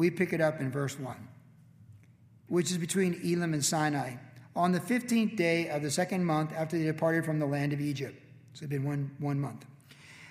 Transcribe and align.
we 0.00 0.10
pick 0.10 0.32
it 0.32 0.40
up 0.40 0.60
in 0.60 0.70
verse 0.70 0.98
1, 0.98 1.14
which 2.46 2.70
is 2.70 2.78
between 2.78 3.20
Elim 3.22 3.52
and 3.52 3.62
Sinai. 3.62 4.14
On 4.56 4.72
the 4.72 4.80
15th 4.80 5.36
day 5.36 5.68
of 5.68 5.82
the 5.82 5.90
second 5.90 6.24
month 6.24 6.54
after 6.56 6.78
they 6.78 6.84
departed 6.84 7.22
from 7.22 7.38
the 7.38 7.44
land 7.44 7.74
of 7.74 7.82
Egypt. 7.82 8.18
So 8.54 8.64
it's 8.64 8.70
been 8.70 8.82
one, 8.82 9.10
one 9.18 9.38
month. 9.38 9.66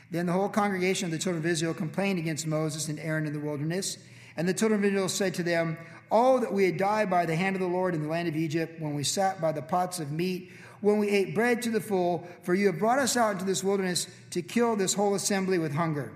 Then 0.10 0.26
the 0.26 0.32
whole 0.32 0.50
congregation 0.50 1.06
of 1.06 1.12
the 1.12 1.20
children 1.20 1.46
of 1.46 1.52
Israel 1.52 1.76
complained 1.76 2.18
against 2.18 2.48
Moses 2.48 2.88
and 2.88 3.00
Aaron 3.00 3.28
in 3.28 3.34
the 3.34 3.40
wilderness. 3.40 4.00
And 4.38 4.50
the 4.50 4.56
children 4.56 4.80
of 4.80 4.86
Israel 4.86 5.08
said 5.08 5.36
to 5.36 5.44
them, 5.44 5.78
Oh, 6.12 6.40
that 6.40 6.52
we 6.52 6.66
had 6.66 6.78
died 6.78 7.12
by 7.12 7.28
the 7.28 7.36
hand 7.36 7.56
of 7.56 7.62
the 7.62 7.68
Lord 7.68 7.94
in 7.94 8.02
the 8.02 8.10
land 8.10 8.28
of 8.28 8.36
Egypt, 8.36 8.82
when 8.82 8.96
we 8.96 9.04
sat 9.04 9.40
by 9.40 9.52
the 9.52 9.62
pots 9.62 10.00
of 10.00 10.12
meat, 10.12 10.52
when 10.82 10.98
we 10.98 11.10
ate 11.10 11.36
bread 11.36 11.62
to 11.62 11.70
the 11.70 11.80
full, 11.80 12.28
for 12.42 12.56
you 12.56 12.66
have 12.66 12.80
brought 12.80 12.98
us 12.98 13.16
out 13.16 13.34
into 13.34 13.46
this 13.46 13.64
wilderness 13.64 14.08
to 14.32 14.42
kill 14.42 14.76
this 14.76 14.96
whole 14.96 15.14
assembly 15.14 15.60
with 15.60 15.76
hunger. 15.76 16.12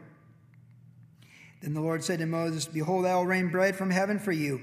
Then 1.64 1.73
the 1.73 1.82
Lord 1.82 2.04
said 2.04 2.20
to 2.20 2.25
Moses, 2.25 2.66
Behold, 2.66 3.05
I 3.05 3.16
will 3.16 3.25
rain 3.25 3.48
bread 3.48 3.77
from 3.77 3.89
heaven 3.89 4.20
for 4.20 4.34
you. 4.34 4.59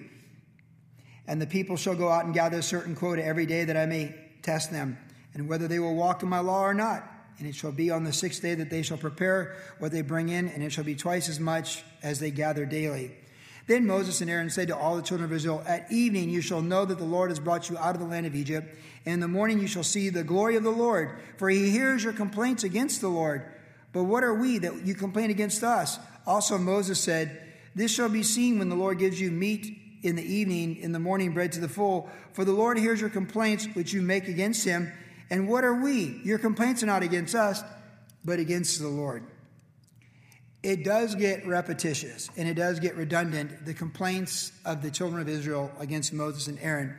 And 1.27 1.41
the 1.41 1.47
people 1.47 1.79
shall 1.79 1.95
go 1.95 2.11
out 2.11 2.27
and 2.27 2.35
gather 2.35 2.59
a 2.59 2.63
certain 2.63 2.95
quota 2.95 3.25
every 3.25 3.47
day 3.47 3.65
that 3.65 3.77
I 3.77 3.87
may 3.87 4.15
test 4.43 4.71
them, 4.71 4.99
and 5.33 5.49
whether 5.49 5.67
they 5.67 5.79
will 5.79 5.95
walk 5.95 6.23
in 6.23 6.29
my 6.29 6.41
law 6.41 6.61
or 6.61 6.75
not. 6.75 7.11
And 7.39 7.49
it 7.49 7.55
shall 7.55 7.73
be 7.73 7.91
on 7.91 8.05
the 8.05 8.13
sixth 8.13 8.43
day 8.43 8.55
that 8.55 8.69
they 8.69 8.83
shall 8.83 8.99
prepare 8.99 9.57
what 9.79 9.93
they 9.93 10.03
bring 10.03 10.29
in, 10.29 10.49
and 10.49 10.63
it 10.63 10.73
shall 10.73 10.85
be 10.85 10.95
twice 10.95 11.31
as 11.31 11.41
much 11.41 11.83
as 12.03 12.21
they 12.21 12.31
gather 12.31 12.67
daily. 12.67 13.13
Then 13.67 13.87
Moses 13.87 14.21
and 14.21 14.29
Aaron 14.29 14.51
said 14.51 14.69
to 14.69 14.77
all 14.77 14.97
the 14.97 15.03
children 15.03 15.31
of 15.31 15.35
Israel, 15.35 15.63
At 15.67 15.91
evening 15.91 16.29
you 16.29 16.43
shall 16.43 16.61
know 16.61 16.85
that 16.85 16.99
the 16.99 17.05
Lord 17.05 17.31
has 17.31 17.41
brought 17.41 17.71
you 17.71 17.79
out 17.79 17.95
of 17.95 18.03
the 18.03 18.07
land 18.09 18.27
of 18.27 18.35
Egypt, 18.35 18.77
and 19.07 19.15
in 19.15 19.21
the 19.21 19.29
morning 19.29 19.59
you 19.59 19.69
shall 19.69 19.85
see 19.85 20.11
the 20.11 20.23
glory 20.23 20.57
of 20.57 20.65
the 20.65 20.71
Lord, 20.71 21.19
for 21.39 21.49
he 21.49 21.71
hears 21.71 22.05
your 22.05 22.13
complaints 22.13 22.63
against 22.63 23.01
the 23.01 23.09
Lord. 23.09 23.51
But 23.95 24.05
what 24.05 24.23
are 24.23 24.35
we 24.35 24.59
that 24.59 24.85
you 24.85 24.95
complain 24.95 25.31
against 25.31 25.65
us? 25.65 25.99
Also 26.27 26.59
Moses 26.59 27.01
said, 27.01 27.55
This 27.75 27.93
shall 27.93 28.09
be 28.09 28.23
seen 28.23 28.59
when 28.59 28.69
the 28.69 28.77
Lord 28.77 28.99
gives 28.99 29.21
you 29.21 29.31
meat 29.31 29.77
in 30.03 30.17
the 30.17 30.23
evening, 30.23 30.77
in 30.77 30.93
the 30.93 30.99
morning 30.99 31.33
bread 31.33 31.53
to 31.53 31.61
the 31.61 31.69
full. 31.69 32.09
For 32.33 32.45
the 32.45 32.53
Lord 32.53 32.79
hears 32.79 33.01
your 33.01 33.11
complaints 33.11 33.67
which 33.75 33.93
you 33.93 34.03
make 34.03 34.29
against 34.29 34.65
him. 34.65 34.93
And 35.31 35.49
what 35.49 35.65
are 35.65 35.75
we? 35.75 36.21
Your 36.25 36.39
complaints 36.39 36.83
are 36.83 36.87
not 36.87 37.03
against 37.03 37.35
us, 37.35 37.63
but 38.25 38.39
against 38.39 38.81
the 38.81 38.89
Lord 38.89 39.25
it 40.63 40.85
does 40.85 41.15
get 41.15 41.47
repetitious 41.47 42.29
and 42.37 42.49
it 42.49 42.55
does 42.55 42.81
get 42.81 42.95
redundant, 42.97 43.65
the 43.65 43.75
complaints 43.75 44.53
of 44.65 44.83
the 44.83 44.91
children 44.91 45.21
of 45.21 45.29
Israel 45.29 45.71
against 45.79 46.13
Moses 46.13 46.49
and 46.49 46.59
Aaron. 46.61 46.97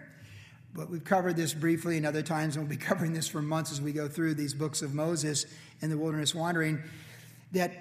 But 0.74 0.90
we've 0.90 1.04
covered 1.04 1.36
this 1.36 1.54
briefly 1.54 1.98
in 1.98 2.06
other 2.06 2.22
times, 2.22 2.56
and 2.56 2.66
we'll 2.66 2.78
be 2.78 2.84
covering 2.84 3.14
this 3.14 3.28
for 3.28 3.42
months 3.42 3.72
as 3.72 3.82
we 3.82 3.92
go 3.92 4.08
through 4.08 4.36
these 4.36 4.54
books 4.54 4.82
of 4.82 4.94
Moses 4.94 5.46
and 5.82 5.92
the 5.92 5.98
wilderness 5.98 6.34
wandering. 6.34 6.82
That 7.52 7.72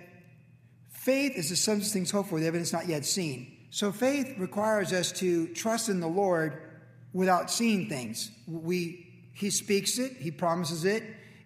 faith 1.01 1.33
is 1.35 1.49
the 1.49 1.57
substance 1.57 1.89
of 1.89 1.93
things 1.95 2.11
hoped 2.11 2.29
for, 2.29 2.39
the 2.39 2.47
evidence 2.47 2.75
not 2.75 2.87
yet 2.87 3.07
seen. 3.07 3.57
So 3.71 3.91
faith 3.91 4.35
requires 4.37 4.93
us 4.93 5.13
to 5.13 5.49
trust 5.55 5.89
in 5.89 6.01
the 6.01 6.09
Lord 6.09 6.61
without 7.15 7.51
seeing 7.51 7.89
things. 7.89 8.31
We, 8.47 9.09
he 9.33 9.49
speaks 9.49 9.99
it, 9.99 10.13
He 10.19 10.31
promises 10.31 10.85
it, 10.85 11.03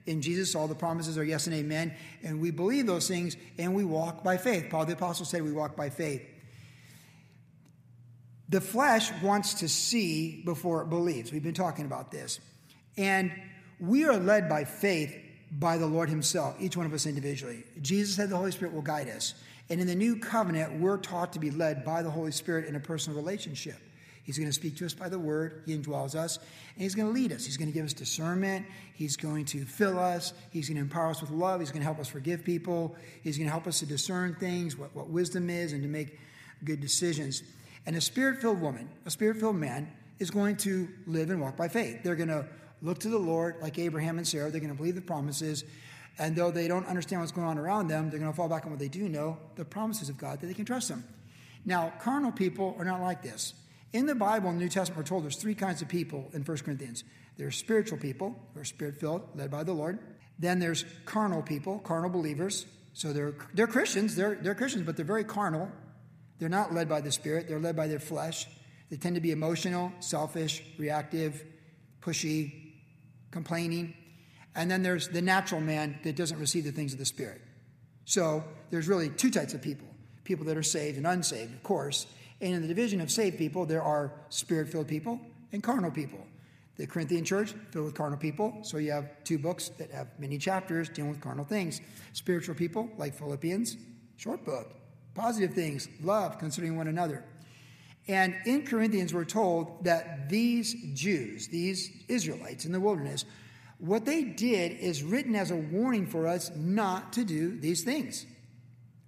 in 0.06 0.20
Jesus, 0.20 0.54
all 0.54 0.66
the 0.66 0.74
promises 0.74 1.16
are 1.16 1.24
yes 1.24 1.46
and 1.46 1.54
amen, 1.54 1.94
and 2.22 2.40
we 2.40 2.50
believe 2.50 2.86
those 2.86 3.06
things 3.06 3.36
and 3.56 3.74
we 3.74 3.84
walk 3.84 4.24
by 4.24 4.36
faith. 4.36 4.66
Paul 4.70 4.86
the 4.86 4.92
Apostle 4.94 5.24
said 5.24 5.42
we 5.42 5.52
walk 5.52 5.76
by 5.76 5.88
faith. 5.88 6.22
The 8.48 8.60
flesh 8.60 9.10
wants 9.22 9.54
to 9.54 9.68
see 9.68 10.42
before 10.44 10.82
it 10.82 10.90
believes. 10.90 11.32
We've 11.32 11.42
been 11.42 11.54
talking 11.54 11.86
about 11.86 12.10
this. 12.10 12.40
And 12.98 13.32
we 13.80 14.04
are 14.04 14.16
led 14.16 14.48
by 14.48 14.64
faith 14.64 15.16
by 15.58 15.78
the 15.78 15.86
Lord 15.86 16.08
Himself, 16.08 16.56
each 16.58 16.76
one 16.76 16.86
of 16.86 16.92
us 16.92 17.06
individually. 17.06 17.64
Jesus 17.80 18.16
said 18.16 18.28
the 18.28 18.36
Holy 18.36 18.50
Spirit 18.50 18.74
will 18.74 18.82
guide 18.82 19.08
us. 19.08 19.34
And 19.70 19.80
in 19.80 19.86
the 19.86 19.94
new 19.94 20.16
covenant, 20.16 20.80
we're 20.80 20.98
taught 20.98 21.32
to 21.34 21.38
be 21.38 21.50
led 21.50 21.84
by 21.84 22.02
the 22.02 22.10
Holy 22.10 22.32
Spirit 22.32 22.66
in 22.66 22.76
a 22.76 22.80
personal 22.80 23.18
relationship. 23.18 23.76
He's 24.24 24.38
going 24.38 24.48
to 24.48 24.54
speak 24.54 24.76
to 24.78 24.86
us 24.86 24.94
by 24.94 25.10
the 25.10 25.18
word. 25.18 25.62
He 25.66 25.76
indwells 25.76 26.14
us. 26.14 26.38
And 26.38 26.82
he's 26.82 26.94
going 26.94 27.08
to 27.08 27.14
lead 27.14 27.30
us. 27.30 27.44
He's 27.44 27.58
going 27.58 27.70
to 27.70 27.74
give 27.74 27.84
us 27.84 27.92
discernment. 27.92 28.66
He's 28.94 29.16
going 29.16 29.44
to 29.46 29.64
fill 29.64 29.98
us. 29.98 30.32
He's 30.50 30.68
going 30.68 30.76
to 30.76 30.82
empower 30.82 31.10
us 31.10 31.20
with 31.20 31.30
love. 31.30 31.60
He's 31.60 31.70
going 31.70 31.82
to 31.82 31.86
help 31.86 31.98
us 31.98 32.08
forgive 32.08 32.42
people. 32.42 32.96
He's 33.22 33.36
going 33.36 33.46
to 33.46 33.52
help 33.52 33.66
us 33.66 33.80
to 33.80 33.86
discern 33.86 34.34
things, 34.36 34.78
what, 34.78 34.94
what 34.96 35.08
wisdom 35.08 35.50
is, 35.50 35.72
and 35.72 35.82
to 35.82 35.88
make 35.88 36.18
good 36.64 36.80
decisions. 36.80 37.42
And 37.86 37.96
a 37.96 38.00
spirit 38.00 38.40
filled 38.40 38.62
woman, 38.62 38.88
a 39.04 39.10
spirit 39.10 39.36
filled 39.36 39.56
man, 39.56 39.92
is 40.18 40.30
going 40.30 40.56
to 40.56 40.88
live 41.06 41.28
and 41.28 41.40
walk 41.40 41.56
by 41.56 41.68
faith. 41.68 42.02
They're 42.02 42.16
going 42.16 42.28
to 42.28 42.46
look 42.84 42.98
to 43.00 43.08
the 43.08 43.18
Lord 43.18 43.56
like 43.60 43.78
Abraham 43.78 44.18
and 44.18 44.28
Sarah. 44.28 44.50
They're 44.50 44.60
going 44.60 44.72
to 44.72 44.76
believe 44.76 44.94
the 44.94 45.00
promises. 45.00 45.64
And 46.18 46.36
though 46.36 46.50
they 46.50 46.68
don't 46.68 46.86
understand 46.86 47.20
what's 47.20 47.32
going 47.32 47.46
on 47.46 47.58
around 47.58 47.88
them, 47.88 48.10
they're 48.10 48.20
going 48.20 48.30
to 48.30 48.36
fall 48.36 48.48
back 48.48 48.64
on 48.64 48.70
what 48.70 48.78
they 48.78 48.88
do 48.88 49.08
know 49.08 49.38
the 49.56 49.64
promises 49.64 50.08
of 50.08 50.18
God 50.18 50.40
that 50.40 50.46
they 50.46 50.54
can 50.54 50.64
trust 50.64 50.88
them. 50.88 51.02
Now, 51.64 51.92
carnal 51.98 52.30
people 52.30 52.76
are 52.78 52.84
not 52.84 53.00
like 53.00 53.22
this. 53.22 53.54
In 53.92 54.06
the 54.06 54.14
Bible, 54.14 54.50
in 54.50 54.58
the 54.58 54.64
New 54.64 54.68
Testament, 54.68 54.98
we're 54.98 55.08
told 55.08 55.24
there's 55.24 55.36
three 55.36 55.54
kinds 55.54 55.80
of 55.80 55.88
people 55.88 56.30
in 56.34 56.42
1 56.42 56.58
Corinthians. 56.58 57.04
There's 57.36 57.56
spiritual 57.56 57.98
people 57.98 58.36
who 58.52 58.60
are 58.60 58.64
spirit 58.64 59.00
filled, 59.00 59.22
led 59.34 59.50
by 59.50 59.64
the 59.64 59.72
Lord. 59.72 59.98
Then 60.38 60.58
there's 60.58 60.84
carnal 61.04 61.42
people, 61.42 61.78
carnal 61.78 62.10
believers. 62.10 62.66
So 62.92 63.12
they're, 63.12 63.34
they're 63.54 63.66
Christians, 63.66 64.14
they're, 64.14 64.36
they're 64.36 64.54
Christians, 64.54 64.84
but 64.84 64.96
they're 64.96 65.04
very 65.04 65.24
carnal. 65.24 65.70
They're 66.38 66.48
not 66.48 66.74
led 66.74 66.88
by 66.88 67.00
the 67.00 67.10
Spirit, 67.10 67.48
they're 67.48 67.60
led 67.60 67.76
by 67.76 67.88
their 67.88 68.00
flesh. 68.00 68.46
They 68.90 68.96
tend 68.96 69.14
to 69.14 69.20
be 69.20 69.30
emotional, 69.30 69.92
selfish, 70.00 70.62
reactive, 70.78 71.44
pushy, 72.00 72.63
complaining. 73.34 73.92
And 74.54 74.70
then 74.70 74.82
there's 74.82 75.08
the 75.08 75.20
natural 75.20 75.60
man 75.60 75.98
that 76.04 76.16
doesn't 76.16 76.38
receive 76.38 76.64
the 76.64 76.72
things 76.72 76.92
of 76.94 76.98
the 76.98 77.04
Spirit. 77.04 77.42
So 78.06 78.44
there's 78.70 78.88
really 78.88 79.10
two 79.10 79.30
types 79.30 79.52
of 79.52 79.60
people 79.60 79.88
people 80.22 80.46
that 80.46 80.56
are 80.56 80.62
saved 80.62 80.96
and 80.96 81.06
unsaved, 81.06 81.52
of 81.52 81.62
course. 81.62 82.06
And 82.40 82.54
in 82.54 82.62
the 82.62 82.68
division 82.68 83.02
of 83.02 83.10
saved 83.10 83.36
people, 83.36 83.66
there 83.66 83.82
are 83.82 84.10
spirit 84.30 84.70
filled 84.70 84.88
people 84.88 85.20
and 85.52 85.62
carnal 85.62 85.90
people. 85.90 86.26
The 86.76 86.86
Corinthian 86.86 87.26
church 87.26 87.52
filled 87.70 87.84
with 87.84 87.94
carnal 87.94 88.18
people, 88.18 88.60
so 88.62 88.78
you 88.78 88.90
have 88.90 89.22
two 89.22 89.38
books 89.38 89.68
that 89.76 89.90
have 89.90 90.08
many 90.18 90.38
chapters 90.38 90.88
dealing 90.88 91.10
with 91.10 91.20
carnal 91.20 91.44
things. 91.44 91.82
Spiritual 92.14 92.54
people, 92.54 92.88
like 92.96 93.14
Philippians, 93.14 93.76
short 94.16 94.46
book, 94.46 94.72
positive 95.14 95.52
things, 95.52 95.90
love, 96.02 96.38
considering 96.38 96.74
one 96.74 96.88
another. 96.88 97.22
And 98.06 98.34
in 98.44 98.66
Corinthians, 98.66 99.14
we're 99.14 99.24
told 99.24 99.84
that 99.84 100.28
these 100.28 100.74
Jews, 100.92 101.48
these 101.48 101.90
Israelites 102.08 102.66
in 102.66 102.72
the 102.72 102.80
wilderness, 102.80 103.24
what 103.78 104.04
they 104.04 104.22
did 104.22 104.72
is 104.78 105.02
written 105.02 105.34
as 105.34 105.50
a 105.50 105.56
warning 105.56 106.06
for 106.06 106.26
us 106.26 106.50
not 106.54 107.14
to 107.14 107.24
do 107.24 107.58
these 107.58 107.82
things. 107.82 108.26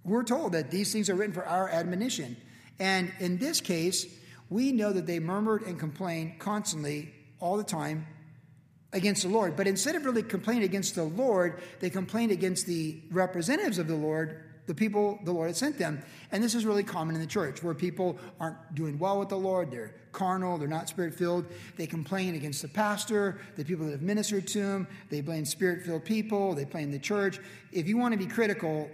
We're 0.03 0.23
told 0.23 0.53
that 0.53 0.71
these 0.71 0.91
things 0.91 1.09
are 1.09 1.15
written 1.15 1.33
for 1.33 1.45
our 1.45 1.69
admonition. 1.69 2.37
And 2.79 3.11
in 3.19 3.37
this 3.37 3.61
case, 3.61 4.05
we 4.49 4.71
know 4.71 4.93
that 4.93 5.05
they 5.05 5.19
murmured 5.19 5.63
and 5.63 5.79
complained 5.79 6.39
constantly 6.39 7.13
all 7.39 7.57
the 7.57 7.63
time 7.63 8.07
against 8.93 9.23
the 9.23 9.29
Lord. 9.29 9.55
But 9.55 9.67
instead 9.67 9.95
of 9.95 10.05
really 10.05 10.23
complaining 10.23 10.63
against 10.63 10.95
the 10.95 11.03
Lord, 11.03 11.61
they 11.79 11.89
complained 11.89 12.31
against 12.31 12.65
the 12.65 13.01
representatives 13.11 13.77
of 13.77 13.87
the 13.87 13.95
Lord, 13.95 14.43
the 14.67 14.75
people 14.75 15.17
the 15.23 15.31
Lord 15.31 15.47
had 15.47 15.55
sent 15.55 15.77
them. 15.77 16.03
And 16.31 16.43
this 16.43 16.53
is 16.53 16.65
really 16.65 16.83
common 16.83 17.15
in 17.15 17.21
the 17.21 17.27
church 17.27 17.63
where 17.63 17.73
people 17.73 18.19
aren't 18.39 18.75
doing 18.75 18.99
well 18.99 19.17
with 19.17 19.29
the 19.29 19.37
Lord, 19.37 19.71
they're 19.71 19.95
carnal, 20.11 20.57
they're 20.57 20.67
not 20.67 20.89
spirit 20.89 21.13
filled. 21.13 21.45
They 21.77 21.87
complain 21.87 22.35
against 22.35 22.61
the 22.61 22.67
pastor, 22.67 23.39
the 23.55 23.63
people 23.63 23.85
that 23.85 23.93
have 23.93 24.01
ministered 24.01 24.45
to 24.47 24.61
them, 24.61 24.87
they 25.09 25.21
blame 25.21 25.45
spirit 25.45 25.83
filled 25.83 26.05
people, 26.05 26.53
they 26.53 26.65
blame 26.65 26.91
the 26.91 26.99
church. 26.99 27.39
If 27.71 27.87
you 27.87 27.97
want 27.97 28.11
to 28.11 28.17
be 28.17 28.27
critical, 28.27 28.89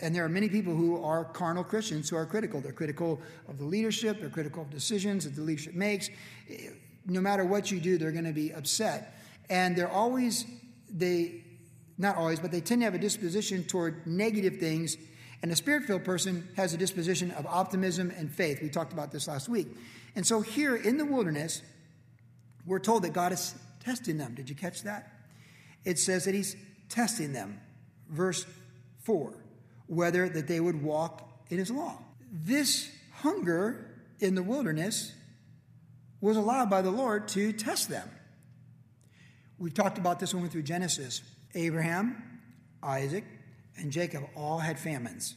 and 0.00 0.14
there 0.14 0.24
are 0.24 0.28
many 0.28 0.48
people 0.48 0.74
who 0.74 1.02
are 1.02 1.24
carnal 1.24 1.64
Christians 1.64 2.10
who 2.10 2.16
are 2.16 2.26
critical. 2.26 2.60
They're 2.60 2.72
critical 2.72 3.18
of 3.48 3.58
the 3.58 3.64
leadership, 3.64 4.20
they're 4.20 4.28
critical 4.28 4.62
of 4.62 4.70
decisions 4.70 5.24
that 5.24 5.34
the 5.34 5.40
leadership 5.40 5.74
makes. 5.74 6.10
No 7.06 7.20
matter 7.20 7.44
what 7.44 7.70
you 7.70 7.80
do, 7.80 7.96
they're 7.96 8.12
going 8.12 8.24
to 8.24 8.32
be 8.32 8.52
upset. 8.52 9.18
And 9.48 9.74
they're 9.74 9.90
always, 9.90 10.44
they, 10.90 11.44
not 11.98 12.16
always, 12.16 12.40
but 12.40 12.50
they 12.50 12.60
tend 12.60 12.82
to 12.82 12.84
have 12.84 12.94
a 12.94 12.98
disposition 12.98 13.64
toward 13.64 14.06
negative 14.06 14.58
things. 14.58 14.96
And 15.42 15.50
a 15.52 15.56
spirit 15.56 15.84
filled 15.84 16.04
person 16.04 16.48
has 16.56 16.74
a 16.74 16.76
disposition 16.76 17.30
of 17.32 17.46
optimism 17.46 18.10
and 18.10 18.30
faith. 18.32 18.60
We 18.62 18.68
talked 18.68 18.92
about 18.92 19.12
this 19.12 19.28
last 19.28 19.48
week. 19.48 19.68
And 20.14 20.26
so 20.26 20.40
here 20.40 20.76
in 20.76 20.96
the 20.96 21.04
wilderness, 21.04 21.62
we're 22.66 22.78
told 22.78 23.02
that 23.02 23.12
God 23.12 23.32
is 23.32 23.54
testing 23.80 24.18
them. 24.18 24.34
Did 24.34 24.48
you 24.48 24.56
catch 24.56 24.82
that? 24.82 25.10
It 25.84 25.98
says 25.98 26.24
that 26.24 26.34
He's 26.34 26.56
testing 26.88 27.32
them. 27.32 27.60
Verse 28.08 28.46
4 29.04 29.34
whether 29.86 30.28
that 30.28 30.48
they 30.48 30.60
would 30.60 30.82
walk 30.82 31.28
in 31.48 31.58
his 31.58 31.70
law. 31.70 31.98
This 32.30 32.90
hunger 33.12 33.94
in 34.18 34.34
the 34.34 34.42
wilderness 34.42 35.12
was 36.20 36.36
allowed 36.36 36.70
by 36.70 36.82
the 36.82 36.90
Lord 36.90 37.28
to 37.28 37.52
test 37.52 37.88
them. 37.88 38.10
We've 39.58 39.74
talked 39.74 39.98
about 39.98 40.18
this 40.18 40.34
when 40.34 40.42
we 40.42 40.44
went 40.44 40.52
through 40.52 40.62
Genesis. 40.62 41.22
Abraham, 41.56 42.40
Isaac, 42.82 43.24
and 43.76 43.90
Jacob 43.90 44.24
all 44.36 44.58
had 44.58 44.78
famines. 44.78 45.34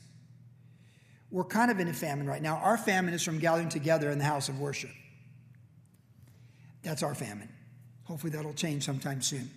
We're 1.32 1.46
kind 1.46 1.72
of 1.72 1.80
in 1.80 1.88
a 1.88 1.94
famine 1.94 2.28
right 2.28 2.42
now. 2.42 2.58
Our 2.58 2.78
famine 2.78 3.14
is 3.14 3.24
from 3.24 3.40
gathering 3.40 3.70
together 3.70 4.12
in 4.12 4.18
the 4.18 4.26
house 4.26 4.50
of 4.50 4.60
worship. 4.60 4.92
That's 6.84 7.04
our 7.04 7.16
famine. 7.16 7.50
Hopefully, 8.04 8.32
that'll 8.32 8.54
change 8.54 8.84
sometime 8.84 9.22
soon. 9.22 9.50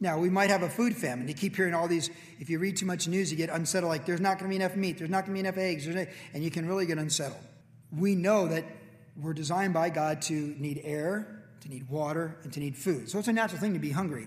Now, 0.00 0.18
we 0.18 0.28
might 0.28 0.50
have 0.50 0.62
a 0.62 0.68
food 0.68 0.94
famine. 0.94 1.28
You 1.28 1.34
keep 1.34 1.56
hearing 1.56 1.72
all 1.72 1.88
these, 1.88 2.10
if 2.38 2.50
you 2.50 2.58
read 2.58 2.76
too 2.76 2.84
much 2.84 3.08
news, 3.08 3.30
you 3.30 3.36
get 3.36 3.48
unsettled, 3.48 3.90
like 3.90 4.04
there's 4.04 4.20
not 4.20 4.38
going 4.38 4.50
to 4.50 4.58
be 4.58 4.62
enough 4.62 4.76
meat, 4.76 4.98
there's 4.98 5.10
not 5.10 5.24
going 5.24 5.34
to 5.36 5.42
be 5.42 5.48
enough 5.48 5.56
eggs, 5.56 5.86
and 5.86 6.44
you 6.44 6.50
can 6.50 6.66
really 6.66 6.84
get 6.84 6.98
unsettled. 6.98 7.40
we 7.96 8.14
know 8.14 8.48
that 8.48 8.64
we're 9.16 9.32
designed 9.32 9.72
by 9.72 9.90
God 9.90 10.20
to 10.22 10.34
need 10.58 10.80
air, 10.84 11.44
to 11.60 11.68
need 11.68 11.88
water, 11.88 12.36
and 12.42 12.52
to 12.52 12.60
need 12.60 12.76
food. 12.76 13.08
So 13.08 13.18
it's 13.18 13.28
a 13.28 13.32
natural 13.32 13.60
thing 13.60 13.72
to 13.74 13.78
be 13.78 13.90
hungry. 13.90 14.26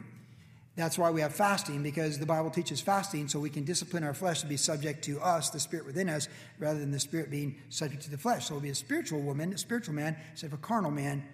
That's 0.78 0.96
why 0.96 1.10
we 1.10 1.22
have 1.22 1.34
fasting, 1.34 1.82
because 1.82 2.20
the 2.20 2.28
Bible 2.28 2.52
teaches 2.52 2.80
fasting 2.80 3.28
so 3.28 3.40
we 3.40 3.50
can 3.50 3.64
discipline 3.64 4.04
our 4.04 4.14
flesh 4.14 4.42
to 4.42 4.46
be 4.46 4.58
subject 4.58 5.04
to 5.06 5.20
us, 5.20 5.50
the 5.50 5.60
spirit 5.60 5.88
within 5.88 6.08
us, 6.08 6.30
rather 6.60 6.78
than 6.78 6.92
the 6.92 7.00
spirit 7.00 7.32
being 7.32 7.58
subject 7.70 8.04
to 8.04 8.12
the 8.12 8.18
flesh. 8.18 8.46
So 8.46 8.54
we'll 8.54 8.62
be 8.62 8.70
a 8.70 8.76
spiritual 8.76 9.22
woman, 9.22 9.52
a 9.54 9.58
spiritual 9.58 9.96
man, 9.96 10.16
instead 10.32 10.48
of 10.48 10.54
a 10.54 10.58
carnal 10.58 10.92
man, 10.92 11.28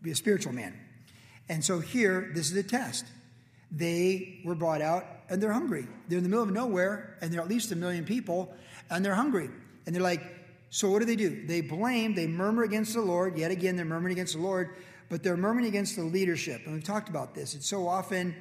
be 0.00 0.10
a 0.10 0.16
spiritual 0.16 0.54
man. 0.54 0.74
And 1.50 1.62
so 1.62 1.80
here, 1.80 2.30
this 2.34 2.50
is 2.50 2.56
a 2.56 2.62
test. 2.62 3.04
They 3.70 4.40
were 4.42 4.54
brought 4.54 4.80
out 4.80 5.04
and 5.28 5.42
they're 5.42 5.52
hungry. 5.52 5.86
They're 6.08 6.16
in 6.16 6.24
the 6.24 6.30
middle 6.30 6.44
of 6.44 6.50
nowhere 6.50 7.18
and 7.20 7.30
there 7.30 7.40
are 7.40 7.44
at 7.44 7.50
least 7.50 7.70
a 7.72 7.76
million 7.76 8.06
people 8.06 8.54
and 8.88 9.04
they're 9.04 9.14
hungry. 9.14 9.50
And 9.84 9.94
they're 9.94 10.02
like, 10.02 10.22
so 10.70 10.90
what 10.90 11.00
do 11.00 11.04
they 11.04 11.16
do? 11.16 11.46
They 11.46 11.60
blame, 11.60 12.14
they 12.14 12.26
murmur 12.26 12.62
against 12.62 12.94
the 12.94 13.02
Lord. 13.02 13.36
Yet 13.36 13.50
again, 13.50 13.76
they're 13.76 13.84
murmuring 13.84 14.12
against 14.12 14.32
the 14.32 14.40
Lord, 14.40 14.76
but 15.10 15.22
they're 15.22 15.36
murmuring 15.36 15.66
against 15.66 15.96
the 15.96 16.04
leadership. 16.04 16.62
And 16.64 16.74
we've 16.74 16.84
talked 16.84 17.10
about 17.10 17.34
this. 17.34 17.54
It's 17.54 17.66
so 17.66 17.86
often 17.86 18.34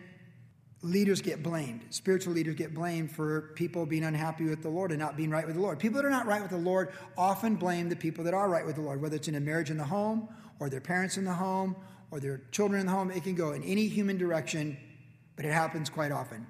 leaders 0.81 1.21
get 1.21 1.41
blamed. 1.41 1.81
Spiritual 1.89 2.33
leaders 2.33 2.55
get 2.55 2.73
blamed 2.73 3.11
for 3.11 3.53
people 3.55 3.85
being 3.85 4.03
unhappy 4.03 4.45
with 4.45 4.61
the 4.61 4.69
Lord 4.69 4.91
and 4.91 4.99
not 4.99 5.17
being 5.17 5.29
right 5.29 5.45
with 5.45 5.55
the 5.55 5.61
Lord. 5.61 5.79
People 5.79 5.97
that 5.97 6.05
are 6.05 6.11
not 6.11 6.27
right 6.27 6.41
with 6.41 6.51
the 6.51 6.57
Lord 6.57 6.93
often 7.17 7.55
blame 7.55 7.89
the 7.89 7.95
people 7.95 8.23
that 8.25 8.33
are 8.33 8.49
right 8.49 8.65
with 8.65 8.75
the 8.75 8.81
Lord, 8.81 9.01
whether 9.01 9.15
it's 9.15 9.27
in 9.27 9.35
a 9.35 9.39
marriage 9.39 9.71
in 9.71 9.77
the 9.77 9.83
home 9.83 10.29
or 10.59 10.69
their 10.69 10.81
parents 10.81 11.17
in 11.17 11.25
the 11.25 11.33
home 11.33 11.75
or 12.11 12.19
their 12.19 12.41
children 12.51 12.79
in 12.79 12.85
the 12.85 12.91
home. 12.91 13.11
It 13.11 13.23
can 13.23 13.35
go 13.35 13.53
in 13.53 13.63
any 13.63 13.87
human 13.87 14.17
direction, 14.17 14.77
but 15.35 15.45
it 15.45 15.51
happens 15.51 15.89
quite 15.89 16.11
often. 16.11 16.45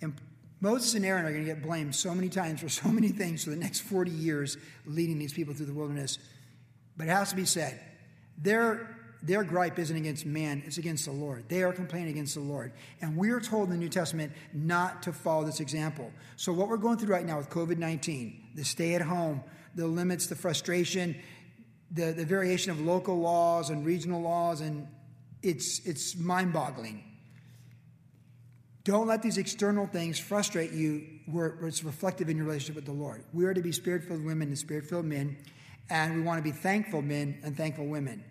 And 0.00 0.14
Moses 0.60 0.94
and 0.94 1.04
Aaron 1.04 1.24
are 1.24 1.32
going 1.32 1.44
to 1.44 1.54
get 1.54 1.62
blamed 1.62 1.94
so 1.94 2.14
many 2.14 2.28
times 2.28 2.60
for 2.60 2.68
so 2.68 2.88
many 2.88 3.08
things 3.08 3.44
for 3.44 3.50
the 3.50 3.56
next 3.56 3.80
40 3.80 4.10
years 4.10 4.56
leading 4.86 5.18
these 5.18 5.32
people 5.32 5.54
through 5.54 5.66
the 5.66 5.74
wilderness. 5.74 6.18
But 6.96 7.06
it 7.06 7.10
has 7.10 7.30
to 7.30 7.36
be 7.36 7.44
said, 7.44 7.80
their, 8.38 8.96
their 9.22 9.44
gripe 9.44 9.78
isn't 9.78 9.96
against 9.96 10.26
man, 10.26 10.62
it's 10.66 10.78
against 10.78 11.04
the 11.04 11.12
Lord. 11.12 11.44
They 11.48 11.62
are 11.62 11.72
complaining 11.72 12.10
against 12.10 12.34
the 12.34 12.40
Lord. 12.40 12.72
And 13.00 13.16
we 13.16 13.30
are 13.30 13.40
told 13.40 13.68
in 13.68 13.70
the 13.70 13.78
New 13.78 13.88
Testament 13.88 14.32
not 14.52 15.02
to 15.04 15.12
follow 15.12 15.44
this 15.44 15.60
example. 15.60 16.10
So, 16.36 16.52
what 16.52 16.68
we're 16.68 16.76
going 16.76 16.98
through 16.98 17.12
right 17.14 17.24
now 17.24 17.38
with 17.38 17.48
COVID 17.48 17.78
19, 17.78 18.50
the 18.56 18.64
stay 18.64 18.94
at 18.94 19.02
home, 19.02 19.42
the 19.74 19.86
limits, 19.86 20.26
the 20.26 20.34
frustration, 20.34 21.16
the, 21.92 22.12
the 22.12 22.24
variation 22.24 22.72
of 22.72 22.80
local 22.80 23.20
laws 23.20 23.70
and 23.70 23.86
regional 23.86 24.20
laws, 24.20 24.60
and 24.60 24.88
it's, 25.42 25.80
it's 25.86 26.16
mind 26.16 26.52
boggling. 26.52 27.04
Don't 28.84 29.06
let 29.06 29.22
these 29.22 29.38
external 29.38 29.86
things 29.86 30.18
frustrate 30.18 30.72
you 30.72 31.04
where 31.26 31.56
it's 31.62 31.84
reflective 31.84 32.28
in 32.28 32.36
your 32.36 32.46
relationship 32.46 32.74
with 32.74 32.86
the 32.86 32.92
Lord. 32.92 33.22
We 33.32 33.44
are 33.44 33.54
to 33.54 33.62
be 33.62 33.70
spirit 33.70 34.02
filled 34.02 34.24
women 34.24 34.48
and 34.48 34.58
spirit 34.58 34.86
filled 34.86 35.04
men, 35.04 35.36
and 35.88 36.16
we 36.16 36.22
want 36.22 36.38
to 36.38 36.42
be 36.42 36.50
thankful 36.50 37.02
men 37.02 37.38
and 37.44 37.56
thankful 37.56 37.86
women. 37.86 38.24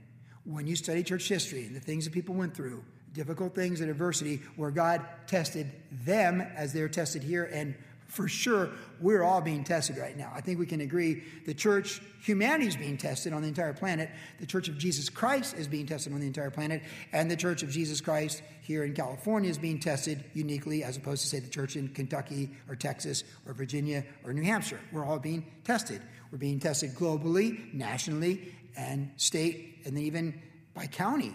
When 0.43 0.67
you 0.67 0.75
study 0.75 1.03
church 1.03 1.27
history 1.27 1.65
and 1.65 1.75
the 1.75 1.79
things 1.79 2.05
that 2.05 2.13
people 2.13 2.35
went 2.35 2.55
through, 2.55 2.83
difficult 3.13 3.53
things 3.53 3.81
and 3.81 3.89
adversity, 3.89 4.41
where 4.55 4.71
God 4.71 5.05
tested 5.27 5.71
them 6.05 6.41
as 6.41 6.73
they're 6.73 6.89
tested 6.89 7.23
here, 7.23 7.43
and 7.43 7.75
for 8.07 8.27
sure, 8.27 8.69
we're 8.99 9.23
all 9.23 9.39
being 9.39 9.63
tested 9.63 9.97
right 9.97 10.17
now. 10.17 10.33
I 10.35 10.41
think 10.41 10.59
we 10.59 10.65
can 10.65 10.81
agree 10.81 11.23
the 11.45 11.53
church, 11.53 12.01
humanity 12.21 12.67
is 12.67 12.75
being 12.75 12.97
tested 12.97 13.31
on 13.31 13.41
the 13.41 13.47
entire 13.47 13.71
planet. 13.71 14.09
The 14.37 14.45
church 14.45 14.67
of 14.67 14.77
Jesus 14.77 15.09
Christ 15.09 15.55
is 15.55 15.65
being 15.69 15.85
tested 15.85 16.11
on 16.11 16.19
the 16.19 16.27
entire 16.27 16.51
planet. 16.51 16.83
And 17.13 17.31
the 17.31 17.37
church 17.37 17.63
of 17.63 17.69
Jesus 17.69 18.01
Christ 18.01 18.43
here 18.63 18.83
in 18.83 18.93
California 18.93 19.49
is 19.49 19.57
being 19.57 19.79
tested 19.79 20.25
uniquely, 20.33 20.83
as 20.83 20.97
opposed 20.97 21.21
to, 21.21 21.29
say, 21.29 21.39
the 21.39 21.49
church 21.49 21.77
in 21.77 21.87
Kentucky 21.87 22.51
or 22.67 22.75
Texas 22.75 23.23
or 23.47 23.53
Virginia 23.53 24.03
or 24.25 24.33
New 24.33 24.43
Hampshire. 24.43 24.81
We're 24.91 25.05
all 25.05 25.19
being 25.19 25.45
tested. 25.63 26.01
We're 26.33 26.37
being 26.37 26.59
tested 26.59 26.95
globally, 26.95 27.73
nationally, 27.73 28.53
and 28.77 29.11
state, 29.17 29.81
and 29.85 29.97
even 29.97 30.41
by 30.73 30.87
county. 30.87 31.33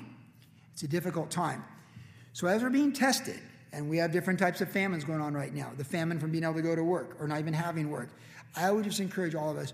It's 0.72 0.82
a 0.82 0.88
difficult 0.88 1.30
time. 1.30 1.64
So, 2.32 2.46
as 2.46 2.62
we're 2.62 2.70
being 2.70 2.92
tested, 2.92 3.40
and 3.72 3.88
we 3.90 3.98
have 3.98 4.12
different 4.12 4.38
types 4.38 4.60
of 4.60 4.70
famines 4.70 5.04
going 5.04 5.20
on 5.20 5.34
right 5.34 5.54
now 5.54 5.70
the 5.76 5.84
famine 5.84 6.18
from 6.18 6.30
being 6.30 6.44
able 6.44 6.54
to 6.54 6.62
go 6.62 6.74
to 6.74 6.84
work 6.84 7.16
or 7.20 7.28
not 7.28 7.38
even 7.38 7.54
having 7.54 7.90
work. 7.90 8.10
I 8.54 8.70
would 8.70 8.84
just 8.84 9.00
encourage 9.00 9.34
all 9.34 9.50
of 9.50 9.58
us 9.58 9.72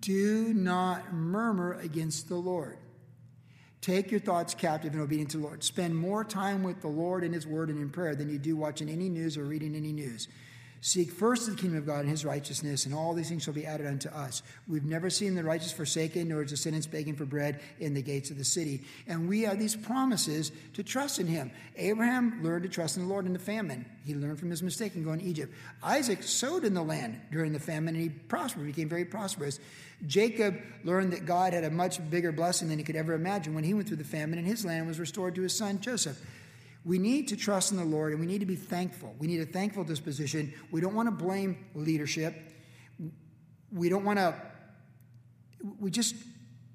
do 0.00 0.52
not 0.54 1.12
murmur 1.12 1.74
against 1.74 2.28
the 2.28 2.36
Lord. 2.36 2.78
Take 3.80 4.10
your 4.10 4.20
thoughts 4.20 4.54
captive 4.54 4.94
and 4.94 5.02
obedient 5.02 5.30
to 5.32 5.36
the 5.36 5.44
Lord. 5.44 5.62
Spend 5.62 5.94
more 5.94 6.24
time 6.24 6.62
with 6.62 6.80
the 6.80 6.88
Lord 6.88 7.22
in 7.22 7.34
His 7.34 7.46
Word 7.46 7.68
and 7.68 7.78
in 7.78 7.90
prayer 7.90 8.14
than 8.14 8.30
you 8.30 8.38
do 8.38 8.56
watching 8.56 8.88
any 8.88 9.10
news 9.10 9.36
or 9.36 9.44
reading 9.44 9.76
any 9.76 9.92
news. 9.92 10.28
Seek 10.84 11.10
first 11.10 11.48
the 11.48 11.56
kingdom 11.56 11.78
of 11.78 11.86
God 11.86 12.00
and 12.00 12.10
his 12.10 12.26
righteousness, 12.26 12.84
and 12.84 12.94
all 12.94 13.14
these 13.14 13.30
things 13.30 13.42
shall 13.42 13.54
be 13.54 13.64
added 13.64 13.86
unto 13.86 14.10
us. 14.10 14.42
We've 14.68 14.84
never 14.84 15.08
seen 15.08 15.34
the 15.34 15.42
righteous 15.42 15.72
forsaken, 15.72 16.28
nor 16.28 16.42
his 16.42 16.50
descendants 16.50 16.86
begging 16.86 17.16
for 17.16 17.24
bread 17.24 17.62
in 17.80 17.94
the 17.94 18.02
gates 18.02 18.30
of 18.30 18.36
the 18.36 18.44
city. 18.44 18.84
And 19.06 19.26
we 19.26 19.40
have 19.44 19.58
these 19.58 19.74
promises 19.74 20.52
to 20.74 20.82
trust 20.82 21.18
in 21.20 21.26
him. 21.26 21.52
Abraham 21.76 22.42
learned 22.44 22.64
to 22.64 22.68
trust 22.68 22.98
in 22.98 23.04
the 23.04 23.08
Lord 23.08 23.24
in 23.24 23.32
the 23.32 23.38
famine. 23.38 23.86
He 24.04 24.14
learned 24.14 24.38
from 24.38 24.50
his 24.50 24.62
mistake 24.62 24.94
in 24.94 25.04
going 25.04 25.20
to 25.20 25.24
Egypt. 25.24 25.54
Isaac 25.82 26.22
sowed 26.22 26.64
in 26.64 26.74
the 26.74 26.82
land 26.82 27.18
during 27.32 27.54
the 27.54 27.58
famine, 27.58 27.94
and 27.94 28.02
he 28.02 28.10
prospered, 28.10 28.66
became 28.66 28.90
very 28.90 29.06
prosperous. 29.06 29.60
Jacob 30.06 30.60
learned 30.84 31.14
that 31.14 31.24
God 31.24 31.54
had 31.54 31.64
a 31.64 31.70
much 31.70 31.98
bigger 32.10 32.30
blessing 32.30 32.68
than 32.68 32.76
he 32.76 32.84
could 32.84 32.96
ever 32.96 33.14
imagine 33.14 33.54
when 33.54 33.64
he 33.64 33.72
went 33.72 33.88
through 33.88 33.96
the 33.96 34.04
famine, 34.04 34.38
and 34.38 34.46
his 34.46 34.66
land 34.66 34.86
was 34.86 35.00
restored 35.00 35.34
to 35.36 35.40
his 35.40 35.56
son 35.56 35.80
Joseph. 35.80 36.20
We 36.84 36.98
need 36.98 37.28
to 37.28 37.36
trust 37.36 37.72
in 37.72 37.78
the 37.78 37.84
Lord 37.84 38.12
and 38.12 38.20
we 38.20 38.26
need 38.26 38.40
to 38.40 38.46
be 38.46 38.56
thankful. 38.56 39.14
We 39.18 39.26
need 39.26 39.40
a 39.40 39.46
thankful 39.46 39.84
disposition. 39.84 40.52
We 40.70 40.80
don't 40.80 40.94
want 40.94 41.06
to 41.06 41.24
blame 41.24 41.64
leadership. 41.74 42.34
We 43.72 43.88
don't 43.88 44.04
want 44.04 44.18
to, 44.18 44.34
we 45.80 45.90
just, 45.90 46.14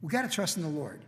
we 0.01 0.09
got 0.09 0.23
to 0.23 0.29
trust 0.29 0.57
in 0.57 0.63
the 0.63 0.69
Lord. 0.69 1.05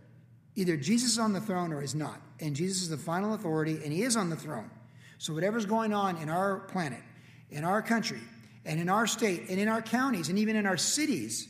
Either 0.55 0.77
Jesus 0.77 1.13
is 1.13 1.19
on 1.19 1.33
the 1.33 1.41
throne 1.41 1.73
or 1.73 1.81
he's 1.81 1.95
not. 1.95 2.21
And 2.39 2.55
Jesus 2.55 2.83
is 2.83 2.89
the 2.89 2.97
final 2.97 3.33
authority 3.33 3.79
and 3.83 3.91
he 3.91 4.03
is 4.03 4.15
on 4.15 4.29
the 4.29 4.35
throne. 4.35 4.69
So 5.17 5.33
whatever's 5.33 5.65
going 5.65 5.93
on 5.93 6.17
in 6.17 6.29
our 6.29 6.59
planet, 6.59 7.01
in 7.49 7.63
our 7.63 7.81
country, 7.81 8.19
and 8.65 8.79
in 8.79 8.89
our 8.89 9.07
state, 9.07 9.49
and 9.49 9.59
in 9.59 9.67
our 9.67 9.81
counties, 9.81 10.29
and 10.29 10.37
even 10.37 10.55
in 10.55 10.65
our 10.65 10.77
cities, 10.77 11.47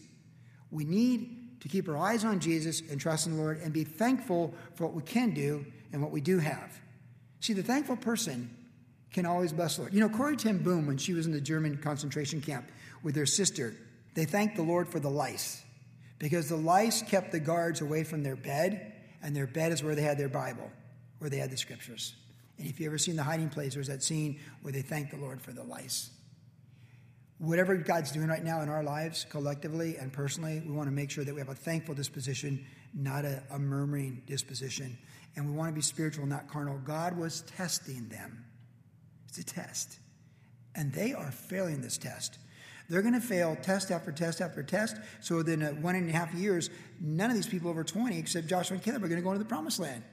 we 0.71 0.85
need 0.85 1.59
to 1.61 1.67
keep 1.67 1.87
our 1.87 1.97
eyes 1.97 2.23
on 2.25 2.39
Jesus 2.39 2.81
and 2.89 2.99
trust 2.99 3.27
in 3.27 3.35
the 3.35 3.41
Lord 3.41 3.59
and 3.61 3.71
be 3.71 3.83
thankful 3.83 4.53
for 4.75 4.85
what 4.85 4.93
we 4.93 5.03
can 5.03 5.33
do 5.33 5.65
and 5.91 6.01
what 6.01 6.11
we 6.11 6.21
do 6.21 6.39
have. 6.39 6.79
See, 7.41 7.53
the 7.53 7.63
thankful 7.63 7.97
person 7.97 8.55
can 9.11 9.25
always 9.25 9.51
bless 9.51 9.75
the 9.75 9.81
Lord. 9.81 9.93
You 9.93 9.99
know, 9.99 10.09
Corrie 10.09 10.37
ten 10.37 10.59
Boom, 10.59 10.87
when 10.87 10.97
she 10.97 11.13
was 11.13 11.25
in 11.25 11.33
the 11.33 11.41
German 11.41 11.77
concentration 11.77 12.39
camp 12.39 12.69
with 13.03 13.15
her 13.15 13.25
sister, 13.25 13.75
they 14.13 14.25
thanked 14.25 14.55
the 14.55 14.61
Lord 14.61 14.87
for 14.87 14.99
the 14.99 15.09
lice 15.09 15.63
because 16.19 16.47
the 16.47 16.55
lice 16.55 17.01
kept 17.01 17.31
the 17.31 17.39
guards 17.39 17.81
away 17.81 18.03
from 18.03 18.21
their 18.21 18.35
bed, 18.35 18.93
and 19.23 19.35
their 19.35 19.47
bed 19.47 19.71
is 19.71 19.83
where 19.83 19.95
they 19.95 20.03
had 20.03 20.19
their 20.19 20.29
Bible, 20.29 20.69
where 21.17 21.31
they 21.31 21.37
had 21.37 21.49
the 21.49 21.57
scriptures. 21.57 22.13
And 22.59 22.67
if 22.67 22.79
you 22.79 22.85
ever 22.85 22.99
seen 22.99 23.15
the 23.15 23.23
hiding 23.23 23.49
place, 23.49 23.73
there's 23.73 23.87
that 23.87 24.03
scene 24.03 24.39
where 24.61 24.71
they 24.71 24.83
thank 24.83 25.09
the 25.09 25.17
Lord 25.17 25.41
for 25.41 25.51
the 25.51 25.63
lice. 25.63 26.11
Whatever 27.39 27.75
God's 27.75 28.11
doing 28.11 28.27
right 28.27 28.43
now 28.43 28.61
in 28.61 28.69
our 28.69 28.83
lives, 28.83 29.25
collectively 29.27 29.97
and 29.97 30.13
personally, 30.13 30.61
we 30.63 30.73
want 30.73 30.87
to 30.87 30.93
make 30.93 31.09
sure 31.09 31.23
that 31.23 31.33
we 31.33 31.41
have 31.41 31.49
a 31.49 31.55
thankful 31.55 31.95
disposition, 31.95 32.63
not 32.93 33.25
a, 33.25 33.41
a 33.49 33.57
murmuring 33.57 34.21
disposition 34.27 34.95
and 35.35 35.49
we 35.49 35.55
want 35.55 35.69
to 35.69 35.75
be 35.75 35.81
spiritual, 35.81 36.25
not 36.25 36.47
carnal. 36.47 36.79
God 36.83 37.17
was 37.17 37.41
testing 37.41 38.09
them. 38.09 38.45
It's 39.27 39.37
a 39.37 39.43
test. 39.43 39.99
And 40.75 40.91
they 40.93 41.13
are 41.13 41.31
failing 41.31 41.81
this 41.81 41.97
test. 41.97 42.37
They're 42.89 43.01
going 43.01 43.13
to 43.13 43.21
fail 43.21 43.57
test 43.61 43.89
after 43.89 44.11
test 44.11 44.41
after 44.41 44.63
test. 44.63 44.97
So 45.21 45.37
within 45.37 45.63
uh, 45.63 45.69
one 45.71 45.95
and 45.95 46.09
a 46.09 46.11
half 46.11 46.33
years, 46.33 46.69
none 46.99 47.29
of 47.29 47.35
these 47.37 47.47
people 47.47 47.69
over 47.69 47.85
20, 47.85 48.17
except 48.19 48.47
Joshua 48.47 48.75
and 48.75 48.83
Caleb, 48.83 49.03
are 49.03 49.07
going 49.07 49.21
to 49.21 49.23
go 49.23 49.31
into 49.31 49.43
the 49.43 49.47
promised 49.47 49.79
land. 49.79 50.03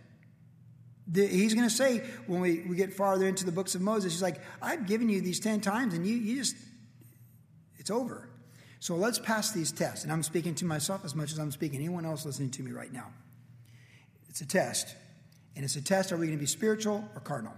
He's 1.13 1.55
going 1.55 1.69
to 1.69 1.75
say, 1.75 2.05
when 2.27 2.41
we, 2.41 2.61
we 2.61 2.77
get 2.77 2.93
farther 2.93 3.27
into 3.27 3.45
the 3.45 3.51
books 3.51 3.75
of 3.75 3.81
Moses, 3.81 4.13
he's 4.13 4.23
like, 4.23 4.41
I've 4.63 4.87
given 4.87 5.09
you 5.09 5.21
these 5.21 5.41
10 5.41 5.61
times 5.61 5.95
and 5.95 6.07
you, 6.07 6.15
you 6.15 6.37
just, 6.37 6.55
it's 7.79 7.91
over. 7.91 8.29
So 8.79 8.95
let's 8.95 9.19
pass 9.19 9.51
these 9.51 9.73
tests. 9.73 10.05
And 10.05 10.13
I'm 10.13 10.23
speaking 10.23 10.55
to 10.57 10.65
myself 10.65 11.05
as 11.05 11.15
much 11.17 11.33
as 11.33 11.39
I'm 11.39 11.51
speaking 11.51 11.81
anyone 11.81 12.05
else 12.05 12.25
listening 12.25 12.51
to 12.51 12.63
me 12.63 12.71
right 12.71 12.93
now. 12.93 13.07
It's 14.29 14.41
a 14.41 14.47
test. 14.47 14.95
And 15.57 15.65
it's 15.65 15.77
a 15.77 15.83
test 15.83 16.13
are 16.13 16.17
we 16.17 16.27
going 16.27 16.39
to 16.39 16.41
be 16.41 16.47
spiritual 16.47 17.09
or 17.15 17.21
carnal? 17.21 17.55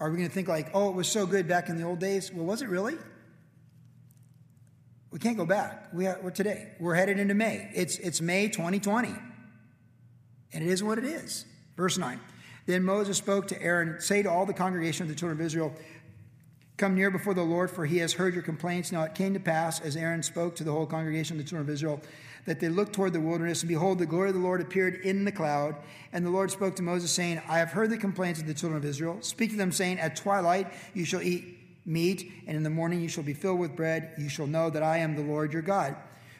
Are 0.00 0.10
we 0.10 0.16
going 0.16 0.28
to 0.28 0.34
think 0.34 0.48
like, 0.48 0.70
oh, 0.74 0.88
it 0.90 0.94
was 0.94 1.08
so 1.08 1.26
good 1.26 1.46
back 1.46 1.68
in 1.68 1.76
the 1.76 1.84
old 1.84 2.00
days? 2.00 2.32
Well, 2.32 2.44
was 2.44 2.62
it 2.62 2.68
really? 2.68 2.96
We 5.10 5.20
can't 5.20 5.36
go 5.36 5.46
back. 5.46 5.90
We 5.92 6.08
are, 6.08 6.18
we're 6.22 6.30
today. 6.30 6.72
We're 6.80 6.96
headed 6.96 7.20
into 7.20 7.34
May. 7.34 7.70
It's, 7.72 7.98
it's 7.98 8.20
May 8.20 8.48
2020. 8.48 9.14
And 10.52 10.64
it 10.64 10.68
is 10.68 10.82
what 10.82 10.98
it 10.98 11.04
is. 11.04 11.46
Verse 11.76 11.96
9. 11.96 12.18
Then 12.66 12.82
Moses 12.82 13.16
spoke 13.16 13.48
to 13.48 13.62
Aaron, 13.62 14.00
Say 14.00 14.22
to 14.22 14.30
all 14.30 14.46
the 14.46 14.54
congregation 14.54 15.04
of 15.04 15.08
the 15.08 15.14
children 15.14 15.38
of 15.38 15.46
Israel, 15.46 15.72
Come 16.76 16.96
near 16.96 17.10
before 17.10 17.34
the 17.34 17.42
Lord, 17.42 17.70
for 17.70 17.86
he 17.86 17.98
has 17.98 18.14
heard 18.14 18.34
your 18.34 18.42
complaints. 18.42 18.90
Now 18.90 19.04
it 19.04 19.14
came 19.14 19.32
to 19.34 19.40
pass, 19.40 19.80
as 19.80 19.96
Aaron 19.96 20.22
spoke 20.22 20.56
to 20.56 20.64
the 20.64 20.72
whole 20.72 20.86
congregation 20.86 21.38
of 21.38 21.44
the 21.44 21.48
children 21.48 21.68
of 21.68 21.72
Israel, 21.72 22.00
that 22.46 22.58
they 22.58 22.68
looked 22.68 22.92
toward 22.92 23.12
the 23.12 23.20
wilderness, 23.20 23.62
and 23.62 23.68
behold, 23.68 23.98
the 23.98 24.06
glory 24.06 24.30
of 24.30 24.34
the 24.34 24.40
Lord 24.40 24.60
appeared 24.60 24.96
in 24.96 25.24
the 25.24 25.32
cloud. 25.32 25.76
And 26.12 26.26
the 26.26 26.30
Lord 26.30 26.50
spoke 26.50 26.74
to 26.76 26.82
Moses, 26.82 27.12
saying, 27.12 27.40
I 27.48 27.58
have 27.58 27.70
heard 27.70 27.90
the 27.90 27.96
complaints 27.96 28.40
of 28.40 28.46
the 28.46 28.54
children 28.54 28.76
of 28.76 28.84
Israel. 28.84 29.18
Speak 29.20 29.50
to 29.50 29.56
them, 29.56 29.70
saying, 29.70 30.00
At 30.00 30.16
twilight 30.16 30.72
you 30.94 31.04
shall 31.04 31.22
eat 31.22 31.58
meat, 31.86 32.32
and 32.46 32.56
in 32.56 32.64
the 32.64 32.70
morning 32.70 33.00
you 33.00 33.08
shall 33.08 33.24
be 33.24 33.34
filled 33.34 33.60
with 33.60 33.76
bread. 33.76 34.12
You 34.18 34.28
shall 34.28 34.46
know 34.46 34.68
that 34.70 34.82
I 34.82 34.98
am 34.98 35.14
the 35.14 35.22
Lord 35.22 35.52
your 35.52 35.62
God. 35.62 35.96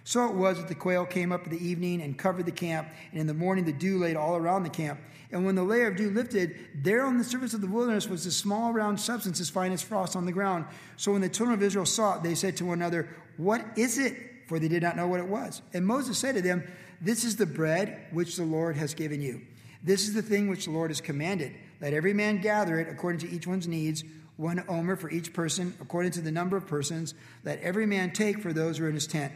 So 0.07 0.27
it 0.27 0.35
was 0.35 0.59
that 0.59 0.69
the 0.69 0.75
quail 0.75 1.07
came 1.07 1.33
up 1.33 1.45
in 1.45 1.51
the 1.51 1.67
evening 1.67 2.03
and 2.03 2.17
covered 2.17 2.45
the 2.45 2.53
camp, 2.53 2.89
and 3.11 3.21
in 3.21 3.27
the 3.27 3.35
morning 3.35 3.65
the 3.65 3.73
dew 3.73 3.99
laid 3.99 4.17
all 4.17 4.37
around 4.37 4.63
the 4.63 4.71
camp. 4.71 5.01
And 5.33 5.47
when 5.47 5.55
the 5.55 5.65
layer 5.65 5.89
of 5.89 5.97
dew 5.97 6.11
lifted, 6.11 6.57
there 6.75 7.07
on 7.07 7.17
the 7.17 7.25
surface 7.25 7.55
of 7.55 7.63
the 7.63 7.67
wilderness 7.67 8.07
was 8.07 8.27
a 8.27 8.31
small 8.31 8.73
round 8.73 9.01
substance 9.01 9.41
as 9.41 9.49
fine 9.49 9.73
as 9.73 9.83
frost 9.83 10.15
on 10.15 10.27
the 10.27 10.33
ground. 10.33 10.67
So 10.99 11.13
when 11.13 11.23
the 11.23 11.29
children 11.31 11.59
of 11.59 11.63
Israel 11.63 11.87
saw 11.87 12.17
it, 12.17 12.23
they 12.23 12.35
said 12.35 12.57
to 12.59 12.67
one 12.67 12.79
another, 12.79 13.09
What 13.39 13.65
is 13.77 13.99
it? 13.99 14.15
For 14.47 14.59
they 14.59 14.69
did 14.69 14.83
not 14.83 14.97
know 14.97 15.09
what 15.09 15.21
it 15.21 15.27
was. 15.27 15.63
And 15.73 15.87
Moses 15.87 16.19
said 16.19 16.35
to 16.35 16.43
them, 16.43 16.63
This 17.01 17.25
is 17.25 17.37
the 17.37 17.47
bread 17.47 18.07
which 18.13 18.37
the 18.37 18.45
Lord 18.45 18.77
has 18.77 18.93
given 18.93 19.23
you. 19.23 19.41
This 19.83 20.07
is 20.07 20.15
the 20.15 20.23
thing 20.23 20.49
which 20.49 20.67
the 20.67 20.71
Lord 20.71 20.91
has 20.91 21.01
commanded. 21.01 21.55
Let 21.81 21.95
every 21.95 22.13
man 22.13 22.43
gather 22.43 22.79
it 22.79 22.89
according 22.89 23.21
to 23.21 23.35
each 23.35 23.47
one's 23.47 23.67
needs, 23.67 24.05
one 24.37 24.63
omer 24.69 24.97
for 24.97 25.11
each 25.11 25.33
person, 25.33 25.75
according 25.81 26.13
to 26.13 26.21
the 26.21 26.31
number 26.31 26.57
of 26.57 26.67
persons. 26.67 27.15
Let 27.43 27.61
every 27.61 27.87
man 27.87 28.13
take 28.13 28.41
for 28.41 28.53
those 28.53 28.79
who 28.79 28.85
are 28.85 28.89
in 28.89 28.95
his 28.95 29.07
tent. 29.07 29.33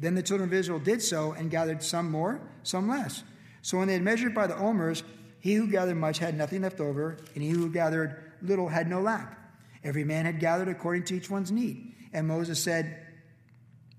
Then 0.00 0.14
the 0.14 0.22
children 0.22 0.48
of 0.48 0.54
Israel 0.54 0.78
did 0.78 1.02
so 1.02 1.32
and 1.32 1.50
gathered 1.50 1.82
some 1.82 2.10
more, 2.10 2.40
some 2.62 2.88
less. 2.88 3.22
So 3.62 3.78
when 3.78 3.86
they 3.86 3.92
had 3.92 4.02
measured 4.02 4.34
by 4.34 4.46
the 4.46 4.56
omers, 4.56 5.04
he 5.40 5.54
who 5.54 5.70
gathered 5.70 5.96
much 5.96 6.18
had 6.18 6.36
nothing 6.36 6.62
left 6.62 6.80
over, 6.80 7.18
and 7.34 7.44
he 7.44 7.50
who 7.50 7.70
gathered 7.70 8.32
little 8.42 8.68
had 8.68 8.88
no 8.88 9.00
lack. 9.00 9.38
Every 9.84 10.04
man 10.04 10.24
had 10.24 10.40
gathered 10.40 10.68
according 10.68 11.04
to 11.04 11.16
each 11.16 11.30
one's 11.30 11.52
need. 11.52 11.94
And 12.12 12.26
Moses 12.26 12.62
said, 12.62 13.06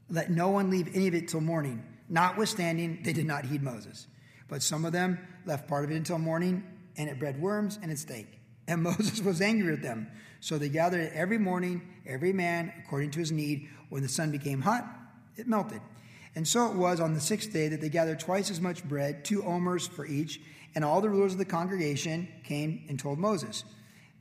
Let 0.09 0.29
no 0.29 0.49
one 0.49 0.69
leave 0.69 0.89
any 0.95 1.07
of 1.07 1.13
it 1.13 1.27
till 1.27 1.41
morning. 1.41 1.83
Notwithstanding, 2.09 3.01
they 3.03 3.13
did 3.13 3.25
not 3.25 3.45
heed 3.45 3.63
Moses. 3.63 4.07
But 4.47 4.61
some 4.61 4.85
of 4.85 4.91
them 4.91 5.19
left 5.45 5.67
part 5.67 5.85
of 5.85 5.91
it 5.91 5.95
until 5.95 6.17
morning, 6.19 6.63
and 6.97 7.09
it 7.09 7.19
bred 7.19 7.39
worms 7.39 7.79
and 7.81 7.91
it 7.91 7.99
stank. 7.99 8.27
And 8.67 8.83
Moses 8.83 9.21
was 9.21 9.41
angry 9.41 9.71
with 9.71 9.81
them. 9.81 10.07
So 10.39 10.57
they 10.57 10.69
gathered 10.69 11.01
it 11.01 11.13
every 11.13 11.37
morning, 11.37 11.81
every 12.05 12.33
man 12.33 12.73
according 12.83 13.11
to 13.11 13.19
his 13.19 13.31
need. 13.31 13.69
When 13.89 14.03
the 14.03 14.09
sun 14.09 14.31
became 14.31 14.61
hot, 14.61 14.85
it 15.41 15.47
melted. 15.47 15.81
And 16.35 16.47
so 16.47 16.67
it 16.67 16.75
was 16.75 16.99
on 16.99 17.13
the 17.13 17.19
sixth 17.19 17.51
day 17.51 17.67
that 17.67 17.81
they 17.81 17.89
gathered 17.89 18.19
twice 18.19 18.49
as 18.49 18.61
much 18.61 18.83
bread, 18.85 19.25
two 19.25 19.43
omers 19.43 19.87
for 19.87 20.05
each, 20.05 20.39
and 20.73 20.85
all 20.85 21.01
the 21.01 21.09
rulers 21.09 21.33
of 21.33 21.39
the 21.39 21.45
congregation 21.45 22.27
came 22.43 22.85
and 22.87 22.97
told 22.97 23.19
Moses. 23.19 23.65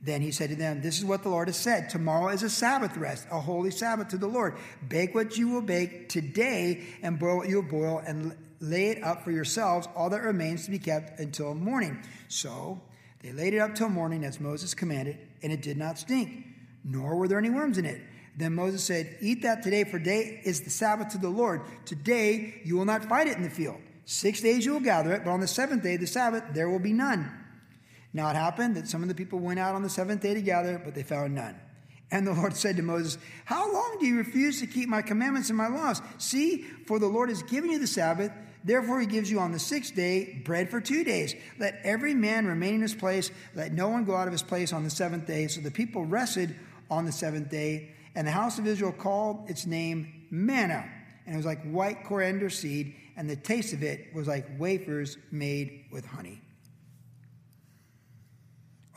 Then 0.03 0.21
he 0.21 0.31
said 0.31 0.49
to 0.49 0.55
them, 0.55 0.81
This 0.81 0.97
is 0.97 1.05
what 1.05 1.23
the 1.23 1.29
Lord 1.29 1.47
has 1.47 1.57
said. 1.57 1.89
Tomorrow 1.89 2.29
is 2.29 2.43
a 2.43 2.49
Sabbath 2.49 2.97
rest, 2.97 3.27
a 3.31 3.39
holy 3.39 3.71
Sabbath 3.71 4.09
to 4.09 4.17
the 4.17 4.27
Lord. 4.27 4.55
Bake 4.89 5.13
what 5.13 5.37
you 5.37 5.49
will 5.49 5.61
bake 5.61 6.09
today, 6.09 6.83
and 7.03 7.19
boil 7.19 7.37
what 7.37 7.49
you 7.49 7.57
will 7.57 7.69
boil, 7.69 8.01
and 8.05 8.35
lay 8.59 8.89
it 8.89 9.03
up 9.03 9.23
for 9.23 9.31
yourselves, 9.31 9.87
all 9.95 10.09
that 10.09 10.23
remains 10.23 10.65
to 10.65 10.71
be 10.71 10.79
kept 10.79 11.19
until 11.19 11.53
morning. 11.53 11.99
So 12.27 12.81
they 13.21 13.31
laid 13.31 13.53
it 13.53 13.59
up 13.59 13.75
till 13.75 13.89
morning, 13.89 14.23
as 14.23 14.39
Moses 14.39 14.73
commanded, 14.73 15.17
and 15.43 15.51
it 15.51 15.61
did 15.61 15.77
not 15.77 15.99
stink, 15.99 16.45
nor 16.83 17.15
were 17.15 17.27
there 17.27 17.37
any 17.37 17.49
worms 17.49 17.77
in 17.77 17.85
it. 17.85 18.01
Then 18.37 18.55
Moses 18.55 18.83
said, 18.83 19.17
Eat 19.21 19.41
that 19.41 19.63
today, 19.63 19.83
for 19.83 19.99
day 19.99 20.41
is 20.43 20.61
the 20.61 20.69
Sabbath 20.69 21.09
to 21.09 21.17
the 21.17 21.29
Lord. 21.29 21.61
Today 21.85 22.61
you 22.63 22.77
will 22.77 22.85
not 22.85 23.05
find 23.05 23.29
it 23.29 23.37
in 23.37 23.43
the 23.43 23.49
field. 23.49 23.81
Six 24.05 24.41
days 24.41 24.65
you 24.65 24.73
will 24.73 24.79
gather 24.79 25.13
it, 25.13 25.23
but 25.23 25.31
on 25.31 25.39
the 25.39 25.47
seventh 25.47 25.83
day, 25.83 25.97
the 25.97 26.07
Sabbath, 26.07 26.43
there 26.53 26.69
will 26.69 26.79
be 26.79 26.93
none. 26.93 27.31
Now 28.13 28.29
it 28.29 28.35
happened 28.35 28.75
that 28.75 28.87
some 28.87 29.01
of 29.03 29.09
the 29.09 29.15
people 29.15 29.39
went 29.39 29.59
out 29.59 29.75
on 29.75 29.83
the 29.83 29.89
seventh 29.89 30.21
day 30.21 30.33
to 30.33 30.41
gather, 30.41 30.81
but 30.83 30.95
they 30.95 31.03
found 31.03 31.35
none. 31.35 31.55
And 32.11 32.27
the 32.27 32.33
Lord 32.41 32.55
said 32.55 32.75
to 32.77 32.83
Moses, 32.83 33.17
How 33.45 33.71
long 33.71 33.97
do 33.99 34.05
you 34.05 34.17
refuse 34.17 34.59
to 34.59 34.67
keep 34.67 34.89
my 34.89 35.01
commandments 35.01 35.49
and 35.49 35.57
my 35.57 35.67
laws? 35.67 36.01
See, 36.17 36.63
for 36.85 36.99
the 36.99 37.07
Lord 37.07 37.29
has 37.29 37.41
given 37.43 37.71
you 37.71 37.79
the 37.79 37.87
Sabbath. 37.87 38.31
Therefore, 38.63 38.99
he 38.99 39.07
gives 39.07 39.31
you 39.31 39.39
on 39.39 39.51
the 39.51 39.59
sixth 39.59 39.95
day 39.95 40.41
bread 40.45 40.69
for 40.69 40.79
two 40.79 41.03
days. 41.03 41.33
Let 41.57 41.79
every 41.83 42.13
man 42.13 42.45
remain 42.45 42.75
in 42.75 42.81
his 42.81 42.93
place. 42.93 43.31
Let 43.55 43.71
no 43.71 43.87
one 43.87 44.05
go 44.05 44.15
out 44.15 44.27
of 44.27 44.33
his 44.33 44.43
place 44.43 44.71
on 44.71 44.83
the 44.83 44.89
seventh 44.89 45.25
day. 45.25 45.47
So 45.47 45.61
the 45.61 45.71
people 45.71 46.05
rested 46.05 46.55
on 46.89 47.05
the 47.05 47.11
seventh 47.11 47.49
day. 47.49 47.91
And 48.15 48.27
the 48.27 48.31
house 48.31 48.59
of 48.59 48.67
Israel 48.67 48.91
called 48.91 49.49
its 49.49 49.65
name 49.65 50.27
manna. 50.29 50.89
And 51.25 51.35
it 51.35 51.37
was 51.37 51.45
like 51.45 51.63
white 51.63 52.03
coriander 52.03 52.49
seed, 52.49 52.95
and 53.15 53.29
the 53.29 53.35
taste 53.35 53.73
of 53.73 53.83
it 53.83 54.13
was 54.13 54.27
like 54.27 54.45
wafers 54.57 55.17
made 55.31 55.85
with 55.91 56.05
honey. 56.05 56.41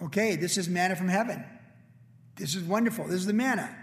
Okay, 0.03 0.37
this 0.37 0.59
is 0.59 0.69
manna 0.69 0.97
from 0.97 1.09
heaven. 1.09 1.45
This 2.37 2.55
is 2.55 2.65
wonderful. 2.65 3.07
This 3.07 3.21
is 3.21 3.27
the 3.27 3.33
manna. 3.33 3.75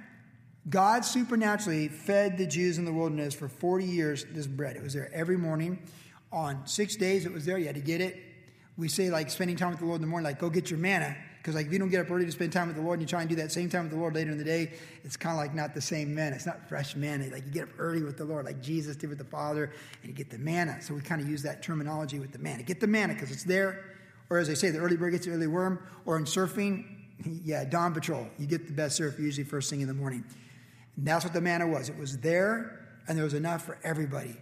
God 0.70 1.06
supernaturally 1.06 1.88
fed 1.88 2.38
the 2.38 2.46
Jews 2.46 2.78
in 2.78 2.86
the 2.86 2.94
wilderness 2.94 3.34
for 3.34 3.48
40 3.48 3.86
years 3.86 4.26
this 4.32 4.46
bread. 4.46 4.76
It 4.76 4.84
was 4.84 4.94
there 4.94 5.10
every 5.14 5.38
morning. 5.38 5.80
On 6.32 6.66
six 6.68 6.96
days, 6.96 7.26
it 7.26 7.34
was 7.34 7.46
there. 7.46 7.58
You 7.58 7.66
had 7.66 7.76
to 7.76 7.82
get 7.82 8.02
it. 8.02 8.18
We 8.78 8.88
say, 8.88 9.10
like, 9.10 9.30
spending 9.30 9.58
time 9.58 9.72
with 9.72 9.80
the 9.80 9.86
Lord 9.86 9.98
in 9.98 10.02
the 10.02 10.08
morning, 10.08 10.26
like, 10.26 10.40
go 10.40 10.50
get 10.50 10.70
your 10.70 10.80
manna. 10.80 11.16
Because 11.41 11.55
like 11.55 11.65
if 11.65 11.74
you 11.74 11.79
don't 11.79 11.89
get 11.89 12.01
up 12.05 12.12
early 12.12 12.25
to 12.25 12.31
spend 12.31 12.53
time 12.53 12.67
with 12.67 12.75
the 12.75 12.83
Lord 12.83 13.00
and 13.00 13.01
you 13.01 13.07
try 13.07 13.21
and 13.21 13.29
do 13.29 13.36
that 13.38 13.51
same 13.51 13.67
time 13.67 13.83
with 13.83 13.91
the 13.91 13.98
Lord 13.98 14.13
later 14.13 14.31
in 14.31 14.38
the 14.38 14.43
day, 14.43 14.74
it's 15.03 15.17
kind 15.17 15.33
of 15.33 15.39
like 15.39 15.55
not 15.55 15.74
the 15.74 15.81
same 15.81 16.13
manna. 16.13 16.36
It's 16.36 16.45
not 16.45 16.69
fresh 16.69 16.95
manna. 16.95 17.29
Like 17.31 17.45
you 17.48 17.51
get 17.51 17.63
up 17.63 17.69
early 17.79 18.03
with 18.03 18.15
the 18.15 18.25
Lord, 18.25 18.45
like 18.45 18.62
Jesus 18.62 18.95
did 18.95 19.10
with 19.10 19.17
the 19.17 19.25
Father, 19.25 19.71
and 20.01 20.10
you 20.10 20.13
get 20.13 20.29
the 20.29 20.38
manna. 20.38 20.79
So 20.83 20.93
we 20.93 21.01
kind 21.01 21.19
of 21.19 21.27
use 21.27 21.41
that 21.41 21.63
terminology 21.63 22.19
with 22.19 22.31
the 22.31 22.38
manna. 22.38 22.62
Get 22.62 22.79
the 22.79 22.86
manna 22.86 23.15
because 23.15 23.31
it's 23.31 23.43
there. 23.43 23.83
Or 24.29 24.38
as 24.38 24.50
I 24.50 24.53
say, 24.53 24.69
the 24.69 24.77
early 24.77 24.98
bird 24.98 25.13
gets 25.13 25.25
the 25.25 25.31
early 25.31 25.48
worm. 25.48 25.79
Or 26.05 26.15
in 26.15 26.25
surfing, 26.25 26.86
yeah, 27.43 27.65
dawn 27.65 27.91
patrol. 27.91 28.27
You 28.38 28.45
get 28.45 28.67
the 28.67 28.74
best 28.74 28.95
surf 28.95 29.17
usually 29.17 29.43
first 29.43 29.69
thing 29.69 29.81
in 29.81 29.88
the 29.88 29.95
morning. 29.95 30.24
And 30.95 31.07
that's 31.07 31.25
what 31.25 31.33
the 31.33 31.41
manna 31.41 31.67
was. 31.67 31.89
It 31.89 31.98
was 31.98 32.19
there, 32.19 32.86
and 33.07 33.17
there 33.17 33.25
was 33.25 33.33
enough 33.33 33.65
for 33.65 33.79
everybody. 33.83 34.36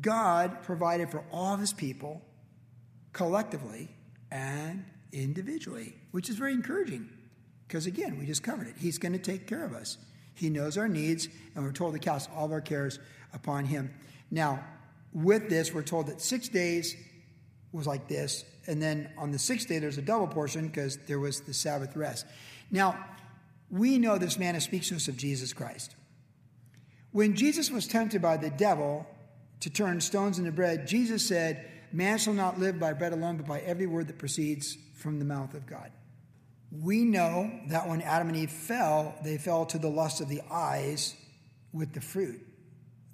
God 0.00 0.62
provided 0.62 1.10
for 1.10 1.24
all 1.30 1.52
of 1.52 1.60
his 1.60 1.74
people 1.74 2.22
collectively 3.12 3.90
and 4.30 4.84
individually, 5.12 5.94
which 6.10 6.28
is 6.28 6.36
very 6.36 6.52
encouraging 6.52 7.08
because, 7.66 7.86
again, 7.86 8.18
we 8.18 8.26
just 8.26 8.42
covered 8.42 8.66
it. 8.66 8.74
He's 8.78 8.98
going 8.98 9.12
to 9.12 9.18
take 9.18 9.46
care 9.46 9.64
of 9.64 9.72
us. 9.72 9.98
He 10.34 10.50
knows 10.50 10.76
our 10.76 10.88
needs, 10.88 11.28
and 11.54 11.64
we're 11.64 11.72
told 11.72 11.92
to 11.92 11.98
cast 11.98 12.30
all 12.34 12.46
of 12.46 12.52
our 12.52 12.60
cares 12.60 12.98
upon 13.32 13.64
Him. 13.64 13.94
Now, 14.30 14.64
with 15.12 15.48
this, 15.48 15.72
we're 15.72 15.82
told 15.82 16.06
that 16.06 16.20
six 16.20 16.48
days 16.48 16.96
was 17.72 17.86
like 17.86 18.08
this, 18.08 18.44
and 18.66 18.82
then 18.82 19.10
on 19.16 19.30
the 19.30 19.38
sixth 19.38 19.68
day, 19.68 19.78
there's 19.78 19.98
a 19.98 20.02
double 20.02 20.26
portion 20.26 20.66
because 20.66 20.96
there 21.06 21.20
was 21.20 21.42
the 21.42 21.54
Sabbath 21.54 21.94
rest. 21.96 22.26
Now, 22.70 22.96
we 23.70 23.98
know 23.98 24.18
this 24.18 24.38
man 24.38 24.58
speaks 24.60 24.88
to 24.88 24.96
us 24.96 25.08
of 25.08 25.16
Jesus 25.16 25.52
Christ. 25.52 25.94
When 27.12 27.34
Jesus 27.34 27.70
was 27.70 27.86
tempted 27.86 28.22
by 28.22 28.36
the 28.36 28.50
devil 28.50 29.06
to 29.60 29.70
turn 29.70 30.00
stones 30.00 30.38
into 30.38 30.52
bread, 30.52 30.86
Jesus 30.86 31.26
said, 31.26 31.70
Man 31.92 32.18
shall 32.18 32.34
not 32.34 32.58
live 32.58 32.78
by 32.78 32.92
bread 32.92 33.12
alone, 33.12 33.36
but 33.36 33.46
by 33.46 33.60
every 33.60 33.86
word 33.86 34.08
that 34.08 34.18
proceeds 34.18 34.76
from 34.94 35.18
the 35.18 35.24
mouth 35.24 35.54
of 35.54 35.66
God. 35.66 35.90
We 36.70 37.04
know 37.04 37.50
that 37.68 37.88
when 37.88 38.00
Adam 38.02 38.28
and 38.28 38.36
Eve 38.36 38.50
fell, 38.50 39.14
they 39.24 39.38
fell 39.38 39.66
to 39.66 39.78
the 39.78 39.88
lust 39.88 40.20
of 40.20 40.28
the 40.28 40.40
eyes 40.50 41.16
with 41.72 41.92
the 41.92 42.00
fruit, 42.00 42.40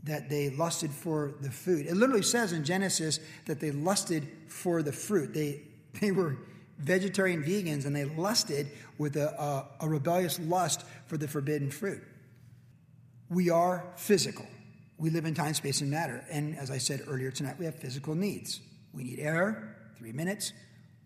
that 0.04 0.28
they 0.28 0.50
lusted 0.50 0.90
for 0.90 1.34
the 1.40 1.50
food. 1.50 1.86
It 1.86 1.96
literally 1.96 2.22
says 2.22 2.52
in 2.52 2.64
Genesis 2.64 3.18
that 3.46 3.60
they 3.60 3.70
lusted 3.70 4.28
for 4.48 4.82
the 4.82 4.92
fruit. 4.92 5.32
They, 5.32 5.62
they 6.00 6.10
were 6.10 6.36
vegetarian 6.78 7.42
vegans 7.42 7.86
and 7.86 7.96
they 7.96 8.04
lusted 8.04 8.68
with 8.98 9.16
a, 9.16 9.28
a, 9.40 9.86
a 9.86 9.88
rebellious 9.88 10.38
lust 10.38 10.84
for 11.06 11.16
the 11.16 11.26
forbidden 11.28 11.70
fruit. 11.70 12.02
We 13.30 13.50
are 13.50 13.84
physical. 13.96 14.46
We 14.98 15.10
live 15.10 15.24
in 15.24 15.34
time, 15.34 15.54
space, 15.54 15.80
and 15.80 15.90
matter. 15.90 16.24
And 16.30 16.56
as 16.56 16.70
I 16.70 16.78
said 16.78 17.02
earlier 17.06 17.30
tonight, 17.30 17.56
we 17.58 17.64
have 17.64 17.74
physical 17.74 18.14
needs. 18.14 18.60
We 18.96 19.04
need 19.04 19.20
air, 19.20 19.76
three 19.98 20.12
minutes 20.12 20.52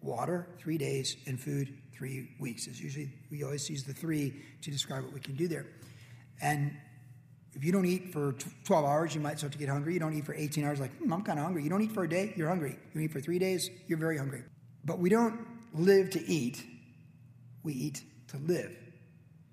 water 0.03 0.47
three 0.59 0.79
days, 0.79 1.17
and 1.27 1.41
food 1.41 1.77
three 1.95 2.31
weeks. 2.41 2.67
It's 2.67 2.81
usually, 2.81 3.13
we 3.31 3.43
always 3.43 3.69
use 3.69 3.85
the 3.85 3.93
three 3.93 4.43
to 4.63 4.71
describe 4.71 5.05
what 5.05 5.13
we 5.13 5.21
can 5.21 5.35
do 5.35 5.49
there. 5.49 5.67
And 6.41 6.75
if 7.53 7.65
you 7.65 7.73
don't 7.73 7.85
eat 7.85 8.13
for 8.13 8.35
12 8.65 8.85
hours, 8.85 9.15
you 9.15 9.21
might 9.21 9.39
start 9.39 9.53
to 9.53 9.59
get 9.59 9.69
hungry. 9.69 9.95
You 9.95 10.01
don't 10.01 10.15
eat 10.15 10.25
for 10.25 10.35
18 10.35 10.65
hours, 10.65 10.81
like, 10.81 10.97
hmm, 10.99 11.13
I'm 11.13 11.23
kind 11.23 11.39
of 11.39 11.45
hungry. 11.45 11.63
You 11.63 11.71
don't 11.71 11.83
eat 11.83 11.93
for 11.93 12.05
a 12.05 12.09
day, 12.09 12.33
you're 12.37 12.49
hungry. 12.49 12.79
You 12.95 13.01
eat 13.03 13.13
for 13.13 13.21
three 13.21 13.39
days, 13.39 13.69
you're 13.87 13.99
very 13.99 14.17
hungry. 14.17 14.43
But 14.85 14.99
we 14.99 15.11
don't 15.11 15.39
live 15.75 16.11
to 16.11 16.27
eat, 16.27 16.65
we 17.63 17.75
eat 17.75 18.03
to 18.29 18.39
live. 18.39 18.75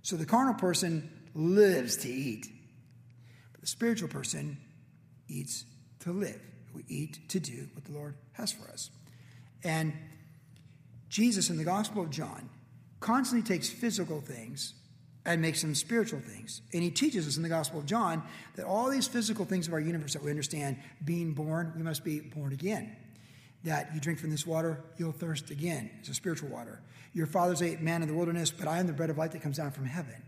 So 0.02 0.16
the 0.16 0.26
carnal 0.26 0.54
person 0.54 1.10
lives 1.34 1.98
to 1.98 2.10
eat, 2.10 2.48
but 3.52 3.62
the 3.62 3.68
spiritual 3.68 4.08
person 4.08 4.58
eats 5.28 5.66
to 6.02 6.14
live. 6.14 6.40
We 6.78 6.86
eat 6.88 7.28
to 7.30 7.40
do 7.40 7.68
what 7.74 7.86
the 7.86 7.92
Lord 7.92 8.14
has 8.34 8.52
for 8.52 8.70
us. 8.70 8.92
And 9.64 9.94
Jesus 11.10 11.50
in 11.50 11.58
the 11.58 11.64
Gospel 11.64 12.04
of 12.04 12.12
John 12.12 12.50
constantly 13.00 13.48
takes 13.48 13.68
physical 13.68 14.22
things 14.22 14.76
and 15.26 15.42
makes 15.42 15.62
them 15.62 15.74
spiritual 15.74 16.20
things. 16.20 16.62
And 16.74 16.84
he 16.84 16.92
teaches 16.92 17.28
us 17.28 17.36
in 17.36 17.42
the 17.42 17.50
Gospel 17.50 17.80
of 17.80 17.88
John 17.88 18.22
that 18.56 18.66
all 18.66 18.92
these 18.92 19.08
physical 19.08 19.44
things 19.44 19.68
of 19.68 19.74
our 19.74 19.80
universe 19.80 20.14
that 20.14 20.24
we 20.24 20.30
understand, 20.30 20.78
being 21.04 21.34
born, 21.34 21.74
we 21.76 21.82
must 21.82 22.04
be 22.04 22.20
born 22.20 22.54
again. 22.54 22.96
That 23.64 23.90
you 23.96 24.00
drink 24.00 24.20
from 24.20 24.30
this 24.30 24.46
water, 24.46 24.84
you'll 24.98 25.12
thirst 25.12 25.50
again. 25.50 25.90
It's 26.00 26.10
a 26.10 26.14
spiritual 26.14 26.50
water. 26.50 26.82
Your 27.14 27.26
fathers 27.26 27.64
ate 27.64 27.82
man 27.82 28.04
in 28.04 28.08
the 28.08 28.14
wilderness, 28.14 28.52
but 28.52 28.68
I 28.68 28.80
am 28.80 28.86
the 28.86 28.94
bread 28.94 29.10
of 29.10 29.18
life 29.18 29.32
that 29.32 29.42
comes 29.42 29.58
down 29.58 29.72
from 29.72 29.86
heaven. 29.86 30.22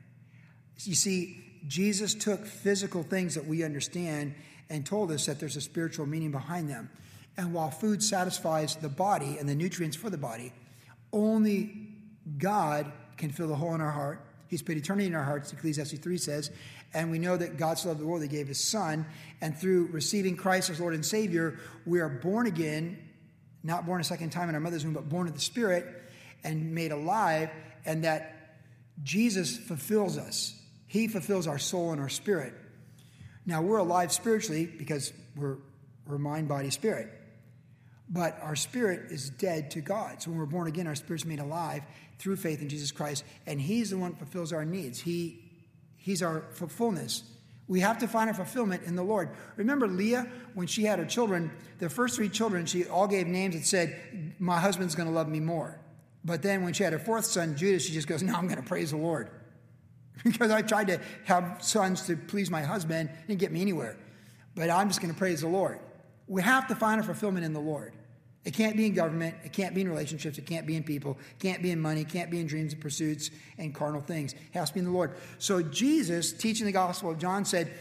You 0.79 0.95
see, 0.95 1.45
Jesus 1.67 2.15
took 2.15 2.45
physical 2.45 3.03
things 3.03 3.35
that 3.35 3.45
we 3.45 3.63
understand 3.63 4.33
and 4.69 4.85
told 4.85 5.11
us 5.11 5.25
that 5.25 5.39
there's 5.39 5.55
a 5.55 5.61
spiritual 5.61 6.05
meaning 6.05 6.31
behind 6.31 6.69
them. 6.69 6.89
And 7.37 7.53
while 7.53 7.71
food 7.71 8.03
satisfies 8.03 8.75
the 8.75 8.89
body 8.89 9.37
and 9.37 9.47
the 9.47 9.55
nutrients 9.55 9.95
for 9.95 10.09
the 10.09 10.17
body, 10.17 10.51
only 11.11 11.87
God 12.37 12.91
can 13.17 13.31
fill 13.31 13.47
the 13.47 13.55
hole 13.55 13.73
in 13.75 13.81
our 13.81 13.91
heart. 13.91 14.25
He's 14.47 14.61
put 14.61 14.77
eternity 14.77 15.07
in 15.07 15.15
our 15.15 15.23
hearts, 15.23 15.53
Ecclesiastes 15.53 15.99
3 15.99 16.17
says. 16.17 16.51
And 16.93 17.11
we 17.11 17.19
know 17.19 17.37
that 17.37 17.57
God 17.57 17.77
so 17.77 17.89
loved 17.89 17.99
the 17.99 18.05
world, 18.05 18.21
He 18.21 18.27
gave 18.27 18.47
His 18.47 18.63
Son. 18.63 19.05
And 19.41 19.55
through 19.55 19.87
receiving 19.91 20.35
Christ 20.35 20.69
as 20.69 20.79
Lord 20.79 20.93
and 20.93 21.05
Savior, 21.05 21.59
we 21.85 21.99
are 21.99 22.09
born 22.09 22.47
again, 22.47 22.97
not 23.63 23.85
born 23.85 24.01
a 24.01 24.03
second 24.03 24.31
time 24.31 24.49
in 24.49 24.55
our 24.55 24.61
mother's 24.61 24.83
womb, 24.83 24.93
but 24.93 25.07
born 25.07 25.27
of 25.27 25.33
the 25.33 25.39
Spirit 25.39 25.85
and 26.43 26.73
made 26.73 26.91
alive. 26.91 27.49
And 27.85 28.03
that 28.03 28.57
Jesus 29.03 29.55
fulfills 29.57 30.17
us. 30.17 30.59
He 30.87 31.07
fulfills 31.07 31.47
our 31.47 31.59
soul 31.59 31.91
and 31.91 32.01
our 32.01 32.09
spirit. 32.09 32.53
Now, 33.49 33.63
we're 33.63 33.79
alive 33.79 34.11
spiritually 34.11 34.67
because 34.67 35.11
we're, 35.35 35.57
we're 36.05 36.19
mind, 36.19 36.47
body, 36.47 36.69
spirit. 36.69 37.09
But 38.07 38.37
our 38.43 38.55
spirit 38.55 39.11
is 39.11 39.31
dead 39.31 39.71
to 39.71 39.81
God. 39.81 40.21
So 40.21 40.29
when 40.29 40.39
we're 40.39 40.45
born 40.45 40.67
again, 40.67 40.85
our 40.85 40.93
spirit's 40.93 41.25
made 41.25 41.39
alive 41.39 41.81
through 42.19 42.35
faith 42.35 42.61
in 42.61 42.69
Jesus 42.69 42.91
Christ, 42.91 43.23
and 43.47 43.59
He's 43.59 43.89
the 43.89 43.97
one 43.97 44.11
that 44.11 44.19
fulfills 44.19 44.53
our 44.53 44.65
needs. 44.65 44.99
He, 44.99 45.43
he's 45.97 46.21
our 46.21 46.43
fullness. 46.51 47.23
We 47.67 47.79
have 47.79 47.97
to 47.99 48.07
find 48.07 48.29
our 48.29 48.35
fulfillment 48.35 48.83
in 48.83 48.95
the 48.95 49.03
Lord. 49.03 49.29
Remember 49.55 49.87
Leah, 49.87 50.27
when 50.53 50.67
she 50.67 50.83
had 50.83 50.99
her 50.99 51.05
children, 51.05 51.49
the 51.79 51.89
first 51.89 52.17
three 52.17 52.29
children, 52.29 52.67
she 52.67 52.85
all 52.85 53.07
gave 53.07 53.25
names 53.25 53.55
that 53.55 53.65
said, 53.65 54.35
My 54.37 54.59
husband's 54.59 54.93
going 54.93 55.09
to 55.09 55.15
love 55.15 55.27
me 55.27 55.39
more. 55.39 55.79
But 56.23 56.43
then 56.43 56.63
when 56.63 56.73
she 56.73 56.83
had 56.83 56.93
her 56.93 56.99
fourth 56.99 57.25
son, 57.25 57.55
Judah, 57.55 57.79
she 57.79 57.93
just 57.93 58.07
goes, 58.07 58.21
No, 58.21 58.35
I'm 58.35 58.45
going 58.47 58.61
to 58.61 58.67
praise 58.67 58.91
the 58.91 58.97
Lord. 58.97 59.31
because 60.23 60.51
I 60.51 60.61
tried 60.61 60.87
to 60.87 60.99
have 61.25 61.57
sons 61.61 62.03
to 62.07 62.15
please 62.15 62.49
my 62.49 62.61
husband, 62.61 63.09
didn't 63.27 63.39
get 63.39 63.51
me 63.51 63.61
anywhere. 63.61 63.97
But 64.55 64.69
I'm 64.69 64.87
just 64.87 65.01
going 65.01 65.13
to 65.13 65.17
praise 65.17 65.41
the 65.41 65.47
Lord. 65.47 65.79
We 66.27 66.41
have 66.41 66.67
to 66.67 66.75
find 66.75 66.99
our 66.99 67.05
fulfillment 67.05 67.45
in 67.45 67.53
the 67.53 67.59
Lord. 67.59 67.93
It 68.45 68.53
can't 68.53 68.77
be 68.77 68.85
in 68.85 68.93
government. 68.93 69.35
It 69.43 69.53
can't 69.53 69.75
be 69.75 69.81
in 69.81 69.89
relationships. 69.89 70.37
It 70.37 70.45
can't 70.45 70.65
be 70.65 70.75
in 70.75 70.83
people. 70.83 71.17
It 71.31 71.39
can't 71.39 71.61
be 71.61 71.71
in 71.71 71.79
money. 71.79 72.01
It 72.01 72.09
can't 72.09 72.31
be 72.31 72.39
in 72.39 72.47
dreams 72.47 72.73
and 72.73 72.81
pursuits 72.81 73.31
and 73.57 73.75
carnal 73.75 74.01
things. 74.01 74.33
It 74.33 74.39
has 74.53 74.69
to 74.69 74.75
be 74.75 74.79
in 74.79 74.85
the 74.85 74.91
Lord. 74.91 75.15
So 75.39 75.61
Jesus, 75.61 76.31
teaching 76.31 76.65
the 76.65 76.71
Gospel 76.71 77.11
of 77.11 77.19
John, 77.19 77.43
said, 77.45 77.71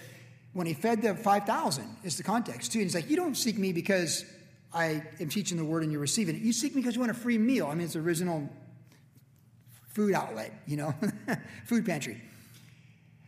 when 0.52 0.66
he 0.66 0.74
fed 0.74 1.02
the 1.02 1.14
5,000, 1.14 1.84
is 2.02 2.16
the 2.16 2.22
context 2.22 2.72
too. 2.72 2.80
And 2.80 2.86
he's 2.86 2.94
like, 2.94 3.08
you 3.08 3.16
don't 3.16 3.36
seek 3.36 3.56
me 3.56 3.72
because 3.72 4.24
I 4.72 5.02
am 5.20 5.28
teaching 5.28 5.56
the 5.56 5.64
word 5.64 5.84
and 5.84 5.92
you're 5.92 6.00
receiving 6.00 6.34
it. 6.34 6.42
You 6.42 6.52
seek 6.52 6.74
me 6.74 6.82
because 6.82 6.96
you 6.96 7.00
want 7.00 7.12
a 7.12 7.14
free 7.14 7.38
meal. 7.38 7.68
I 7.68 7.74
mean, 7.74 7.84
it's 7.84 7.96
original 7.96 8.48
food 9.98 10.14
outlet, 10.14 10.52
you 10.64 10.76
know, 10.76 10.94
food 11.64 11.84
pantry. 11.84 12.22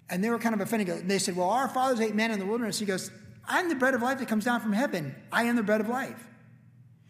And 0.09 0.23
they 0.23 0.31
were 0.31 0.39
kind 0.39 0.55
of 0.55 0.61
offended. 0.61 1.09
They 1.09 1.19
said, 1.19 1.35
Well, 1.35 1.50
our 1.50 1.69
fathers 1.69 2.00
ate 2.00 2.15
manna 2.15 2.35
in 2.35 2.39
the 2.39 2.47
wilderness. 2.47 2.79
He 2.79 2.87
goes, 2.87 3.11
I'm 3.45 3.69
the 3.69 3.75
bread 3.75 3.93
of 3.93 4.03
life 4.03 4.21
that 4.21 4.29
comes 4.29 4.45
down 4.45 4.61
from 4.61 4.73
heaven. 4.73 5.17
I 5.33 5.45
am 5.45 5.57
the 5.57 5.65
bread 5.65 5.81
of 5.81 5.89
life. 5.89 6.29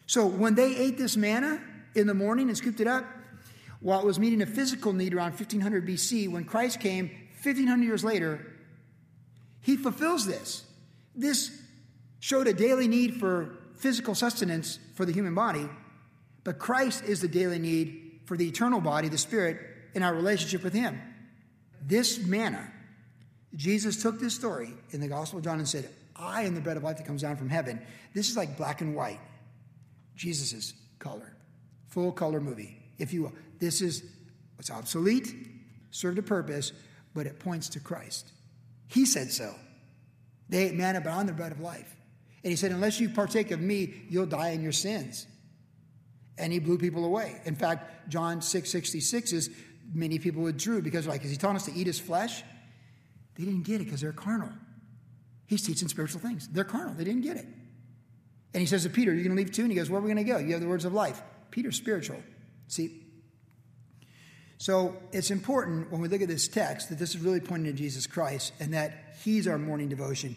So 0.07 0.27
when 0.27 0.55
they 0.55 0.75
ate 0.75 0.97
this 0.97 1.15
manna 1.15 1.61
in 1.95 2.07
the 2.07 2.15
morning 2.15 2.49
and 2.49 2.57
scooped 2.57 2.81
it 2.81 2.87
up, 2.87 3.05
while 3.81 4.01
it 4.01 4.07
was 4.07 4.19
meeting 4.19 4.41
a 4.41 4.47
physical 4.47 4.95
need 4.95 5.13
around 5.13 5.33
1500 5.33 5.87
BC, 5.87 6.31
when 6.31 6.45
Christ 6.45 6.81
came 6.81 7.11
1500 7.43 7.85
years 7.85 8.03
later, 8.03 8.47
he 9.61 9.77
fulfills 9.77 10.25
this. 10.25 10.65
This 11.15 11.61
showed 12.19 12.47
a 12.47 12.55
daily 12.55 12.89
need 12.89 13.17
for 13.21 13.59
physical 13.77 14.15
sustenance 14.15 14.79
for 14.95 15.05
the 15.05 15.13
human 15.13 15.35
body, 15.35 15.69
but 16.45 16.59
Christ 16.59 17.05
is 17.05 17.21
the 17.21 17.29
daily 17.29 17.59
need 17.59 18.10
for 18.31 18.37
the 18.37 18.47
eternal 18.47 18.81
body, 18.81 19.09
the 19.09 19.19
spirit, 19.19 19.59
in 19.93 20.05
our 20.05 20.15
relationship 20.15 20.63
with 20.63 20.73
him. 20.73 21.03
This 21.85 22.25
manna, 22.25 22.71
Jesus 23.57 24.01
took 24.01 24.21
this 24.21 24.37
story 24.37 24.73
in 24.91 25.01
the 25.01 25.09
Gospel 25.09 25.41
of 25.41 25.45
John 25.45 25.59
and 25.59 25.69
said, 25.69 25.91
I 26.15 26.43
am 26.43 26.55
the 26.55 26.61
bread 26.61 26.77
of 26.77 26.85
life 26.85 26.99
that 26.99 27.07
comes 27.09 27.23
down 27.23 27.37
from 27.37 27.49
heaven. 27.49 27.83
This 28.15 28.31
is 28.31 28.37
like 28.37 28.57
black 28.57 28.83
and 28.83 28.95
white. 28.95 29.19
Jesus' 30.15 30.75
color, 31.01 31.35
full 31.89 32.13
color 32.13 32.41
movie, 32.41 32.81
if 32.99 33.13
you 33.13 33.23
will. 33.23 33.33
This 33.59 33.83
is 33.83 34.05
what's 34.55 34.71
obsolete, 34.71 35.35
served 35.91 36.19
a 36.21 36.23
purpose, 36.23 36.73
but 37.15 37.27
it 37.27 37.41
points 37.41 37.69
to 37.71 37.81
Christ. 37.81 38.31
He 38.87 39.07
said 39.07 39.33
so. 39.33 39.57
They 40.49 40.69
ate 40.69 40.75
manna, 40.75 41.01
but 41.01 41.11
I'm 41.11 41.27
the 41.27 41.33
bread 41.33 41.51
of 41.51 41.59
life. 41.59 41.97
And 42.45 42.53
he 42.53 42.57
said, 42.57 42.71
Unless 42.71 43.01
you 43.01 43.09
partake 43.09 43.51
of 43.51 43.61
me, 43.61 44.05
you'll 44.09 44.27
die 44.27 44.51
in 44.51 44.63
your 44.63 44.71
sins. 44.71 45.27
And 46.41 46.53
he 46.53 46.59
blew 46.59 46.79
people 46.79 47.05
away. 47.05 47.41
In 47.45 47.55
fact, 47.55 48.09
John 48.09 48.43
6 48.43 48.71
66 48.71 49.33
is 49.33 49.51
many 49.93 50.19
people 50.19 50.43
withdrew 50.43 50.83
because, 50.83 51.07
like, 51.07 51.25
is 51.25 51.31
he 51.31 51.37
telling 51.37 51.57
us 51.57 51.67
to 51.67 51.73
eat 51.73 51.87
his 51.87 52.01
flesh? 52.01 52.43
They 53.37 53.45
didn't 53.45 53.63
get 53.63 53.81
it 53.81 53.85
because 53.85 54.01
they're 54.01 54.13
carnal. 54.13 54.51
He's 55.47 55.63
teaching 55.63 55.89
spiritual 55.89 56.21
things. 56.21 56.49
They're 56.49 56.65
carnal. 56.65 56.95
They 56.95 57.05
didn't 57.05 57.23
get 57.23 57.37
it. 57.37 57.47
And 58.53 58.61
he 58.61 58.67
says 58.67 58.83
to 58.85 58.91
Peter, 58.91 59.13
You're 59.13 59.25
going 59.25 59.37
to 59.37 59.43
leave 59.43 59.53
too? 59.53 59.63
And 59.63 59.71
he 59.71 59.77
goes, 59.77 59.91
Where 59.91 59.99
are 59.99 60.03
we 60.03 60.13
going 60.13 60.25
to 60.25 60.33
go? 60.33 60.39
You 60.39 60.53
have 60.53 60.61
the 60.61 60.69
words 60.69 60.85
of 60.85 60.93
life. 60.93 61.23
Peter's 61.51 61.77
spiritual. 61.77 62.19
See? 62.69 63.03
So 64.59 64.97
it's 65.13 65.31
important 65.31 65.91
when 65.91 66.01
we 66.01 66.09
look 66.09 66.21
at 66.21 66.29
this 66.29 66.47
text 66.47 66.91
that 66.91 66.99
this 66.99 67.15
is 67.15 67.19
really 67.19 67.41
pointing 67.41 67.73
to 67.73 67.79
Jesus 67.79 68.07
Christ 68.07 68.53
and 68.61 68.75
that 68.75 69.17
he's 69.25 69.49
our 69.49 69.59
morning 69.59 69.89
devotion. 69.89 70.37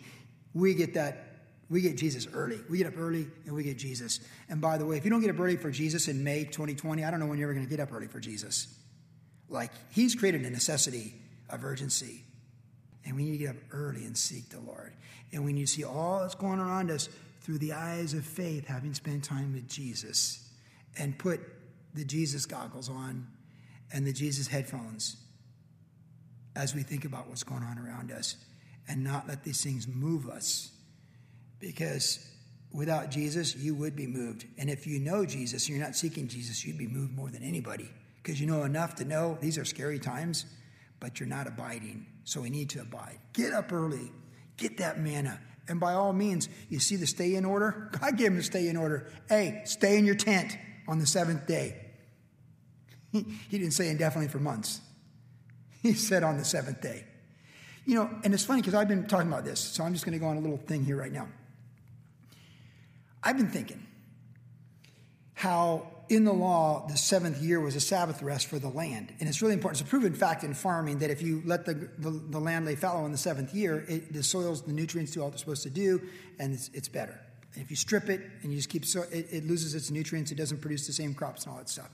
We 0.54 0.74
get 0.74 0.94
that. 0.94 1.33
We 1.74 1.82
get 1.82 1.98
Jesus 1.98 2.28
early. 2.32 2.60
We 2.70 2.78
get 2.78 2.86
up 2.86 3.00
early 3.00 3.26
and 3.48 3.56
we 3.56 3.64
get 3.64 3.80
Jesus. 3.80 4.20
And 4.48 4.62
by 4.62 4.78
the 4.78 4.86
way, 4.86 4.96
if 4.96 5.06
you 5.06 5.10
don't 5.10 5.22
get 5.22 5.32
up 5.32 5.40
early 5.40 5.58
for 5.58 5.72
Jesus 5.72 6.08
in 6.08 6.24
May 6.24 6.44
2020, 6.44 7.04
I 7.04 7.10
don't 7.10 7.20
know 7.20 7.26
when 7.26 7.40
you're 7.40 7.48
ever 7.50 7.56
going 7.56 7.66
to 7.66 7.70
get 7.70 7.80
up 7.80 7.92
early 7.92 8.06
for 8.06 8.20
Jesus. 8.20 8.68
Like, 9.50 9.72
he's 9.90 10.14
created 10.14 10.46
a 10.46 10.52
necessity 10.52 11.16
of 11.50 11.66
urgency. 11.66 12.26
And 13.04 13.16
we 13.16 13.24
need 13.24 13.32
to 13.32 13.38
get 13.40 13.50
up 13.50 13.56
early 13.72 14.06
and 14.06 14.16
seek 14.16 14.50
the 14.50 14.60
Lord. 14.60 14.94
And 15.32 15.44
we 15.44 15.52
need 15.52 15.66
to 15.66 15.74
see 15.74 15.84
all 15.84 16.20
that's 16.20 16.36
going 16.36 16.60
around 16.60 16.92
us 16.92 17.10
through 17.42 17.58
the 17.58 17.74
eyes 17.74 18.14
of 18.14 18.24
faith, 18.24 18.68
having 18.68 18.94
spent 18.94 19.24
time 19.24 19.52
with 19.54 19.68
Jesus, 19.68 20.48
and 21.00 21.18
put 21.18 21.40
the 21.96 22.06
Jesus 22.06 22.46
goggles 22.46 22.88
on 22.88 23.26
and 23.92 24.06
the 24.06 24.14
Jesus 24.14 24.46
headphones 24.46 25.18
as 26.56 26.76
we 26.76 26.84
think 26.84 27.04
about 27.04 27.30
what's 27.30 27.42
going 27.42 27.64
on 27.64 27.80
around 27.80 28.12
us 28.12 28.36
and 28.88 29.04
not 29.04 29.28
let 29.28 29.44
these 29.44 29.64
things 29.64 29.88
move 29.88 30.30
us. 30.30 30.70
Because 31.64 32.20
without 32.74 33.10
Jesus, 33.10 33.56
you 33.56 33.74
would 33.76 33.96
be 33.96 34.06
moved. 34.06 34.46
And 34.58 34.70
if 34.70 34.86
you 34.86 35.00
know 35.00 35.26
Jesus, 35.26 35.68
and 35.68 35.78
you're 35.78 35.86
not 35.86 35.96
seeking 35.96 36.28
Jesus, 36.28 36.66
you'd 36.66 36.78
be 36.78 36.88
moved 36.88 37.16
more 37.16 37.30
than 37.30 37.42
anybody 37.42 37.90
because 38.22 38.40
you 38.42 38.48
know 38.48 38.64
enough 38.64 38.96
to 38.96 39.06
know 39.06 39.38
these 39.40 39.58
are 39.58 39.66
scary 39.66 40.00
times, 40.00 40.46
but 41.00 41.20
you're 41.20 41.30
not 41.30 41.48
abiding. 41.48 42.06
So 42.26 42.42
we 42.42 42.50
need 42.50 42.70
to 42.72 42.82
abide. 42.82 43.20
Get 43.34 43.54
up 43.54 43.72
early, 43.72 44.12
get 44.58 44.78
that 44.78 45.00
manna. 45.00 45.40
And 45.70 45.80
by 45.80 45.94
all 45.94 46.12
means, 46.12 46.50
you 46.70 46.80
see 46.80 46.98
the 46.98 47.08
stay 47.08 47.36
in 47.36 47.46
order? 47.46 47.90
God 48.00 48.18
gave 48.18 48.28
him 48.28 48.38
the 48.38 48.44
stay 48.44 48.68
in 48.68 48.76
order. 48.76 49.10
Hey, 49.30 49.62
stay 49.66 49.98
in 49.98 50.06
your 50.06 50.16
tent 50.16 50.58
on 50.88 51.00
the 51.00 51.08
seventh 51.08 51.48
day. 51.48 51.80
He, 53.12 53.22
he 53.50 53.58
didn't 53.58 53.74
say 53.74 53.90
indefinitely 53.90 54.30
for 54.30 54.40
months, 54.40 54.82
he 55.82 55.94
said 55.94 56.24
on 56.24 56.38
the 56.38 56.46
seventh 56.46 56.82
day. 56.82 57.06
You 57.86 57.96
know, 57.96 58.10
and 58.24 58.34
it's 58.34 58.46
funny 58.46 58.62
because 58.62 58.76
I've 58.76 58.88
been 58.88 59.06
talking 59.08 59.28
about 59.28 59.44
this, 59.44 59.60
so 59.60 59.84
I'm 59.84 59.94
just 59.94 60.06
going 60.06 60.18
to 60.18 60.20
go 60.20 60.28
on 60.28 60.38
a 60.38 60.40
little 60.40 60.58
thing 60.58 60.86
here 60.86 60.96
right 60.96 61.12
now. 61.12 61.28
I've 63.24 63.38
been 63.38 63.50
thinking 63.50 63.86
how 65.34 65.88
in 66.10 66.26
the 66.26 66.34
law, 66.34 66.86
the 66.88 66.98
seventh 66.98 67.42
year 67.42 67.60
was 67.60 67.76
a 67.76 67.80
Sabbath 67.80 68.22
rest 68.22 68.48
for 68.48 68.60
the 68.60 68.68
land. 68.68 69.14
And 69.20 69.30
it's 69.30 69.42
really 69.42 69.54
important. 69.54 69.82
It's 69.82 69.88
a 69.88 69.90
proven 69.90 70.14
fact 70.14 70.44
in 70.44 70.54
farming 70.54 71.00
that 71.00 71.10
if 71.10 71.22
you 71.22 71.42
let 71.46 71.66
the, 71.66 71.74
the, 71.98 72.12
the 72.12 72.40
land 72.40 72.66
lay 72.66 72.76
fallow 72.76 73.06
in 73.06 73.12
the 73.12 73.18
seventh 73.18 73.54
year, 73.54 73.86
it, 73.88 74.14
the 74.14 74.24
soils, 74.24 74.62
the 74.62 74.74
nutrients 74.74 75.12
do 75.12 75.22
all 75.22 75.30
they're 75.30 75.38
supposed 75.38 75.64
to 75.64 75.70
do, 75.70 76.02
and 76.40 76.54
it's, 76.54 76.70
it's 76.74 76.88
better. 76.88 77.20
And 77.54 77.64
if 77.64 77.70
you 77.70 77.76
strip 77.76 78.10
it 78.10 78.22
and 78.42 78.52
you 78.52 78.58
just 78.58 78.70
keep, 78.70 78.86
so, 78.86 79.04
it, 79.12 79.28
it 79.32 79.48
loses 79.48 79.76
its 79.76 79.92
nutrients, 79.92 80.32
it 80.32 80.36
doesn't 80.36 80.60
produce 80.60 80.88
the 80.88 80.94
same 80.94 81.14
crops 81.14 81.46
and 81.46 81.54
all 81.54 81.58
that 81.58 81.70
stuff. 81.70 81.90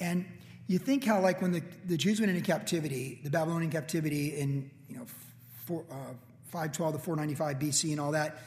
And 0.00 0.24
you 0.66 0.78
think 0.78 1.04
how, 1.04 1.20
like, 1.20 1.42
when 1.42 1.52
the, 1.52 1.62
the 1.86 1.96
Jews 1.96 2.20
went 2.20 2.30
into 2.30 2.42
captivity, 2.42 3.20
the 3.24 3.30
Babylonian 3.30 3.70
captivity 3.70 4.36
in, 4.36 4.70
you 4.88 4.96
know, 4.96 5.06
four, 5.66 5.84
uh, 5.90 6.14
512 6.50 6.94
to 6.94 6.98
495 6.98 7.58
BC 7.58 7.90
and 7.92 8.00
all 8.00 8.12
that, 8.12 8.42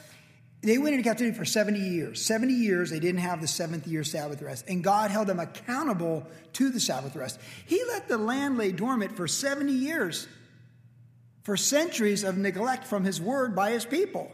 they 0.61 0.77
went 0.77 0.93
into 0.93 1.03
captivity 1.03 1.35
for 1.35 1.45
70 1.45 1.79
years. 1.79 2.23
70 2.23 2.53
years, 2.53 2.91
they 2.91 2.99
didn't 2.99 3.21
have 3.21 3.41
the 3.41 3.47
seventh 3.47 3.87
year 3.87 4.03
Sabbath 4.03 4.41
rest. 4.41 4.65
And 4.67 4.83
God 4.83 5.09
held 5.09 5.27
them 5.27 5.39
accountable 5.39 6.27
to 6.53 6.69
the 6.69 6.79
Sabbath 6.79 7.15
rest. 7.15 7.39
He 7.65 7.81
let 7.87 8.07
the 8.07 8.17
land 8.17 8.57
lay 8.57 8.71
dormant 8.71 9.15
for 9.17 9.27
70 9.27 9.71
years, 9.71 10.27
for 11.43 11.57
centuries 11.57 12.23
of 12.23 12.37
neglect 12.37 12.85
from 12.85 13.03
His 13.03 13.19
word 13.19 13.55
by 13.55 13.71
His 13.71 13.85
people. 13.85 14.31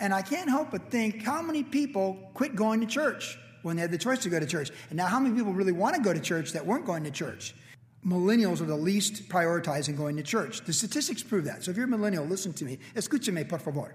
And 0.00 0.12
I 0.12 0.22
can't 0.22 0.50
help 0.50 0.72
but 0.72 0.90
think 0.90 1.22
how 1.22 1.40
many 1.40 1.62
people 1.62 2.30
quit 2.34 2.56
going 2.56 2.80
to 2.80 2.86
church 2.86 3.38
when 3.62 3.76
they 3.76 3.82
had 3.82 3.90
the 3.92 3.98
choice 3.98 4.22
to 4.24 4.28
go 4.28 4.40
to 4.40 4.46
church. 4.46 4.70
And 4.90 4.96
now, 4.96 5.06
how 5.06 5.20
many 5.20 5.34
people 5.36 5.52
really 5.52 5.72
want 5.72 5.94
to 5.96 6.02
go 6.02 6.12
to 6.12 6.20
church 6.20 6.52
that 6.52 6.66
weren't 6.66 6.86
going 6.86 7.04
to 7.04 7.10
church? 7.10 7.54
Millennials 8.06 8.60
are 8.60 8.66
the 8.66 8.76
least 8.76 9.28
prioritizing 9.28 9.96
going 9.96 10.16
to 10.16 10.22
church. 10.22 10.62
The 10.62 10.72
statistics 10.72 11.22
prove 11.22 11.44
that. 11.44 11.64
So 11.64 11.70
if 11.72 11.76
you're 11.76 11.86
a 11.86 11.88
millennial, 11.88 12.24
listen 12.24 12.52
to 12.54 12.64
me. 12.64 12.78
Escúchame, 12.94 13.48
por 13.48 13.58
favor. 13.58 13.94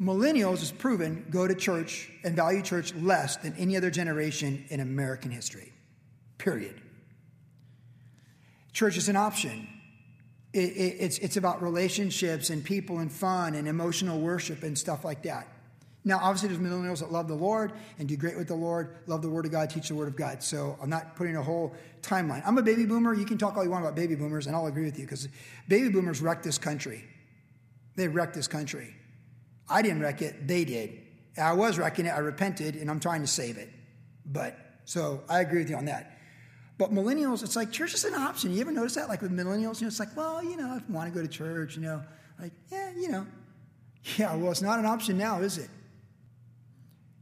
Millennials, 0.00 0.62
is 0.62 0.70
proven, 0.70 1.26
go 1.30 1.48
to 1.48 1.54
church 1.54 2.10
and 2.22 2.36
value 2.36 2.62
church 2.62 2.94
less 2.94 3.36
than 3.36 3.54
any 3.56 3.76
other 3.76 3.90
generation 3.90 4.64
in 4.68 4.80
American 4.80 5.30
history. 5.30 5.72
Period. 6.38 6.80
Church 8.72 8.96
is 8.96 9.08
an 9.08 9.16
option. 9.16 9.66
It, 10.52 10.58
it, 10.58 10.96
it's, 11.00 11.18
it's 11.18 11.36
about 11.36 11.62
relationships 11.62 12.50
and 12.50 12.64
people 12.64 13.00
and 13.00 13.10
fun 13.10 13.56
and 13.56 13.66
emotional 13.66 14.20
worship 14.20 14.62
and 14.62 14.78
stuff 14.78 15.04
like 15.04 15.22
that. 15.24 15.48
Now, 16.04 16.20
obviously, 16.22 16.48
there's 16.48 16.60
millennials 16.60 17.00
that 17.00 17.10
love 17.10 17.26
the 17.26 17.34
Lord 17.34 17.72
and 17.98 18.08
do 18.08 18.16
great 18.16 18.36
with 18.36 18.48
the 18.48 18.54
Lord, 18.54 18.96
love 19.06 19.20
the 19.20 19.28
Word 19.28 19.46
of 19.46 19.52
God, 19.52 19.68
teach 19.68 19.88
the 19.88 19.94
Word 19.94 20.08
of 20.08 20.16
God. 20.16 20.42
So 20.42 20.78
I'm 20.80 20.88
not 20.88 21.16
putting 21.16 21.36
a 21.36 21.42
whole 21.42 21.74
timeline. 22.02 22.42
I'm 22.46 22.56
a 22.56 22.62
baby 22.62 22.86
boomer. 22.86 23.14
You 23.14 23.26
can 23.26 23.36
talk 23.36 23.56
all 23.56 23.64
you 23.64 23.70
want 23.70 23.84
about 23.84 23.96
baby 23.96 24.14
boomers, 24.14 24.46
and 24.46 24.54
I'll 24.54 24.68
agree 24.68 24.84
with 24.84 24.96
you 24.96 25.04
because 25.04 25.28
baby 25.66 25.88
boomers 25.88 26.22
wrecked 26.22 26.44
this 26.44 26.56
country. 26.56 27.04
They 27.96 28.06
wrecked 28.06 28.34
this 28.34 28.46
country. 28.46 28.94
I 29.68 29.82
didn't 29.82 30.00
wreck 30.00 30.22
it, 30.22 30.46
they 30.46 30.64
did. 30.64 31.00
I 31.36 31.52
was 31.52 31.78
wrecking 31.78 32.06
it, 32.06 32.10
I 32.10 32.18
repented, 32.18 32.76
and 32.76 32.90
I'm 32.90 33.00
trying 33.00 33.20
to 33.20 33.26
save 33.26 33.58
it. 33.58 33.68
But, 34.26 34.56
so 34.84 35.22
I 35.28 35.40
agree 35.40 35.60
with 35.60 35.70
you 35.70 35.76
on 35.76 35.84
that. 35.86 36.18
But 36.78 36.92
millennials, 36.92 37.42
it's 37.42 37.56
like 37.56 37.72
church 37.72 37.94
is 37.94 38.04
an 38.04 38.14
option. 38.14 38.52
You 38.52 38.60
ever 38.60 38.72
notice 38.72 38.94
that? 38.94 39.08
Like 39.08 39.20
with 39.20 39.32
millennials, 39.32 39.80
you 39.80 39.86
know, 39.86 39.88
it's 39.88 39.98
like, 39.98 40.16
well, 40.16 40.42
you 40.42 40.56
know, 40.56 40.68
I 40.68 40.92
want 40.92 41.12
to 41.12 41.14
go 41.14 41.26
to 41.26 41.28
church, 41.28 41.76
you 41.76 41.82
know, 41.82 42.02
like, 42.40 42.52
yeah, 42.70 42.92
you 42.96 43.08
know. 43.08 43.26
Yeah, 44.16 44.34
well, 44.36 44.52
it's 44.52 44.62
not 44.62 44.78
an 44.78 44.86
option 44.86 45.18
now, 45.18 45.40
is 45.40 45.58
it? 45.58 45.68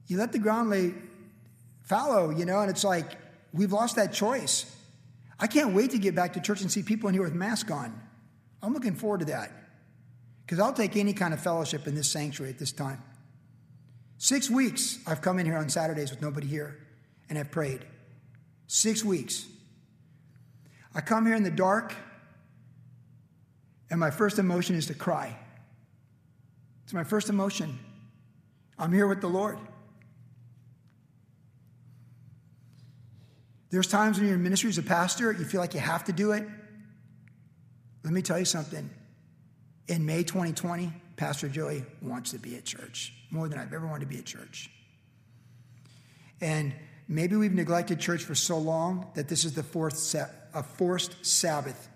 You 0.06 0.18
let 0.18 0.30
the 0.30 0.38
ground 0.38 0.70
lay 0.70 0.94
fallow, 1.82 2.30
you 2.30 2.44
know, 2.44 2.60
and 2.60 2.70
it's 2.70 2.84
like, 2.84 3.16
we've 3.52 3.72
lost 3.72 3.96
that 3.96 4.12
choice. 4.12 4.72
I 5.40 5.46
can't 5.46 5.74
wait 5.74 5.90
to 5.92 5.98
get 5.98 6.14
back 6.14 6.34
to 6.34 6.40
church 6.40 6.60
and 6.60 6.70
see 6.70 6.82
people 6.82 7.08
in 7.08 7.14
here 7.14 7.24
with 7.24 7.34
masks 7.34 7.70
on. 7.70 7.98
I'm 8.62 8.72
looking 8.72 8.94
forward 8.94 9.20
to 9.20 9.26
that. 9.26 9.50
Because 10.46 10.60
I'll 10.60 10.72
take 10.72 10.96
any 10.96 11.12
kind 11.12 11.34
of 11.34 11.40
fellowship 11.40 11.88
in 11.88 11.96
this 11.96 12.08
sanctuary 12.08 12.52
at 12.52 12.58
this 12.58 12.70
time. 12.70 13.02
Six 14.18 14.48
weeks 14.48 15.00
I've 15.06 15.20
come 15.20 15.40
in 15.40 15.46
here 15.46 15.56
on 15.56 15.68
Saturdays 15.68 16.10
with 16.10 16.22
nobody 16.22 16.46
here 16.46 16.78
and 17.28 17.36
have 17.36 17.50
prayed. 17.50 17.84
Six 18.68 19.04
weeks. 19.04 19.46
I 20.94 21.00
come 21.00 21.26
here 21.26 21.34
in 21.34 21.42
the 21.42 21.50
dark, 21.50 21.94
and 23.90 24.00
my 24.00 24.10
first 24.10 24.38
emotion 24.38 24.76
is 24.76 24.86
to 24.86 24.94
cry. 24.94 25.36
It's 26.84 26.92
my 26.92 27.04
first 27.04 27.28
emotion. 27.28 27.78
I'm 28.78 28.92
here 28.92 29.08
with 29.08 29.20
the 29.20 29.28
Lord. 29.28 29.58
There's 33.70 33.88
times 33.88 34.18
when 34.18 34.28
you're 34.28 34.36
in 34.36 34.42
ministry 34.42 34.70
as 34.70 34.78
a 34.78 34.82
pastor, 34.82 35.32
you 35.32 35.44
feel 35.44 35.60
like 35.60 35.74
you 35.74 35.80
have 35.80 36.04
to 36.04 36.12
do 36.12 36.32
it. 36.32 36.46
Let 38.04 38.12
me 38.12 38.22
tell 38.22 38.38
you 38.38 38.44
something. 38.44 38.88
In 39.88 40.04
May 40.04 40.24
2020, 40.24 40.92
Pastor 41.16 41.48
Joey 41.48 41.84
wants 42.02 42.32
to 42.32 42.38
be 42.38 42.56
at 42.56 42.64
church 42.64 43.12
more 43.30 43.48
than 43.48 43.58
I've 43.58 43.72
ever 43.72 43.86
wanted 43.86 44.00
to 44.00 44.06
be 44.06 44.18
at 44.18 44.24
church. 44.24 44.70
And 46.40 46.74
maybe 47.08 47.36
we've 47.36 47.54
neglected 47.54 48.00
church 48.00 48.24
for 48.24 48.34
so 48.34 48.58
long 48.58 49.10
that 49.14 49.28
this 49.28 49.44
is 49.44 49.54
the 49.54 49.62
fourth 49.62 50.14
a 50.54 50.62
forced 50.62 51.24
Sabbath. 51.24 51.88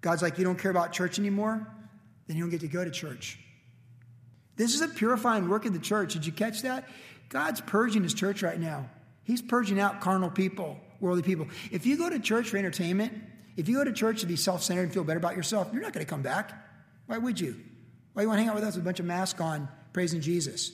God's 0.00 0.22
like, 0.22 0.38
you 0.38 0.44
don't 0.44 0.58
care 0.58 0.70
about 0.70 0.92
church 0.92 1.18
anymore? 1.18 1.66
Then 2.26 2.36
you 2.36 2.44
don't 2.44 2.50
get 2.50 2.60
to 2.60 2.68
go 2.68 2.84
to 2.84 2.90
church. 2.90 3.38
This 4.56 4.74
is 4.74 4.80
a 4.80 4.88
purifying 4.88 5.48
work 5.48 5.66
of 5.66 5.72
the 5.72 5.78
church. 5.78 6.12
Did 6.12 6.26
you 6.26 6.32
catch 6.32 6.62
that? 6.62 6.88
God's 7.28 7.60
purging 7.60 8.02
his 8.02 8.14
church 8.14 8.42
right 8.42 8.58
now. 8.58 8.88
He's 9.24 9.42
purging 9.42 9.80
out 9.80 10.00
carnal 10.00 10.30
people, 10.30 10.78
worldly 11.00 11.22
people. 11.22 11.48
If 11.70 11.86
you 11.86 11.96
go 11.96 12.08
to 12.08 12.18
church 12.18 12.50
for 12.50 12.56
entertainment, 12.56 13.12
if 13.56 13.68
you 13.68 13.76
go 13.76 13.84
to 13.84 13.92
church 13.92 14.20
to 14.20 14.26
be 14.26 14.36
self 14.36 14.62
centered 14.62 14.82
and 14.82 14.92
feel 14.92 15.04
better 15.04 15.18
about 15.18 15.36
yourself, 15.36 15.70
you're 15.72 15.82
not 15.82 15.92
going 15.92 16.04
to 16.04 16.10
come 16.10 16.22
back. 16.22 16.69
Why 17.10 17.18
would 17.18 17.40
you? 17.40 17.56
Why 18.12 18.22
do 18.22 18.26
you 18.26 18.28
want 18.28 18.38
to 18.38 18.42
hang 18.42 18.50
out 18.50 18.54
with 18.54 18.62
us 18.62 18.76
with 18.76 18.84
a 18.84 18.86
bunch 18.86 19.00
of 19.00 19.06
masks 19.06 19.40
on, 19.40 19.68
praising 19.92 20.20
Jesus? 20.20 20.70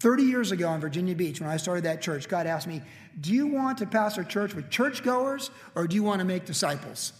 30 0.00 0.22
years 0.22 0.52
ago 0.52 0.72
in 0.72 0.80
Virginia 0.80 1.14
Beach, 1.14 1.38
when 1.38 1.50
I 1.50 1.58
started 1.58 1.84
that 1.84 2.00
church, 2.00 2.30
God 2.30 2.46
asked 2.46 2.66
me, 2.66 2.80
Do 3.20 3.30
you 3.30 3.48
want 3.48 3.76
to 3.78 3.86
pastor 3.86 4.24
church 4.24 4.54
with 4.54 4.70
churchgoers 4.70 5.50
or 5.74 5.86
do 5.86 5.96
you 5.96 6.02
want 6.02 6.20
to 6.20 6.24
make 6.24 6.46
disciples? 6.46 7.12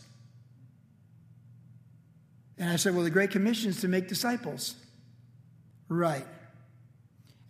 And 2.56 2.70
I 2.70 2.76
said, 2.76 2.94
Well, 2.94 3.04
the 3.04 3.10
Great 3.10 3.30
Commission 3.30 3.68
is 3.68 3.82
to 3.82 3.88
make 3.88 4.08
disciples. 4.08 4.74
Right. 5.90 6.24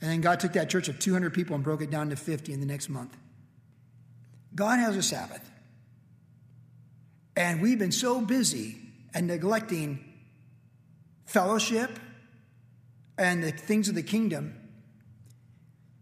And 0.01 0.11
then 0.11 0.21
God 0.21 0.41
took 0.41 0.55
that 0.55 0.69
church 0.71 0.89
of 0.89 0.99
200 0.99 1.33
people 1.33 1.55
and 1.55 1.63
broke 1.63 1.83
it 1.83 1.91
down 1.93 2.11
to 2.11 2.17
50 2.17 2.53
in 2.53 2.59
the 2.59 2.67
next 2.67 2.89
month. 2.89 3.17
God 4.57 4.81
has 4.81 4.97
a 4.97 5.05
Sabbath. 5.05 5.49
And 7.37 7.63
we've 7.63 7.79
been 7.79 7.93
so 7.93 8.21
busy 8.21 8.88
and 9.15 9.27
neglecting 9.27 10.05
fellowship 11.25 11.99
and 13.17 13.43
the 13.43 13.51
things 13.51 13.89
of 13.89 13.95
the 13.95 14.03
kingdom 14.03 14.55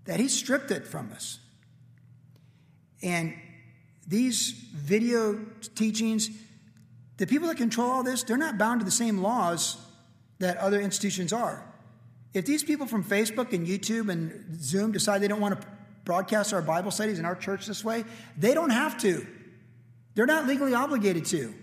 that 0.04 0.20
he 0.20 0.28
stripped 0.28 0.70
it 0.70 0.86
from 0.86 1.10
us. 1.12 1.40
And 3.02 3.34
these 4.06 4.50
video 4.50 5.38
teachings, 5.74 6.30
the 7.16 7.26
people 7.26 7.48
that 7.48 7.56
control 7.56 7.90
all 7.90 8.02
this, 8.02 8.22
they're 8.22 8.36
not 8.36 8.58
bound 8.58 8.80
to 8.80 8.84
the 8.84 8.90
same 8.90 9.18
laws 9.18 9.76
that 10.38 10.56
other 10.58 10.80
institutions 10.80 11.32
are. 11.32 11.64
If 12.34 12.44
these 12.44 12.62
people 12.62 12.86
from 12.86 13.02
Facebook 13.02 13.52
and 13.52 13.66
YouTube 13.66 14.10
and 14.10 14.60
Zoom 14.60 14.92
decide 14.92 15.22
they 15.22 15.28
don't 15.28 15.40
want 15.40 15.60
to 15.60 15.66
broadcast 16.04 16.52
our 16.52 16.62
Bible 16.62 16.90
studies 16.90 17.18
in 17.18 17.24
our 17.24 17.34
church 17.34 17.66
this 17.66 17.84
way, 17.84 18.04
they 18.36 18.54
don't 18.54 18.70
have 18.70 18.98
to. 18.98 19.26
They're 20.14 20.26
not 20.26 20.46
legally 20.46 20.74
obligated 20.74 21.24
to. 21.26 21.54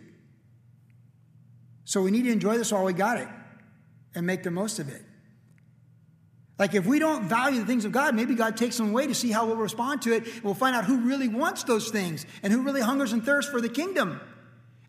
So 1.86 2.02
we 2.02 2.12
need 2.12 2.24
to 2.24 2.32
enjoy 2.32 2.58
this 2.58 2.72
while 2.72 2.84
we 2.84 2.94
got 2.94 3.18
it 3.18 3.28
and 4.16 4.26
make 4.26 4.44
the 4.44 4.52
most 4.52 4.80
of 4.80 4.90
it. 4.90 5.02
Like 6.60 6.76
if 6.76 6.86
we 6.86 7.00
don't 7.00 7.28
value 7.28 7.60
the 7.60 7.66
things 7.66 7.84
of 7.84 7.92
God, 7.92 8.16
maybe 8.16 8.36
God 8.36 8.56
takes 8.56 8.78
them 8.78 8.90
away 8.90 9.08
to 9.08 9.16
see 9.16 9.32
how 9.32 9.46
we'll 9.46 9.56
respond 9.56 10.04
to 10.04 10.14
it. 10.14 10.44
We'll 10.44 10.54
find 10.54 10.76
out 10.76 10.86
who 10.86 10.98
really 11.00 11.28
wants 11.28 11.64
those 11.64 11.90
things 11.90 12.26
and 12.44 12.54
who 12.54 12.62
really 12.62 12.82
hungers 12.82 13.12
and 13.12 13.24
thirsts 13.24 13.52
for 13.52 13.60
the 13.60 13.70
kingdom, 13.70 14.22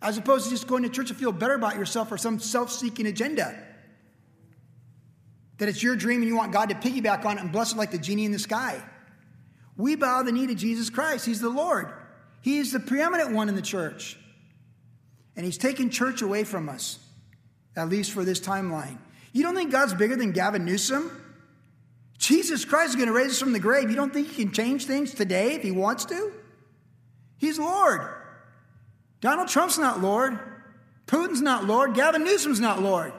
as 0.02 0.18
opposed 0.18 0.44
to 0.44 0.50
just 0.50 0.66
going 0.66 0.82
to 0.82 0.88
church 0.88 1.08
to 1.08 1.14
feel 1.14 1.32
better 1.32 1.54
about 1.54 1.76
yourself 1.76 2.12
or 2.12 2.18
some 2.18 2.38
self 2.38 2.70
seeking 2.70 3.06
agenda. 3.06 3.58
That 5.58 5.68
it's 5.68 5.82
your 5.82 5.96
dream 5.96 6.20
and 6.20 6.28
you 6.28 6.36
want 6.36 6.52
God 6.52 6.68
to 6.68 6.74
piggyback 6.74 7.24
on 7.24 7.38
it 7.38 7.40
and 7.40 7.50
bless 7.50 7.72
it 7.72 7.76
like 7.78 7.90
the 7.90 7.98
genie 7.98 8.26
in 8.26 8.32
the 8.32 8.38
sky. 8.38 8.82
We 9.76 9.96
bow 9.96 10.22
the 10.22 10.32
knee 10.32 10.46
to 10.46 10.54
Jesus 10.54 10.90
Christ. 10.90 11.24
He's 11.24 11.40
the 11.40 11.48
Lord, 11.48 11.88
He 12.42 12.58
is 12.58 12.72
the 12.72 12.80
preeminent 12.80 13.32
one 13.32 13.48
in 13.48 13.54
the 13.54 13.62
church. 13.62 14.18
And 15.36 15.44
He's 15.44 15.58
taken 15.58 15.90
church 15.90 16.22
away 16.22 16.44
from 16.44 16.68
us, 16.68 16.98
at 17.76 17.88
least 17.88 18.12
for 18.12 18.24
this 18.24 18.40
timeline. 18.40 18.98
You 19.32 19.42
don't 19.42 19.54
think 19.54 19.72
God's 19.72 19.94
bigger 19.94 20.16
than 20.16 20.32
Gavin 20.32 20.64
Newsom? 20.64 21.10
Jesus 22.18 22.64
Christ 22.64 22.90
is 22.90 22.96
going 22.96 23.08
to 23.08 23.12
raise 23.12 23.32
us 23.32 23.38
from 23.40 23.52
the 23.52 23.58
grave. 23.58 23.90
You 23.90 23.96
don't 23.96 24.12
think 24.12 24.28
He 24.28 24.44
can 24.44 24.52
change 24.52 24.86
things 24.86 25.12
today 25.12 25.54
if 25.54 25.62
He 25.62 25.72
wants 25.72 26.04
to? 26.06 26.32
He's 27.36 27.58
Lord. 27.58 28.00
Donald 29.20 29.48
Trump's 29.48 29.78
not 29.78 30.00
Lord. 30.00 30.38
Putin's 31.06 31.42
not 31.42 31.64
Lord. 31.64 31.94
Gavin 31.94 32.24
Newsom's 32.24 32.60
not 32.60 32.80
Lord. 32.80 33.12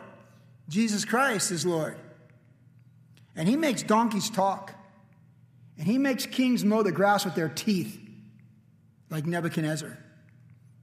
Jesus 0.70 1.06
Christ 1.06 1.52
is 1.52 1.66
Lord. 1.66 1.98
And 3.36 3.48
He 3.48 3.56
makes 3.58 3.84
donkeys 3.84 4.30
talk. 4.30 4.74
And 5.78 5.86
He 5.86 5.98
makes 5.98 6.26
kings 6.26 6.64
mow 6.64 6.84
the 6.84 6.92
grass 6.92 7.26
with 7.26 7.36
their 7.36 7.50
teeth, 7.50 8.00
like 9.10 9.26
Nebuchadnezzar. 9.26 9.98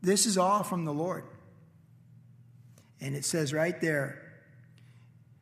This 0.02 0.26
is 0.26 0.36
all 0.36 0.64
from 0.64 0.84
the 0.84 0.92
Lord. 0.92 1.24
And 3.00 3.16
it 3.16 3.24
says 3.24 3.52
right 3.52 3.80
there, 3.80 4.20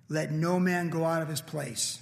let 0.09 0.31
no 0.31 0.61
man 0.61 0.91
go 0.91 1.05
out 1.05 1.23
of 1.23 1.29
his 1.29 1.41
place. 1.41 2.01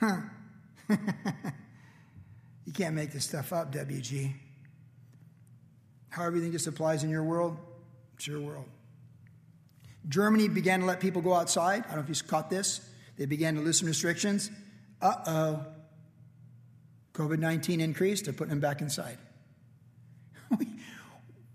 Huh. 0.00 0.20
you 0.88 2.72
can't 2.72 2.94
make 2.94 3.12
this 3.12 3.24
stuff 3.24 3.52
up, 3.52 3.72
WG. 3.72 4.32
How 6.08 6.24
everything 6.24 6.52
just 6.52 6.66
applies 6.66 7.04
in 7.04 7.10
your 7.10 7.24
world, 7.24 7.56
it's 8.14 8.26
your 8.26 8.40
world. 8.40 8.66
Germany 10.08 10.48
began 10.48 10.80
to 10.80 10.86
let 10.86 11.00
people 11.00 11.22
go 11.22 11.32
outside. 11.32 11.84
I 11.84 11.94
don't 11.94 11.96
know 11.96 12.02
if 12.02 12.08
you 12.08 12.28
caught 12.28 12.50
this. 12.50 12.80
They 13.16 13.26
began 13.26 13.54
to 13.54 13.60
loosen 13.60 13.86
restrictions. 13.86 14.50
Uh 15.00 15.14
oh. 15.26 15.66
COVID 17.14 17.38
19 17.38 17.80
increased, 17.80 18.24
they're 18.24 18.34
putting 18.34 18.50
them 18.50 18.60
back 18.60 18.80
inside. 18.80 19.18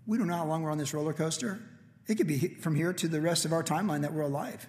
we, 0.08 0.16
don't 0.16 0.26
know 0.26 0.36
how 0.36 0.46
long 0.46 0.62
we're 0.62 0.70
on 0.70 0.78
this 0.78 0.94
roller 0.94 1.12
coaster. 1.12 1.60
It 2.06 2.16
could 2.16 2.26
be 2.26 2.38
from 2.38 2.74
here 2.74 2.94
to 2.94 3.06
the 3.06 3.20
rest 3.20 3.44
of 3.44 3.52
our 3.52 3.62
timeline 3.62 4.00
that 4.00 4.14
we're 4.14 4.22
alive. 4.22 4.66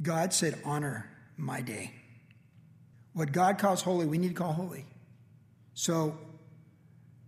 God 0.00 0.32
said, 0.32 0.58
Honor 0.64 1.08
my 1.36 1.60
day. 1.60 1.94
What 3.12 3.32
God 3.32 3.58
calls 3.58 3.82
holy, 3.82 4.06
we 4.06 4.16
need 4.18 4.28
to 4.28 4.34
call 4.34 4.54
holy. 4.54 4.86
So 5.74 6.16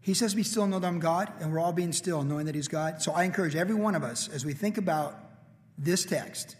he 0.01 0.15
says, 0.15 0.35
Be 0.35 0.43
still 0.43 0.67
know 0.67 0.79
that 0.79 0.87
I'm 0.87 0.99
God, 0.99 1.33
and 1.41 1.53
we're 1.53 1.61
all 1.61 1.73
being 1.73 1.93
still, 1.93 2.23
knowing 2.25 2.47
that 2.47 2.55
He's 2.55 2.69
God. 2.69 3.01
So 3.01 3.13
I 3.13 3.25
encourage 3.25 3.57
every 3.57 3.75
one 3.75 3.95
of 3.95 4.03
us, 4.03 4.29
as 4.29 4.45
we 4.45 4.53
think 4.53 4.79
about 4.79 5.19
this 5.79 6.05
text, 6.05 6.57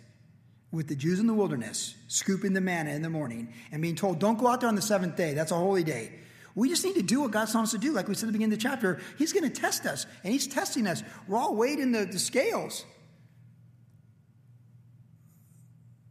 with 0.71 0.89
the 0.89 0.97
Jews 0.97 1.21
in 1.21 1.27
the 1.27 1.35
wilderness, 1.35 1.95
scooping 2.09 2.53
the 2.53 2.61
manna 2.61 2.91
in 2.91 3.03
the 3.03 3.11
morning, 3.11 3.53
and 3.71 3.81
being 3.83 3.97
told, 3.97 4.19
Don't 4.19 4.39
go 4.39 4.49
out 4.49 4.61
there 4.61 4.69
on 4.69 4.75
the 4.75 4.83
seventh 4.83 5.17
day, 5.17 5.35
that's 5.35 5.53
a 5.53 5.57
holy 5.57 5.85
day. 5.85 6.13
We 6.55 6.69
just 6.69 6.85
need 6.85 6.95
to 6.95 7.03
do 7.03 7.21
what 7.21 7.33
God's 7.33 7.53
telling 7.53 7.65
us 7.65 7.73
to 7.73 7.79
do. 7.79 7.93
Like 7.93 8.07
we 8.07 8.15
said 8.15 8.25
at 8.25 8.27
the 8.29 8.33
beginning 8.33 8.55
of 8.55 8.61
the 8.61 8.63
chapter, 8.63 9.01
He's 9.19 9.33
going 9.33 9.51
to 9.51 9.61
test 9.61 9.87
us, 9.87 10.07
and 10.23 10.33
He's 10.33 10.47
testing 10.47 10.87
us. 10.87 11.03
We're 11.27 11.39
all 11.39 11.55
weighed 11.57 11.81
in 11.81 11.93
the, 11.93 12.05
the 12.05 12.19
scales. 12.19 12.85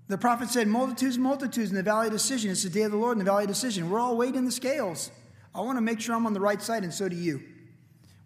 The 0.09 0.17
prophet 0.17 0.49
said, 0.49 0.67
Multitudes, 0.67 1.17
multitudes 1.17 1.69
in 1.69 1.75
the 1.75 1.83
valley 1.83 2.07
of 2.07 2.13
decision. 2.13 2.51
It's 2.51 2.63
the 2.63 2.69
day 2.69 2.81
of 2.81 2.91
the 2.91 2.97
Lord 2.97 3.13
in 3.13 3.19
the 3.19 3.25
valley 3.29 3.45
of 3.45 3.49
decision. 3.49 3.89
We're 3.89 3.99
all 3.99 4.17
weighed 4.17 4.35
in 4.35 4.45
the 4.45 4.51
scales. 4.51 5.11
I 5.55 5.61
want 5.61 5.77
to 5.77 5.81
make 5.81 6.01
sure 6.01 6.15
I'm 6.15 6.25
on 6.25 6.33
the 6.33 6.41
right 6.41 6.61
side, 6.61 6.83
and 6.83 6.93
so 6.93 7.07
do 7.07 7.15
you. 7.15 7.41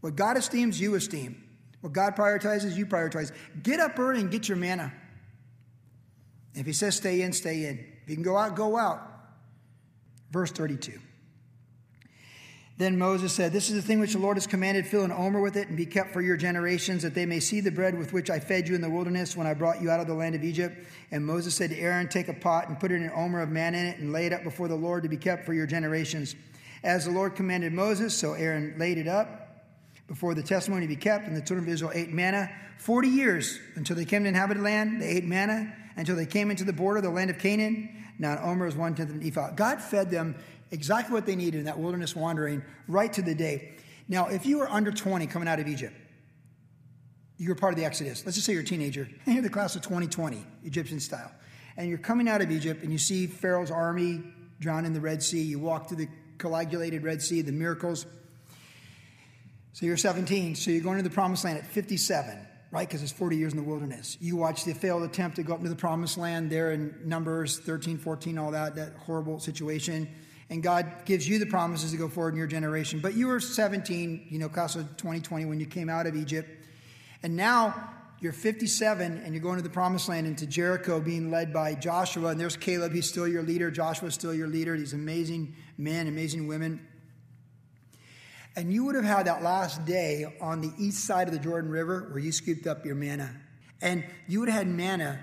What 0.01 0.15
God 0.15 0.37
esteems, 0.37 0.81
you 0.81 0.95
esteem. 0.95 1.43
What 1.81 1.93
God 1.93 2.15
prioritizes, 2.15 2.75
you 2.75 2.85
prioritize. 2.85 3.31
Get 3.61 3.79
up 3.79 3.99
early 3.99 4.21
and 4.21 4.31
get 4.31 4.47
your 4.47 4.57
manna. 4.57 4.91
If 6.55 6.65
he 6.65 6.73
says 6.73 6.95
stay 6.95 7.21
in, 7.21 7.33
stay 7.33 7.65
in. 7.65 7.77
If 8.03 8.09
you 8.09 8.15
can 8.15 8.23
go 8.23 8.35
out, 8.35 8.55
go 8.55 8.77
out. 8.77 9.01
Verse 10.31 10.51
32. 10.51 10.99
Then 12.77 12.99
Moses 12.99 13.33
said, 13.33 13.51
This 13.51 13.69
is 13.69 13.75
the 13.75 13.81
thing 13.81 13.99
which 13.99 14.13
the 14.13 14.19
Lord 14.19 14.37
has 14.37 14.45
commanded 14.45 14.85
fill 14.85 15.03
an 15.03 15.11
omer 15.11 15.41
with 15.41 15.57
it 15.57 15.67
and 15.67 15.75
be 15.75 15.87
kept 15.87 16.13
for 16.13 16.21
your 16.21 16.37
generations, 16.37 17.01
that 17.01 17.15
they 17.15 17.25
may 17.25 17.39
see 17.39 17.59
the 17.59 17.71
bread 17.71 17.97
with 17.97 18.13
which 18.13 18.29
I 18.29 18.39
fed 18.39 18.67
you 18.67 18.75
in 18.75 18.81
the 18.81 18.89
wilderness 18.89 19.35
when 19.35 19.47
I 19.47 19.55
brought 19.55 19.81
you 19.81 19.89
out 19.89 19.99
of 19.99 20.05
the 20.05 20.13
land 20.13 20.35
of 20.35 20.43
Egypt. 20.43 20.85
And 21.09 21.25
Moses 21.25 21.55
said 21.55 21.71
to 21.71 21.79
Aaron, 21.79 22.07
Take 22.07 22.27
a 22.27 22.33
pot 22.33 22.69
and 22.69 22.79
put 22.79 22.91
in 22.91 23.01
an 23.01 23.11
omer 23.15 23.41
of 23.41 23.49
manna 23.49 23.79
in 23.79 23.85
it 23.87 23.97
and 23.97 24.13
lay 24.13 24.27
it 24.27 24.33
up 24.33 24.43
before 24.43 24.67
the 24.67 24.75
Lord 24.75 25.01
to 25.03 25.09
be 25.09 25.17
kept 25.17 25.43
for 25.43 25.53
your 25.53 25.65
generations. 25.65 26.35
As 26.83 27.05
the 27.05 27.11
Lord 27.11 27.35
commanded 27.35 27.73
Moses, 27.73 28.15
so 28.15 28.33
Aaron 28.33 28.75
laid 28.77 28.99
it 28.99 29.07
up 29.07 29.65
before 30.07 30.35
the 30.35 30.43
testimony 30.43 30.81
to 30.83 30.87
be 30.87 30.95
kept, 30.95 31.25
and 31.27 31.35
the 31.35 31.41
children 31.41 31.67
of 31.67 31.69
Israel 31.69 31.91
ate 31.95 32.11
manna 32.11 32.49
40 32.77 33.07
years 33.09 33.59
until 33.75 33.95
they 33.95 34.05
came 34.05 34.21
to 34.23 34.29
inhabited 34.29 34.61
land. 34.61 35.01
They 35.01 35.09
ate 35.09 35.25
manna 35.25 35.73
until 35.95 36.15
they 36.15 36.27
came 36.27 36.51
into 36.51 36.63
the 36.63 36.73
border 36.73 36.97
of 36.97 37.03
the 37.03 37.09
land 37.09 37.31
of 37.31 37.39
Canaan. 37.39 37.89
Now, 38.19 38.39
omer 38.43 38.67
is 38.67 38.75
one 38.75 38.95
tenth 38.95 39.09
of 39.09 39.15
an 39.15 39.27
ephah. 39.27 39.51
God 39.51 39.81
fed 39.81 40.09
them 40.09 40.35
exactly 40.71 41.13
what 41.13 41.25
they 41.25 41.35
needed 41.35 41.59
in 41.59 41.65
that 41.65 41.79
wilderness 41.79 42.15
wandering 42.15 42.63
right 42.87 43.11
to 43.13 43.21
the 43.21 43.35
day. 43.35 43.77
Now, 44.07 44.27
if 44.27 44.45
you 44.45 44.59
were 44.59 44.69
under 44.69 44.91
20 44.91 45.27
coming 45.27 45.47
out 45.47 45.59
of 45.59 45.67
Egypt, 45.67 45.95
you 47.37 47.49
were 47.49 47.55
part 47.55 47.73
of 47.73 47.79
the 47.79 47.85
Exodus. 47.85 48.25
Let's 48.25 48.35
just 48.35 48.47
say 48.47 48.53
you're 48.53 48.63
a 48.63 48.65
teenager, 48.65 49.07
and 49.25 49.35
you're 49.35 49.43
the 49.43 49.49
class 49.49 49.75
of 49.75 49.81
2020, 49.83 50.43
Egyptian 50.63 50.99
style. 50.99 51.31
And 51.75 51.87
you're 51.87 51.99
coming 51.99 52.27
out 52.27 52.41
of 52.41 52.49
Egypt, 52.49 52.83
and 52.83 52.91
you 52.91 52.97
see 52.97 53.27
Pharaoh's 53.27 53.69
army 53.69 54.23
drown 54.59 54.85
in 54.85 54.93
the 54.93 55.01
Red 55.01 55.21
Sea. 55.21 55.41
You 55.41 55.59
walk 55.59 55.87
through 55.87 55.97
the 55.97 56.07
coagulated 56.39 57.03
Red 57.03 57.21
Sea, 57.21 57.41
the 57.41 57.51
miracles. 57.51 58.07
So 59.73 59.85
you're 59.85 59.97
17, 59.97 60.55
so 60.55 60.71
you're 60.71 60.81
going 60.81 60.97
to 60.97 61.03
the 61.03 61.11
promised 61.11 61.45
land 61.45 61.59
at 61.59 61.67
57, 61.67 62.47
right? 62.71 62.87
Because 62.87 63.03
it's 63.03 63.11
40 63.11 63.37
years 63.37 63.53
in 63.53 63.57
the 63.59 63.63
wilderness. 63.63 64.17
You 64.19 64.35
watch 64.35 64.65
the 64.65 64.73
failed 64.73 65.03
attempt 65.03 65.35
to 65.35 65.43
go 65.43 65.53
up 65.53 65.61
to 65.61 65.69
the 65.69 65.75
promised 65.75 66.17
land 66.17 66.49
there 66.49 66.71
in 66.71 66.95
Numbers 67.05 67.59
13, 67.59 67.99
14, 67.99 68.39
all 68.39 68.51
that, 68.51 68.75
that 68.75 68.93
horrible 69.05 69.39
situation 69.39 70.09
and 70.49 70.63
God 70.63 71.05
gives 71.05 71.27
you 71.27 71.39
the 71.39 71.45
promises 71.45 71.91
to 71.91 71.97
go 71.97 72.07
forward 72.07 72.33
in 72.33 72.37
your 72.37 72.47
generation. 72.47 72.99
But 72.99 73.15
you 73.15 73.27
were 73.27 73.39
17, 73.39 74.27
you 74.29 74.39
know, 74.39 74.47
class 74.47 74.75
of 74.75 74.83
2020 74.97 75.45
when 75.45 75.59
you 75.59 75.65
came 75.65 75.89
out 75.89 76.07
of 76.07 76.15
Egypt. 76.15 76.49
And 77.21 77.35
now 77.35 77.91
you're 78.19 78.33
57 78.33 79.21
and 79.23 79.33
you're 79.33 79.43
going 79.43 79.57
to 79.57 79.63
the 79.63 79.69
promised 79.69 80.07
land 80.07 80.25
into 80.25 80.47
Jericho 80.47 81.01
being 81.01 81.29
led 81.31 81.51
by 81.51 81.75
Joshua. 81.75 82.29
And 82.29 82.39
there's 82.39 82.55
Caleb, 82.55 82.93
he's 82.93 83.09
still 83.09 83.27
your 83.27 83.43
leader. 83.43 83.69
Joshua's 83.69 84.13
still 84.13 84.33
your 84.33 84.47
leader. 84.47 84.77
These 84.77 84.93
amazing 84.93 85.53
men, 85.77 86.07
amazing 86.07 86.47
women. 86.47 86.85
And 88.55 88.73
you 88.73 88.85
would 88.85 88.95
have 88.95 89.03
had 89.03 89.27
that 89.27 89.43
last 89.43 89.85
day 89.85 90.37
on 90.41 90.61
the 90.61 90.71
east 90.79 91.05
side 91.05 91.27
of 91.27 91.33
the 91.33 91.39
Jordan 91.39 91.69
River 91.69 92.07
where 92.09 92.19
you 92.19 92.31
scooped 92.31 92.65
up 92.65 92.85
your 92.85 92.95
manna. 92.95 93.35
And 93.81 94.03
you 94.27 94.39
would 94.39 94.49
have 94.49 94.59
had 94.59 94.67
manna 94.67 95.19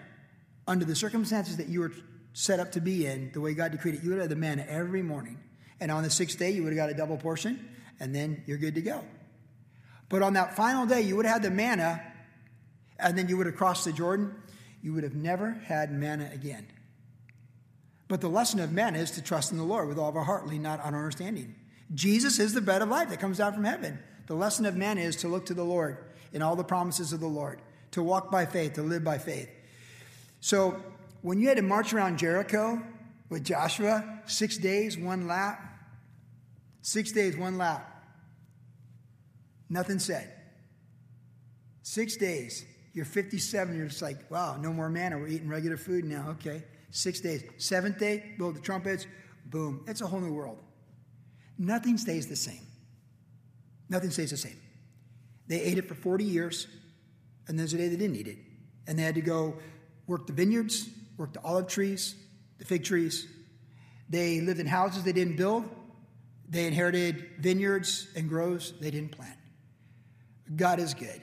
under 0.69 0.85
the 0.85 0.95
circumstances 0.95 1.57
that 1.57 1.69
you 1.69 1.81
were 1.81 1.93
set 2.35 2.61
up 2.61 2.73
to 2.73 2.81
be 2.81 3.07
in, 3.07 3.31
the 3.33 3.41
way 3.41 3.55
God 3.55 3.73
decreed 3.73 3.95
it, 3.95 4.03
you 4.03 4.11
would 4.11 4.19
have 4.19 4.29
the 4.29 4.37
manna 4.37 4.67
every 4.69 5.03
morning. 5.03 5.39
And 5.81 5.91
on 5.91 6.03
the 6.03 6.11
sixth 6.11 6.39
day, 6.39 6.51
you 6.51 6.63
would 6.65 6.73
have 6.73 6.77
got 6.77 6.91
a 6.91 6.95
double 6.95 7.17
portion, 7.17 7.67
and 8.01 8.15
then 8.15 8.43
you're 8.47 8.59
good 8.59 8.75
to 8.75 8.83
go. 8.83 9.03
But 10.09 10.23
on 10.23 10.35
that 10.35 10.57
final 10.57 10.85
day, 10.85 11.01
you 11.01 11.17
would 11.17 11.25
have 11.25 11.35
had 11.35 11.43
the 11.43 11.51
manna, 11.51 12.03
and 12.99 13.17
then 13.17 13.29
you 13.29 13.37
would 13.37 13.47
have 13.47 13.57
crossed 13.57 13.85
the 13.85 13.93
Jordan. 13.93 14.35
You 14.83 14.93
would 14.93 15.05
have 15.05 15.15
never 15.15 15.53
had 15.53 15.93
manna 15.93 16.29
again. 16.33 16.67
But 18.09 18.21
the 18.21 18.29
lesson 18.29 18.61
of 18.61 18.73
manna 18.73 18.99
is 18.99 19.13
to 19.13 19.23
trust 19.23 19.53
in 19.53 19.59
the 19.59 19.65
Lord 19.65 19.89
with 19.89 19.99
all 19.99 20.09
of 20.09 20.17
our 20.17 20.25
heart, 20.25 20.47
lean 20.47 20.63
not 20.63 20.81
on 20.81 20.93
our 20.93 21.01
understanding. 21.01 21.55
Jesus 21.95 22.39
is 22.39 22.53
the 22.53 22.61
bread 22.61 22.83
of 22.83 22.89
life 22.89 23.09
that 23.11 23.21
comes 23.21 23.39
down 23.39 23.55
from 23.55 23.65
heaven. 23.65 23.99
The 24.27 24.35
lesson 24.35 24.67
of 24.67 24.77
manna 24.77 25.03
is 25.03 25.17
to 25.17 25.29
look 25.29 25.47
to 25.47 25.55
the 25.55 25.65
Lord 25.65 25.99
in 26.33 26.43
all 26.43 26.57
the 26.57 26.65
promises 26.65 27.13
of 27.13 27.21
the 27.21 27.27
Lord, 27.27 27.61
to 27.93 28.03
walk 28.03 28.31
by 28.31 28.45
faith, 28.45 28.75
to 28.75 28.83
live 28.83 29.05
by 29.05 29.19
faith. 29.19 29.49
So 30.41 30.83
when 31.25 31.41
you 31.41 31.49
had 31.49 31.57
to 31.57 31.63
march 31.63 31.95
around 31.95 32.19
Jericho 32.19 32.83
with 33.31 33.43
Joshua, 33.45 34.21
six 34.27 34.59
days, 34.59 34.99
one 34.99 35.27
lap, 35.27 35.59
six 36.83 37.13
days, 37.13 37.35
one 37.35 37.57
lap, 37.57 38.05
nothing 39.71 39.99
said. 39.99 40.31
Six 41.81 42.19
days, 42.19 42.67
you're 42.93 43.07
57, 43.07 43.75
you're 43.75 43.87
just 43.87 44.03
like, 44.03 44.31
wow, 44.31 44.59
no 44.61 44.71
more 44.71 44.91
manna. 44.91 45.17
We're 45.17 45.29
eating 45.29 45.49
regular 45.49 45.79
food 45.79 46.05
now. 46.05 46.29
Okay. 46.33 46.63
Six 46.91 47.21
days. 47.21 47.43
Seventh 47.57 47.99
day, 47.99 48.35
blow 48.37 48.53
the 48.53 48.61
trumpets, 48.61 49.07
boom. 49.47 49.83
It's 49.87 50.03
a 50.03 50.07
whole 50.07 50.21
new 50.21 50.35
world. 50.35 50.59
Nothing 51.57 51.97
stays 51.97 52.27
the 52.27 52.37
same. 52.37 52.67
Nothing 53.89 54.11
stays 54.11 54.31
the 54.31 54.37
same. 54.37 54.61
They 55.47 55.63
ate 55.63 55.79
it 55.79 55.89
for 55.89 55.95
40 55.95 56.23
years, 56.23 56.67
and 57.49 57.59
there's 57.59 57.73
a 57.73 57.79
day 57.79 57.89
they 57.89 57.97
didn't 57.97 58.17
eat 58.17 58.29
it. 58.29 58.39
And 58.87 58.99
they 58.99 59.05
had 59.05 59.15
to 59.15 59.23
go 59.23 59.57
work 60.07 60.27
the 60.27 60.35
vineyards, 60.35 60.87
worked 61.17 61.35
the 61.35 61.43
olive 61.43 61.69
trees, 61.69 62.15
the 62.59 62.65
fig 62.65 62.85
trees. 62.85 63.27
They 64.09 64.41
lived 64.41 64.61
in 64.61 64.67
houses 64.67 65.05
they 65.05 65.13
didn't 65.13 65.37
build. 65.37 65.65
They 66.49 66.67
inherited 66.67 67.31
vineyards 67.39 68.09
and 68.15 68.29
groves 68.29 68.73
they 68.81 68.91
didn't 68.91 69.13
plant. 69.13 69.37
God 70.55 70.79
is 70.79 70.95
good. 70.95 71.21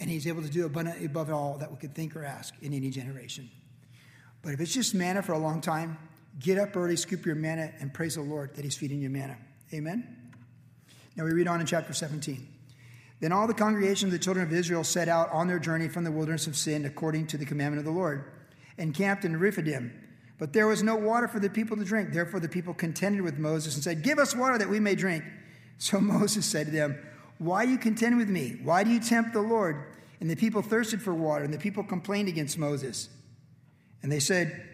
And 0.00 0.10
He's 0.10 0.26
able 0.26 0.42
to 0.42 0.48
do 0.48 0.66
abundantly 0.66 1.06
above 1.06 1.30
all 1.30 1.58
that 1.58 1.70
we 1.70 1.76
could 1.76 1.94
think 1.94 2.16
or 2.16 2.24
ask 2.24 2.54
in 2.62 2.72
any 2.72 2.90
generation. 2.90 3.50
But 4.40 4.54
if 4.54 4.60
it's 4.60 4.74
just 4.74 4.94
manna 4.94 5.22
for 5.22 5.32
a 5.32 5.38
long 5.38 5.60
time, 5.60 5.98
get 6.40 6.58
up 6.58 6.76
early, 6.76 6.96
scoop 6.96 7.24
your 7.24 7.36
manna, 7.36 7.70
and 7.78 7.92
praise 7.94 8.16
the 8.16 8.22
Lord 8.22 8.56
that 8.56 8.64
He's 8.64 8.76
feeding 8.76 9.00
you 9.00 9.10
manna. 9.10 9.36
Amen? 9.72 10.32
Now 11.16 11.24
we 11.24 11.32
read 11.32 11.46
on 11.46 11.60
in 11.60 11.66
chapter 11.66 11.92
17. 11.92 12.48
Then 13.20 13.30
all 13.30 13.46
the 13.46 13.54
congregation 13.54 14.08
of 14.08 14.12
the 14.12 14.18
children 14.18 14.44
of 14.44 14.52
Israel 14.52 14.82
set 14.82 15.08
out 15.08 15.30
on 15.30 15.46
their 15.46 15.60
journey 15.60 15.88
from 15.88 16.02
the 16.02 16.10
wilderness 16.10 16.48
of 16.48 16.56
sin 16.56 16.84
according 16.84 17.28
to 17.28 17.36
the 17.36 17.44
commandment 17.44 17.78
of 17.78 17.84
the 17.84 17.96
Lord 17.96 18.24
and 18.78 18.94
camped 18.94 19.24
in 19.24 19.38
Rephidim. 19.38 19.92
But 20.42 20.52
there 20.52 20.66
was 20.66 20.82
no 20.82 20.96
water 20.96 21.28
for 21.28 21.38
the 21.38 21.48
people 21.48 21.76
to 21.76 21.84
drink. 21.84 22.12
Therefore, 22.12 22.40
the 22.40 22.48
people 22.48 22.74
contended 22.74 23.22
with 23.22 23.38
Moses 23.38 23.76
and 23.76 23.84
said, 23.84 24.02
Give 24.02 24.18
us 24.18 24.34
water 24.34 24.58
that 24.58 24.68
we 24.68 24.80
may 24.80 24.96
drink. 24.96 25.22
So 25.78 26.00
Moses 26.00 26.46
said 26.46 26.66
to 26.66 26.72
them, 26.72 26.96
Why 27.38 27.64
do 27.64 27.72
you 27.72 27.78
contend 27.78 28.16
with 28.16 28.28
me? 28.28 28.56
Why 28.62 28.82
do 28.84 28.90
you 28.90 29.00
tempt 29.00 29.32
the 29.32 29.40
Lord? 29.40 29.84
And 30.20 30.28
the 30.28 30.36
people 30.36 30.62
thirsted 30.62 31.00
for 31.00 31.12
water, 31.12 31.44
and 31.44 31.54
the 31.54 31.58
people 31.58 31.82
complained 31.82 32.28
against 32.28 32.56
Moses. 32.56 33.08
And 34.02 34.10
they 34.10 34.18
said, 34.18 34.64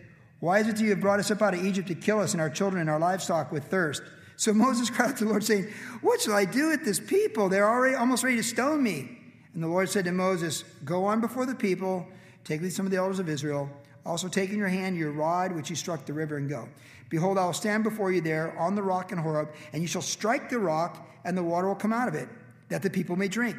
Why 0.41 0.61
is 0.61 0.69
it 0.69 0.77
that 0.77 0.83
you 0.83 0.91
have 0.91 1.01
brought 1.01 1.19
us 1.19 1.31
up 1.31 1.41
out 1.41 1.53
of 1.53 1.65
Egypt 1.65 1.89
to 1.89 1.95
kill 1.95 2.21
us 2.21 2.33
and 2.33 2.41
our 2.41 2.49
children 2.51 2.81
and 2.81 2.89
our 2.89 2.99
livestock 2.99 3.53
with 3.53 3.65
thirst? 3.65 4.03
So 4.37 4.53
Moses 4.55 4.89
cried 4.89 5.11
out 5.11 5.17
to 5.19 5.25
the 5.25 5.31
Lord, 5.31 5.45
saying, 5.45 5.69
What 6.01 6.23
shall 6.23 6.35
I 6.35 6.47
do 6.47 6.69
with 6.69 6.85
this 6.85 6.99
people? 6.99 7.49
They're 7.49 7.69
already 7.69 7.95
almost 7.95 8.25
ready 8.25 8.37
to 8.37 8.43
stone 8.43 8.83
me. 8.83 9.19
And 9.53 9.63
the 9.63 9.69
Lord 9.69 9.91
said 9.91 10.07
to 10.07 10.13
Moses, 10.13 10.65
Go 10.85 11.05
on 11.05 11.21
before 11.21 11.45
the 11.47 11.55
people, 11.55 12.07
take 12.45 12.61
with 12.63 12.73
some 12.73 12.87
of 12.87 12.93
the 12.93 12.99
elders 12.99 13.19
of 13.19 13.29
Israel 13.29 13.71
also 14.09 14.29
take 14.29 14.51
in 14.51 14.59
your 14.59 14.69
hand 14.69 14.97
your 14.97 15.13
rod 15.13 15.53
which 15.53 15.71
you 15.71 15.77
struck 15.77 16.07
the 16.07 16.13
river 16.13 16.37
and 16.37 16.49
go. 16.49 16.69
Behold, 17.11 17.39
I 17.39 17.45
will 17.47 17.53
stand 17.53 17.85
before 17.85 18.11
you 18.11 18.21
there 18.21 18.59
on 18.59 18.75
the 18.75 18.83
rock 18.83 19.13
in 19.13 19.19
Horeb, 19.19 19.51
and 19.73 19.83
you 19.83 19.89
shall 19.89 20.03
strike 20.03 20.51
the 20.51 20.59
rock, 20.59 21.07
and 21.25 21.37
the 21.37 21.43
water 21.43 21.69
will 21.69 21.75
come 21.75 21.93
out 21.93 22.09
of 22.09 22.15
it, 22.15 22.29
that 22.69 22.83
the 22.83 22.91
people 22.91 23.17
may 23.17 23.29
drink. 23.29 23.57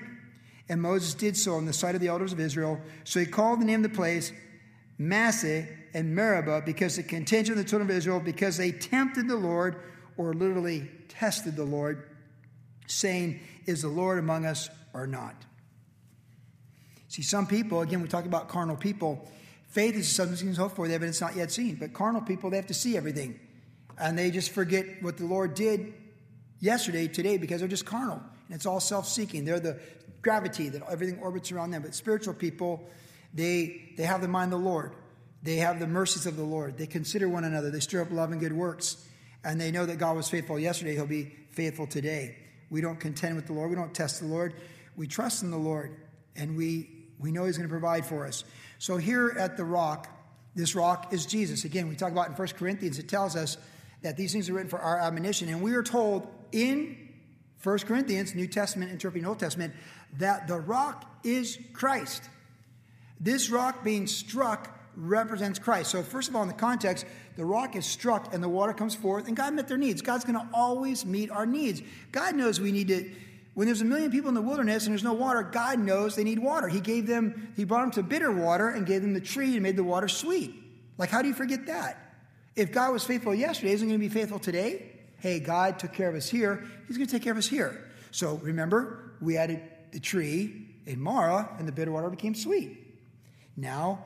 And 0.67 0.81
Moses 0.81 1.13
did 1.13 1.35
so 1.35 1.57
in 1.57 1.65
the 1.65 1.73
sight 1.73 1.95
of 1.95 2.01
the 2.01 2.07
elders 2.07 2.31
of 2.31 2.39
Israel. 2.39 2.79
So 3.03 3.19
he 3.19 3.25
called 3.25 3.59
the 3.61 3.65
name 3.65 3.83
of 3.83 3.91
the 3.91 3.95
place 3.95 4.31
Massah 4.97 5.65
and 5.93 6.13
Meribah, 6.13 6.61
because 6.65 6.97
the 6.97 7.03
contention 7.03 7.53
of 7.53 7.57
the 7.57 7.63
children 7.63 7.89
of 7.89 7.95
Israel, 7.95 8.19
because 8.19 8.57
they 8.57 8.71
tempted 8.71 9.27
the 9.27 9.35
Lord, 9.35 9.77
or 10.17 10.33
literally 10.33 10.89
tested 11.07 11.55
the 11.55 11.63
Lord, 11.63 12.09
saying, 12.87 13.39
Is 13.65 13.81
the 13.81 13.87
Lord 13.87 14.19
among 14.19 14.45
us 14.45 14.69
or 14.93 15.07
not? 15.07 15.35
See, 17.07 17.23
some 17.23 17.47
people, 17.47 17.81
again, 17.81 18.01
we 18.01 18.07
talk 18.07 18.25
about 18.25 18.49
carnal 18.49 18.75
people, 18.75 19.27
Faith 19.69 19.95
is 19.95 20.13
something 20.13 20.47
you 20.47 20.53
hope 20.55 20.75
for, 20.75 20.87
the 20.87 20.93
evidence 20.95 21.21
not 21.21 21.35
yet 21.35 21.51
seen. 21.51 21.75
But 21.75 21.93
carnal 21.93 22.21
people, 22.21 22.49
they 22.49 22.57
have 22.57 22.67
to 22.67 22.73
see 22.73 22.97
everything. 22.97 23.39
And 23.99 24.17
they 24.17 24.31
just 24.31 24.51
forget 24.51 25.01
what 25.01 25.17
the 25.17 25.25
Lord 25.25 25.53
did 25.53 25.93
yesterday, 26.59 27.07
today, 27.07 27.37
because 27.37 27.59
they're 27.59 27.69
just 27.69 27.85
carnal. 27.85 28.21
And 28.47 28.55
it's 28.55 28.65
all 28.65 28.79
self 28.79 29.07
seeking. 29.07 29.45
They're 29.45 29.59
the 29.59 29.79
gravity 30.21 30.69
that 30.69 30.81
everything 30.89 31.19
orbits 31.19 31.51
around 31.51 31.71
them. 31.71 31.83
But 31.83 31.93
spiritual 31.93 32.33
people, 32.33 32.89
they, 33.33 33.93
they 33.95 34.03
have 34.03 34.21
the 34.21 34.27
mind 34.27 34.51
of 34.53 34.59
the 34.59 34.65
Lord. 34.65 34.95
They 35.43 35.57
have 35.57 35.79
the 35.79 35.87
mercies 35.87 36.25
of 36.25 36.35
the 36.35 36.43
Lord. 36.43 36.77
They 36.77 36.87
consider 36.87 37.29
one 37.29 37.43
another. 37.43 37.69
They 37.69 37.79
stir 37.79 38.01
up 38.01 38.11
love 38.11 38.31
and 38.31 38.41
good 38.41 38.53
works. 38.53 39.05
And 39.43 39.61
they 39.61 39.71
know 39.71 39.85
that 39.85 39.99
God 39.99 40.15
was 40.15 40.27
faithful 40.27 40.59
yesterday. 40.59 40.95
He'll 40.95 41.05
be 41.05 41.35
faithful 41.51 41.87
today. 41.87 42.37
We 42.69 42.81
don't 42.81 42.99
contend 42.99 43.35
with 43.35 43.45
the 43.45 43.53
Lord. 43.53 43.69
We 43.69 43.75
don't 43.75 43.93
test 43.93 44.19
the 44.19 44.27
Lord. 44.27 44.53
We 44.97 45.07
trust 45.07 45.43
in 45.43 45.51
the 45.51 45.57
Lord. 45.57 45.95
And 46.35 46.57
we, 46.57 46.98
we 47.19 47.31
know 47.31 47.45
He's 47.45 47.57
going 47.57 47.67
to 47.67 47.71
provide 47.71 48.05
for 48.05 48.25
us. 48.25 48.43
So 48.77 48.97
here 48.97 49.35
at 49.37 49.57
the 49.57 49.65
rock, 49.65 50.07
this 50.55 50.75
rock 50.75 51.13
is 51.13 51.25
Jesus. 51.25 51.65
Again, 51.65 51.87
we 51.89 51.95
talk 51.95 52.11
about 52.11 52.27
in 52.27 52.33
1 52.33 52.47
Corinthians, 52.49 52.97
it 52.97 53.07
tells 53.07 53.35
us 53.35 53.57
that 54.01 54.17
these 54.17 54.31
things 54.31 54.49
are 54.49 54.53
written 54.53 54.69
for 54.69 54.79
our 54.79 54.99
admonition. 54.99 55.49
And 55.49 55.61
we 55.61 55.73
are 55.75 55.83
told 55.83 56.27
in 56.51 57.09
1 57.61 57.79
Corinthians, 57.79 58.33
New 58.33 58.47
Testament, 58.47 58.91
interpreting 58.91 59.27
Old 59.27 59.39
Testament, 59.39 59.73
that 60.17 60.47
the 60.47 60.57
rock 60.57 61.19
is 61.23 61.59
Christ. 61.73 62.23
This 63.19 63.49
rock 63.49 63.83
being 63.83 64.07
struck 64.07 64.77
represents 64.95 65.59
Christ. 65.59 65.91
So, 65.91 66.03
first 66.03 66.29
of 66.29 66.35
all, 66.35 66.41
in 66.41 66.47
the 66.47 66.53
context, 66.53 67.05
the 67.35 67.45
rock 67.45 67.75
is 67.75 67.85
struck 67.85 68.33
and 68.33 68.41
the 68.41 68.49
water 68.49 68.73
comes 68.73 68.95
forth, 68.95 69.27
and 69.27 69.35
God 69.35 69.53
met 69.53 69.67
their 69.67 69.77
needs. 69.77 70.01
God's 70.01 70.25
going 70.25 70.39
to 70.39 70.47
always 70.53 71.05
meet 71.05 71.29
our 71.31 71.45
needs. 71.45 71.81
God 72.11 72.35
knows 72.35 72.59
we 72.59 72.71
need 72.71 72.87
to 72.87 73.09
When 73.59 73.65
there's 73.65 73.81
a 73.81 73.85
million 73.85 74.09
people 74.09 74.29
in 74.29 74.35
the 74.35 74.41
wilderness 74.41 74.85
and 74.85 74.93
there's 74.93 75.03
no 75.03 75.11
water, 75.11 75.43
God 75.43 75.79
knows 75.79 76.15
they 76.15 76.23
need 76.23 76.39
water. 76.39 76.69
He 76.69 76.79
gave 76.79 77.07
them, 77.07 77.51
He 77.57 77.65
brought 77.65 77.81
them 77.81 77.91
to 77.91 78.03
bitter 78.03 78.31
water 78.31 78.69
and 78.69 78.85
gave 78.85 79.01
them 79.01 79.13
the 79.13 79.19
tree 79.19 79.51
and 79.51 79.61
made 79.61 79.75
the 79.75 79.83
water 79.83 80.07
sweet. 80.07 80.55
Like, 80.97 81.09
how 81.09 81.21
do 81.21 81.27
you 81.27 81.33
forget 81.33 81.65
that? 81.65 81.97
If 82.55 82.71
God 82.71 82.93
was 82.93 83.03
faithful 83.03 83.35
yesterday, 83.35 83.73
isn't 83.73 83.85
he 83.85 83.91
going 83.91 83.99
to 83.99 84.07
be 84.07 84.17
faithful 84.17 84.39
today? 84.39 84.93
Hey, 85.17 85.41
God 85.41 85.77
took 85.77 85.91
care 85.91 86.07
of 86.07 86.15
us 86.15 86.29
here. 86.29 86.63
He's 86.87 86.95
going 86.95 87.07
to 87.07 87.11
take 87.11 87.21
care 87.21 87.33
of 87.33 87.37
us 87.37 87.49
here. 87.49 87.83
So 88.11 88.35
remember, 88.35 89.11
we 89.19 89.35
added 89.35 89.61
the 89.91 89.99
tree 89.99 90.69
in 90.85 91.01
Marah, 91.01 91.49
and 91.59 91.67
the 91.67 91.73
bitter 91.73 91.91
water 91.91 92.09
became 92.09 92.35
sweet. 92.35 92.97
Now 93.57 94.05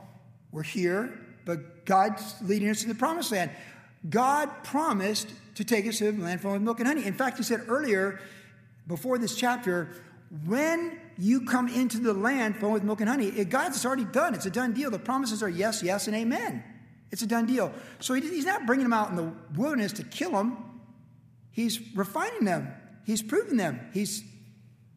we're 0.52 0.64
here, 0.64 1.28
but 1.46 1.86
God's 1.86 2.42
leading 2.42 2.70
us 2.70 2.82
to 2.82 2.88
the 2.88 2.96
promised 2.96 3.32
land. 3.32 3.52
God 4.10 4.50
promised 4.64 5.30
to 5.54 5.64
take 5.64 5.86
us 5.86 6.00
to 6.00 6.12
the 6.12 6.24
land 6.24 6.42
flowing 6.42 6.56
with 6.56 6.64
milk 6.64 6.80
and 6.80 6.88
honey. 6.88 7.06
In 7.06 7.14
fact, 7.14 7.38
He 7.38 7.44
said 7.44 7.66
earlier, 7.68 8.20
before 8.88 9.18
this 9.18 9.36
chapter, 9.36 9.90
when 10.46 11.00
you 11.18 11.46
come 11.46 11.68
into 11.68 12.00
the 12.00 12.14
land 12.14 12.58
flowing 12.58 12.74
with 12.74 12.84
milk 12.84 13.02
and 13.02 13.10
honey, 13.10 13.28
it, 13.28 13.50
God's 13.50 13.86
already 13.86 14.06
done. 14.06 14.34
It's 14.34 14.46
a 14.46 14.50
done 14.50 14.74
deal. 14.74 14.90
The 14.90 15.00
promises 15.00 15.44
are 15.44 15.50
yes, 15.50 15.84
yes, 15.84 16.08
and 16.08 16.16
amen. 16.16 16.64
It's 17.12 17.22
a 17.22 17.28
done 17.28 17.46
deal. 17.46 17.72
So 18.00 18.16
he, 18.16 18.22
he's 18.22 18.46
not 18.46 18.66
bringing 18.66 18.86
them 18.86 18.94
out 18.94 19.10
in 19.10 19.16
the 19.16 19.32
wilderness 19.56 19.94
to 19.94 20.04
kill 20.04 20.32
them. 20.32 20.58
He's 21.52 21.80
refining 21.96 22.46
them. 22.46 22.74
He's 23.06 23.22
proving 23.22 23.58
them. 23.58 23.80
He's, 23.94 24.24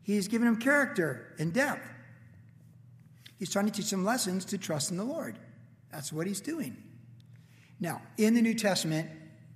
he's 0.02 0.26
giving 0.26 0.46
them 0.46 0.56
character 0.56 1.34
and 1.38 1.52
depth. 1.52 1.86
He's 3.38 3.50
trying 3.50 3.66
to 3.66 3.72
teach 3.72 3.90
them 3.90 4.04
lessons 4.04 4.46
to 4.46 4.58
trust 4.58 4.90
in 4.90 4.96
the 4.96 5.04
Lord. 5.04 5.38
That's 5.92 6.12
what 6.12 6.26
he's 6.26 6.40
doing. 6.40 6.76
Now, 7.78 8.00
in 8.16 8.32
the 8.32 8.40
New 8.40 8.54
Testament, 8.54 9.10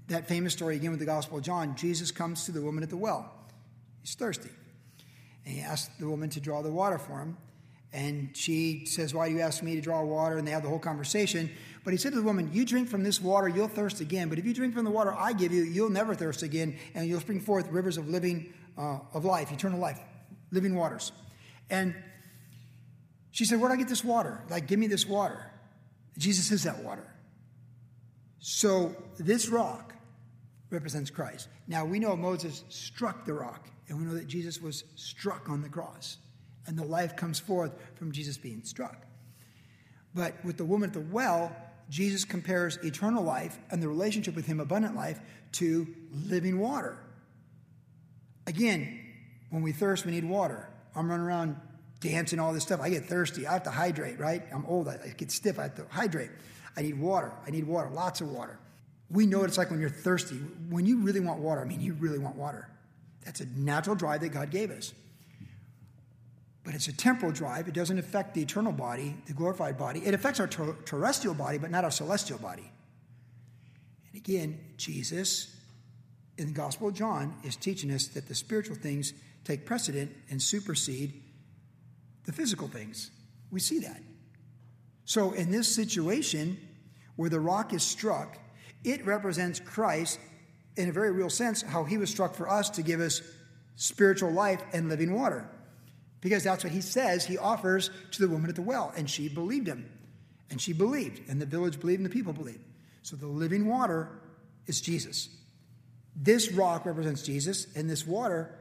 that 0.09 0.29
famous 0.29 0.53
story 0.53 0.77
again 0.77 0.91
with 0.91 1.01
the 1.01 1.07
Gospel 1.07 1.39
of 1.39 1.45
John, 1.45 1.75
Jesus 1.77 2.11
comes 2.11 2.45
to 2.45 2.53
the 2.53 2.61
woman 2.61 2.83
at 2.83 2.91
the 2.91 2.99
well. 2.99 3.33
He's 4.03 4.15
thirsty. 4.15 4.51
And 5.45 5.55
he 5.55 5.61
asks 5.61 5.91
the 5.99 6.09
woman 6.09 6.31
to 6.31 6.41
draw 6.41 6.63
the 6.63 6.71
water 6.71 6.99
for 6.99 7.21
him. 7.21 7.37
And 7.93 8.37
she 8.37 8.87
says, 8.87 9.15
Why 9.15 9.29
do 9.29 9.35
you 9.35 9.41
ask 9.41 9.63
me 9.63 9.75
to 9.75 9.81
draw 9.81 10.03
water? 10.03 10.39
And 10.39 10.47
they 10.47 10.53
have 10.53 10.63
the 10.63 10.69
whole 10.69 10.79
conversation. 10.79 11.51
But 11.85 11.93
he 11.93 11.97
said 11.97 12.13
to 12.13 12.19
the 12.19 12.25
woman, 12.25 12.51
You 12.53 12.65
drink 12.65 12.89
from 12.89 13.03
this 13.03 13.21
water, 13.21 13.49
you'll 13.49 13.69
thirst 13.69 14.01
again. 14.01 14.29
But 14.29 14.39
if 14.39 14.45
you 14.45 14.55
drink 14.55 14.75
from 14.75 14.85
the 14.85 14.91
water 14.91 15.13
I 15.13 15.33
give 15.33 15.53
you, 15.53 15.63
you'll 15.63 15.91
never 15.91 16.15
thirst 16.15 16.43
again, 16.43 16.79
and 16.95 17.09
you'll 17.09 17.21
spring 17.21 17.41
forth 17.41 17.69
rivers 17.69 17.97
of 17.97 18.09
living, 18.09 18.53
uh, 18.79 19.01
of 19.13 19.25
life, 19.25 19.51
eternal 19.51 19.81
life, 19.81 19.99
living 20.53 20.77
waters. 20.77 21.11
And 21.69 21.95
she 23.33 23.45
said, 23.45 23.61
Where 23.61 23.71
do 23.71 23.75
I 23.75 23.77
get 23.77 23.89
this 23.89 24.05
water? 24.05 24.41
Like, 24.49 24.67
give 24.67 24.79
me 24.79 24.87
this 24.87 25.07
water. 25.07 25.51
Jesus 26.19 26.51
is 26.53 26.65
that 26.65 26.83
water. 26.85 27.07
So 28.41 28.95
this 29.19 29.49
rock 29.49 29.95
represents 30.71 31.11
Christ. 31.11 31.49
Now 31.67 31.85
we 31.85 31.99
know 31.99 32.17
Moses 32.17 32.65
struck 32.69 33.25
the 33.25 33.35
rock, 33.35 33.69
and 33.91 33.99
we 33.99 34.07
know 34.07 34.15
that 34.15 34.29
Jesus 34.29 34.63
was 34.63 34.85
struck 34.95 35.51
on 35.51 35.63
the 35.63 35.69
cross, 35.69 36.19
and 36.67 36.79
the 36.79 36.85
life 36.85 37.17
comes 37.17 37.41
forth 37.41 37.73
from 37.97 38.13
Jesus 38.13 38.39
being 38.39 38.63
struck. 38.63 39.05
But 40.15 40.43
with 40.45 40.57
the 40.57 40.65
woman 40.65 40.89
at 40.91 40.95
the 40.95 41.01
well, 41.01 41.55
Jesus 41.91 42.25
compares 42.25 42.77
eternal 42.79 43.25
life 43.25 43.59
and 43.71 43.83
the 43.83 43.89
relationship 43.89 44.37
with 44.37 44.47
Him, 44.47 44.61
abundant 44.61 44.95
life, 44.95 45.21
to 45.53 45.89
living 46.13 46.61
water. 46.61 46.99
Again, 48.47 49.01
when 49.51 49.63
we 49.63 49.73
thirst, 49.73 50.07
we 50.07 50.13
need 50.13 50.25
water. 50.25 50.69
I'm 50.95 51.11
running 51.11 51.27
around 51.27 51.57
dancing, 51.99 52.39
all 52.39 52.53
this 52.53 52.63
stuff. 52.63 52.81
I 52.81 52.91
get 52.91 53.07
thirsty. 53.07 53.47
I 53.47 53.55
have 53.55 53.65
to 53.65 53.71
hydrate, 53.71 54.21
right? 54.21 54.43
I'm 54.55 54.65
old. 54.67 54.89
I 54.89 54.99
get 55.17 55.33
stiff. 55.33 55.59
I 55.59 55.65
have 55.65 55.75
to 55.77 55.87
hydrate. 55.91 56.31
I 56.77 56.83
need 56.83 56.99
water. 56.99 57.33
I 57.45 57.51
need 57.51 57.65
water, 57.65 57.91
lots 57.91 58.21
of 58.21 58.29
water. 58.29 58.61
We 59.11 59.27
know 59.27 59.41
what 59.41 59.49
it's 59.49 59.59
like 59.59 59.71
when 59.73 59.81
you're 59.81 59.91
thirsty. 59.91 60.37
When 60.69 60.87
you 60.87 60.99
really 60.99 61.19
want 61.19 61.41
water, 61.41 61.61
I 61.61 61.65
mean, 61.65 61.81
you 61.81 61.95
really 61.95 62.21
want 62.21 62.37
water. 62.37 62.69
That's 63.25 63.41
a 63.41 63.47
natural 63.57 63.97
drive 63.97 64.21
that 64.23 64.31
God 64.31 64.51
gave 64.51 64.71
us. 64.71 64.93
But 66.65 66.75
it's 66.75 66.89
a 66.89 66.97
temporal 66.97 67.33
drive. 67.33 67.69
It 67.69 67.75
doesn't 67.75 67.99
affect 67.99 68.35
the 68.35 68.43
eternal 68.43 68.73
body, 68.73 69.17
the 69.27 69.33
glorified 69.33 69.79
body. 69.79 70.01
It 70.05 70.15
affects 70.15 70.41
our 70.41 70.47
ter- 70.47 70.77
terrestrial 70.85 71.35
body, 71.35 71.59
but 71.59 71.71
not 71.71 71.85
our 71.85 71.91
celestial 71.91 72.39
body. 72.39 72.71
And 74.13 74.21
again, 74.21 74.59
Jesus 74.77 75.57
in 76.37 76.47
the 76.47 76.53
Gospel 76.53 76.89
of 76.89 76.95
John 76.95 77.35
is 77.45 77.57
teaching 77.57 77.91
us 77.91 78.09
that 78.09 78.29
the 78.29 78.35
spiritual 78.35 78.77
things 78.77 79.13
take 79.45 79.67
precedent 79.67 80.15
and 80.31 80.41
supersede 80.41 81.23
the 82.25 82.33
physical 82.33 82.69
things. 82.69 83.11
We 83.51 83.61
see 83.61 83.79
that. 83.81 84.03
So, 85.05 85.33
in 85.33 85.51
this 85.51 85.75
situation 85.75 86.59
where 87.17 87.31
the 87.31 87.41
rock 87.41 87.73
is 87.73 87.83
struck, 87.83 88.39
it 88.85 89.05
represents 89.05 89.61
Christ 89.61 90.19
in 90.77 90.89
a 90.89 90.93
very 90.93 91.11
real 91.11 91.31
sense, 91.31 91.63
how 91.63 91.85
he 91.85 91.99
was 91.99 92.11
struck 92.11 92.35
for 92.35 92.49
us 92.49 92.71
to 92.71 92.83
give 92.83 93.01
us 93.01 93.23
spiritual 93.77 94.31
life 94.31 94.63
and 94.73 94.89
living 94.89 95.15
water. 95.15 95.49
Because 96.21 96.45
that's 96.45 96.63
what 96.65 96.73
he 96.73 96.81
says 96.81 97.25
he 97.25 97.39
offers 97.39 97.91
to 98.13 98.21
the 98.21 98.29
woman 98.29 98.51
at 98.51 98.57
the 98.57 98.63
well. 98.63 98.93
And 98.97 99.09
she 99.09 99.29
believed 99.29 99.67
him. 99.67 99.91
And 100.51 100.61
she 100.61 100.73
believed. 100.73 101.29
And 101.29 101.41
the 101.41 101.47
village 101.47 101.81
believed 101.81 102.01
and 102.01 102.07
the 102.07 102.15
people 102.15 102.33
believed. 102.33 102.65
So 103.03 103.17
the 103.17 103.27
living 103.27 103.67
water 103.67 104.09
is 104.67 104.81
Jesus. 104.81 105.29
This 106.15 106.53
rock 106.53 106.85
represents 106.85 107.23
Jesus, 107.23 107.67
and 107.75 107.89
this 107.89 108.07
water 108.07 108.55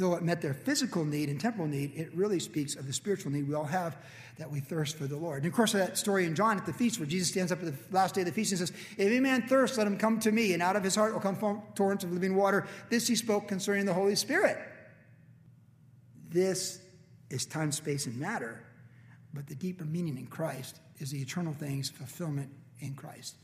Though 0.00 0.14
it 0.14 0.22
met 0.22 0.40
their 0.40 0.54
physical 0.54 1.04
need 1.04 1.28
and 1.28 1.38
temporal 1.38 1.68
need, 1.68 1.92
it 1.94 2.08
really 2.14 2.40
speaks 2.40 2.74
of 2.74 2.86
the 2.86 2.92
spiritual 2.94 3.32
need 3.32 3.46
we 3.46 3.54
all 3.54 3.64
have 3.64 3.98
that 4.38 4.50
we 4.50 4.58
thirst 4.58 4.96
for 4.96 5.06
the 5.06 5.18
Lord. 5.18 5.42
And 5.42 5.52
of 5.52 5.54
course, 5.54 5.72
that 5.72 5.98
story 5.98 6.24
in 6.24 6.34
John 6.34 6.56
at 6.56 6.64
the 6.64 6.72
feast 6.72 6.98
where 6.98 7.06
Jesus 7.06 7.28
stands 7.28 7.52
up 7.52 7.62
at 7.62 7.66
the 7.66 7.94
last 7.94 8.14
day 8.14 8.22
of 8.22 8.26
the 8.26 8.32
feast 8.32 8.50
and 8.50 8.60
says, 8.60 8.70
If 8.70 8.98
any 8.98 9.20
man 9.20 9.42
thirst, 9.42 9.76
let 9.76 9.86
him 9.86 9.98
come 9.98 10.18
to 10.20 10.32
me, 10.32 10.54
and 10.54 10.62
out 10.62 10.74
of 10.74 10.82
his 10.82 10.94
heart 10.94 11.12
will 11.12 11.20
come 11.20 11.36
torrents 11.74 12.02
of 12.02 12.12
living 12.14 12.34
water. 12.34 12.66
This 12.88 13.06
he 13.08 13.14
spoke 13.14 13.46
concerning 13.46 13.84
the 13.84 13.92
Holy 13.92 14.16
Spirit. 14.16 14.56
This 16.30 16.80
is 17.28 17.44
time, 17.44 17.70
space, 17.70 18.06
and 18.06 18.16
matter, 18.16 18.64
but 19.34 19.48
the 19.48 19.54
deeper 19.54 19.84
meaning 19.84 20.16
in 20.16 20.28
Christ 20.28 20.80
is 20.98 21.10
the 21.10 21.20
eternal 21.20 21.52
things, 21.52 21.90
fulfillment 21.90 22.48
in 22.78 22.94
Christ. 22.94 23.36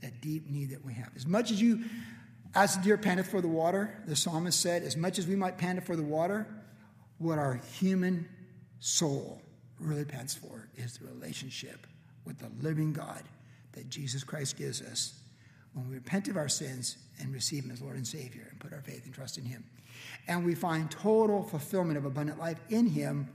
That 0.00 0.22
deep 0.22 0.48
need 0.48 0.70
that 0.70 0.82
we 0.82 0.94
have. 0.94 1.10
As 1.16 1.26
much 1.26 1.50
as 1.50 1.60
you 1.60 1.84
as 2.54 2.76
the 2.76 2.82
deer 2.82 2.98
panteth 2.98 3.30
for 3.30 3.40
the 3.40 3.48
water, 3.48 4.02
the 4.06 4.16
psalmist 4.16 4.60
said, 4.60 4.82
as 4.82 4.96
much 4.96 5.18
as 5.18 5.26
we 5.26 5.36
might 5.36 5.58
pant 5.58 5.84
for 5.84 5.96
the 5.96 6.02
water, 6.02 6.46
what 7.18 7.38
our 7.38 7.60
human 7.78 8.28
soul 8.80 9.40
really 9.78 10.04
pants 10.04 10.34
for 10.34 10.68
is 10.76 10.98
the 10.98 11.06
relationship 11.06 11.86
with 12.24 12.38
the 12.38 12.50
living 12.60 12.92
God 12.92 13.22
that 13.72 13.88
Jesus 13.88 14.24
Christ 14.24 14.56
gives 14.56 14.82
us 14.82 15.14
when 15.72 15.88
we 15.88 15.94
repent 15.94 16.28
of 16.28 16.36
our 16.36 16.48
sins 16.48 16.96
and 17.20 17.32
receive 17.32 17.64
Him 17.64 17.70
as 17.70 17.80
Lord 17.80 17.96
and 17.96 18.06
Savior 18.06 18.46
and 18.50 18.58
put 18.58 18.72
our 18.72 18.80
faith 18.80 19.04
and 19.04 19.14
trust 19.14 19.38
in 19.38 19.44
Him. 19.44 19.64
And 20.26 20.44
we 20.44 20.54
find 20.54 20.90
total 20.90 21.42
fulfillment 21.42 21.98
of 21.98 22.04
abundant 22.04 22.38
life 22.38 22.58
in 22.70 22.86
Him 22.86 23.28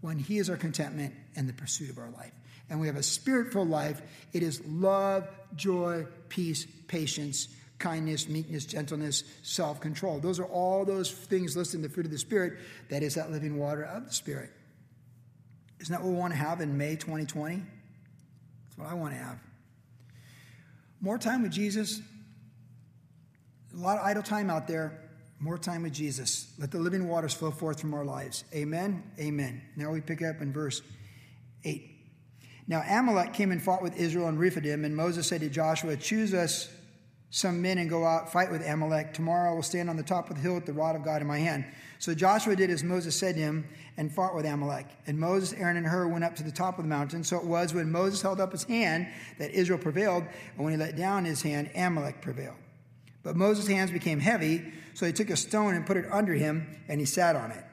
when 0.00 0.18
He 0.18 0.38
is 0.38 0.50
our 0.50 0.56
contentment 0.56 1.14
and 1.36 1.48
the 1.48 1.52
pursuit 1.52 1.90
of 1.90 1.98
our 1.98 2.10
life. 2.10 2.32
And 2.70 2.80
we 2.80 2.86
have 2.86 2.96
a 2.96 3.02
spirit 3.02 3.52
filled 3.52 3.70
life. 3.70 4.02
It 4.32 4.42
is 4.42 4.64
love, 4.66 5.26
joy, 5.56 6.06
peace, 6.28 6.66
patience, 6.86 7.48
kindness, 7.78 8.28
meekness, 8.28 8.64
gentleness, 8.64 9.24
self 9.42 9.80
control. 9.80 10.18
Those 10.18 10.38
are 10.38 10.46
all 10.46 10.84
those 10.84 11.10
things 11.10 11.56
listed 11.56 11.76
in 11.76 11.82
the 11.82 11.88
fruit 11.88 12.06
of 12.06 12.12
the 12.12 12.18
Spirit. 12.18 12.58
That 12.90 13.02
is 13.02 13.14
that 13.14 13.30
living 13.30 13.56
water 13.58 13.84
of 13.84 14.06
the 14.06 14.12
Spirit. 14.12 14.50
Isn't 15.80 15.92
that 15.92 16.02
what 16.02 16.10
we 16.12 16.18
want 16.18 16.32
to 16.32 16.38
have 16.38 16.60
in 16.60 16.76
May 16.76 16.96
2020? 16.96 17.56
That's 17.56 18.78
what 18.78 18.88
I 18.88 18.94
want 18.94 19.14
to 19.14 19.18
have. 19.18 19.38
More 21.00 21.18
time 21.18 21.42
with 21.42 21.52
Jesus. 21.52 22.00
A 23.72 23.76
lot 23.76 23.98
of 23.98 24.04
idle 24.04 24.22
time 24.22 24.50
out 24.50 24.66
there. 24.66 25.00
More 25.40 25.56
time 25.56 25.84
with 25.84 25.92
Jesus. 25.92 26.52
Let 26.58 26.72
the 26.72 26.78
living 26.78 27.06
waters 27.06 27.32
flow 27.32 27.52
forth 27.52 27.80
from 27.80 27.94
our 27.94 28.04
lives. 28.04 28.42
Amen. 28.52 29.04
Amen. 29.20 29.62
Now 29.76 29.92
we 29.92 30.00
pick 30.00 30.20
up 30.20 30.40
in 30.40 30.52
verse 30.52 30.82
8. 31.64 31.94
Now 32.66 32.82
Amalek 32.88 33.34
came 33.34 33.52
and 33.52 33.62
fought 33.62 33.82
with 33.82 33.96
Israel 33.96 34.26
and 34.26 34.38
Rephidim, 34.38 34.84
and 34.84 34.96
Moses 34.96 35.28
said 35.28 35.40
to 35.42 35.48
Joshua, 35.48 35.96
Choose 35.96 36.34
us 36.34 36.68
some 37.30 37.60
men 37.60 37.78
and 37.78 37.90
go 37.90 38.04
out, 38.04 38.32
fight 38.32 38.50
with 38.50 38.66
Amalek. 38.66 39.12
Tomorrow 39.12 39.52
I 39.52 39.54
will 39.54 39.62
stand 39.62 39.90
on 39.90 39.96
the 39.96 40.02
top 40.02 40.30
of 40.30 40.36
the 40.36 40.42
hill 40.42 40.54
with 40.54 40.66
the 40.66 40.72
rod 40.72 40.96
of 40.96 41.04
God 41.04 41.20
in 41.20 41.28
my 41.28 41.38
hand. 41.38 41.64
So 41.98 42.14
Joshua 42.14 42.56
did 42.56 42.70
as 42.70 42.82
Moses 42.84 43.18
said 43.18 43.34
to 43.34 43.40
him 43.40 43.68
and 43.96 44.12
fought 44.12 44.34
with 44.34 44.46
Amalek. 44.46 44.86
And 45.06 45.18
Moses, 45.18 45.52
Aaron, 45.58 45.76
and 45.76 45.86
Hur 45.86 46.08
went 46.08 46.24
up 46.24 46.36
to 46.36 46.42
the 46.42 46.52
top 46.52 46.78
of 46.78 46.84
the 46.84 46.88
mountain. 46.88 47.24
So 47.24 47.36
it 47.36 47.44
was 47.44 47.74
when 47.74 47.90
Moses 47.90 48.22
held 48.22 48.40
up 48.40 48.52
his 48.52 48.64
hand 48.64 49.08
that 49.38 49.50
Israel 49.50 49.78
prevailed, 49.78 50.24
and 50.54 50.64
when 50.64 50.72
he 50.72 50.78
let 50.78 50.96
down 50.96 51.24
his 51.24 51.42
hand, 51.42 51.70
Amalek 51.74 52.20
prevailed. 52.22 52.56
But 53.24 53.36
Moses' 53.36 53.66
hands 53.66 53.90
became 53.90 54.20
heavy, 54.20 54.72
so 54.94 55.04
he 55.04 55.12
took 55.12 55.28
a 55.28 55.36
stone 55.36 55.74
and 55.74 55.84
put 55.84 55.96
it 55.96 56.06
under 56.10 56.34
him, 56.34 56.82
and 56.88 57.00
he 57.00 57.06
sat 57.06 57.36
on 57.36 57.50
it. 57.50 57.64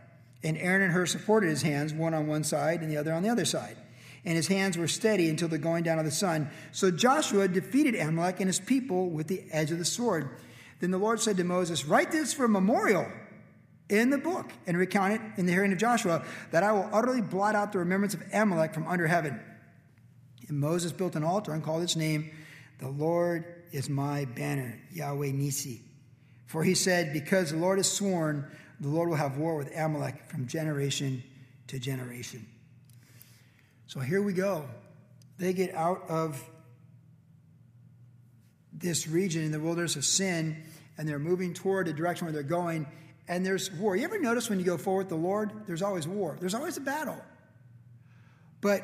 And 0.43 0.57
Aaron 0.57 0.81
and 0.81 0.91
Hur 0.91 1.05
supported 1.05 1.49
his 1.49 1.61
hands, 1.61 1.93
one 1.93 2.13
on 2.13 2.27
one 2.27 2.43
side 2.43 2.81
and 2.81 2.91
the 2.91 2.97
other 2.97 3.13
on 3.13 3.23
the 3.23 3.29
other 3.29 3.45
side 3.45 3.77
and 4.25 4.35
his 4.35 4.47
hands 4.47 4.77
were 4.77 4.87
steady 4.87 5.29
until 5.29 5.47
the 5.47 5.57
going 5.57 5.83
down 5.83 5.99
of 5.99 6.05
the 6.05 6.11
sun. 6.11 6.49
So 6.71 6.89
Joshua 6.89 7.47
defeated 7.47 7.95
Amalek 7.95 8.39
and 8.39 8.47
his 8.47 8.59
people 8.59 9.09
with 9.09 9.27
the 9.27 9.43
edge 9.51 9.71
of 9.71 9.77
the 9.77 9.85
sword. 9.85 10.29
Then 10.79 10.91
the 10.91 10.97
Lord 10.97 11.19
said 11.19 11.37
to 11.37 11.43
Moses, 11.43 11.85
Write 11.85 12.11
this 12.11 12.33
for 12.33 12.45
a 12.45 12.49
memorial 12.49 13.07
in 13.89 14.09
the 14.09 14.17
book 14.17 14.51
and 14.65 14.77
recount 14.77 15.13
it 15.13 15.21
in 15.37 15.45
the 15.45 15.51
hearing 15.51 15.71
of 15.71 15.77
Joshua, 15.77 16.25
that 16.51 16.63
I 16.63 16.71
will 16.71 16.89
utterly 16.91 17.21
blot 17.21 17.55
out 17.55 17.71
the 17.71 17.79
remembrance 17.79 18.13
of 18.13 18.23
Amalek 18.33 18.73
from 18.73 18.87
under 18.87 19.07
heaven. 19.07 19.39
And 20.47 20.59
Moses 20.59 20.91
built 20.91 21.15
an 21.15 21.23
altar 21.23 21.53
and 21.53 21.63
called 21.63 21.83
its 21.83 21.95
name, 21.95 22.31
The 22.79 22.89
Lord 22.89 23.45
is 23.71 23.89
my 23.89 24.25
banner, 24.25 24.79
Yahweh 24.91 25.31
Nisi. 25.31 25.81
For 26.47 26.63
he 26.63 26.73
said, 26.73 27.13
Because 27.13 27.51
the 27.51 27.57
Lord 27.57 27.77
has 27.77 27.91
sworn, 27.91 28.49
The 28.79 28.89
Lord 28.89 29.09
will 29.09 29.15
have 29.15 29.37
war 29.37 29.55
with 29.55 29.75
Amalek 29.75 30.29
from 30.29 30.47
generation 30.47 31.23
to 31.67 31.79
generation. 31.79 32.45
So 33.87 33.99
here 33.99 34.21
we 34.21 34.33
go. 34.33 34.67
They 35.37 35.53
get 35.53 35.73
out 35.75 36.09
of 36.09 36.43
this 38.73 39.07
region 39.07 39.43
in 39.43 39.51
the 39.51 39.59
wilderness 39.59 39.95
of 39.95 40.05
sin 40.05 40.63
and 40.97 41.07
they're 41.07 41.19
moving 41.19 41.53
toward 41.53 41.87
the 41.87 41.93
direction 41.93 42.25
where 42.25 42.33
they're 42.33 42.43
going 42.43 42.87
and 43.27 43.45
there's 43.45 43.71
war. 43.71 43.95
You 43.95 44.03
ever 44.03 44.19
notice 44.19 44.49
when 44.49 44.59
you 44.59 44.65
go 44.65 44.77
forward 44.77 45.05
with 45.05 45.09
the 45.09 45.15
Lord, 45.15 45.51
there's 45.67 45.81
always 45.81 46.07
war, 46.07 46.37
there's 46.39 46.53
always 46.53 46.77
a 46.77 46.81
battle. 46.81 47.21
But 48.61 48.83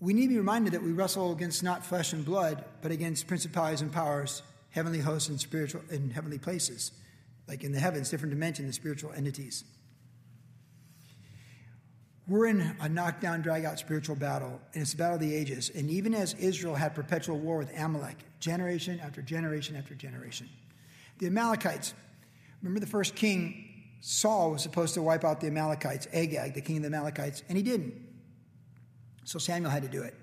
we 0.00 0.14
need 0.14 0.22
to 0.22 0.28
be 0.30 0.38
reminded 0.38 0.72
that 0.72 0.82
we 0.82 0.92
wrestle 0.92 1.32
against 1.32 1.62
not 1.62 1.86
flesh 1.86 2.12
and 2.12 2.24
blood, 2.24 2.64
but 2.80 2.90
against 2.90 3.26
principalities 3.28 3.82
and 3.82 3.92
powers, 3.92 4.42
heavenly 4.70 4.98
hosts, 4.98 5.28
and 5.28 5.40
spiritual 5.40 5.82
in 5.90 6.10
heavenly 6.10 6.38
places, 6.38 6.92
like 7.46 7.62
in 7.62 7.72
the 7.72 7.78
heavens, 7.78 8.10
different 8.10 8.30
dimensions, 8.30 8.66
the 8.68 8.72
spiritual 8.72 9.12
entities. 9.12 9.64
We're 12.28 12.46
in 12.46 12.76
a 12.80 12.88
knockdown, 12.88 13.42
drag 13.42 13.64
out 13.64 13.78
spiritual 13.78 14.14
battle, 14.14 14.60
and 14.74 14.82
it's 14.82 14.92
the 14.92 14.98
battle 14.98 15.16
of 15.16 15.20
the 15.20 15.34
ages. 15.34 15.70
And 15.74 15.90
even 15.90 16.14
as 16.14 16.34
Israel 16.34 16.74
had 16.74 16.94
perpetual 16.94 17.38
war 17.38 17.58
with 17.58 17.76
Amalek, 17.76 18.16
generation 18.38 19.00
after 19.00 19.22
generation 19.22 19.74
after 19.74 19.94
generation, 19.94 20.48
the 21.18 21.26
Amalekites, 21.26 21.94
remember 22.62 22.80
the 22.80 22.86
first 22.86 23.16
king, 23.16 23.68
Saul, 24.00 24.52
was 24.52 24.62
supposed 24.62 24.94
to 24.94 25.02
wipe 25.02 25.24
out 25.24 25.40
the 25.40 25.48
Amalekites, 25.48 26.06
Agag, 26.12 26.54
the 26.54 26.60
king 26.60 26.76
of 26.76 26.82
the 26.82 26.88
Amalekites, 26.88 27.42
and 27.48 27.56
he 27.56 27.62
didn't. 27.62 27.94
So 29.24 29.38
Samuel 29.38 29.70
had 29.70 29.82
to 29.82 29.88
do 29.88 30.02
it. 30.02 30.14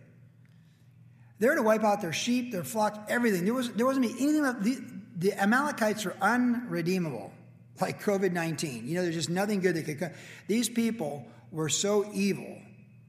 They're 1.39 1.56
to 1.56 1.64
wipe 1.64 1.84
out 1.84 2.02
their 2.02 2.14
sheep, 2.14 2.52
their 2.52 2.66
flock, 2.66 3.08
everything. 3.10 3.45
There, 3.45 3.54
was, 3.54 3.72
there 3.72 3.86
wasn't 3.86 4.06
anything 4.06 4.43
left. 4.43 4.64
The, 4.64 4.82
the 5.18 5.41
Amalekites 5.41 6.06
are 6.06 6.16
unredeemable, 6.22 7.32
like 7.80 8.04
COVID 8.04 8.32
19. 8.34 8.88
You 8.88 8.95
know, 8.95 9.04
there's 9.04 9.16
just 9.16 9.30
nothing 9.30 9.62
good 9.62 9.76
that 9.76 9.84
could 9.84 10.00
come. 10.00 10.12
These 10.47 10.70
people 10.70 11.26
were 11.52 11.70
so 11.70 12.10
evil, 12.14 12.58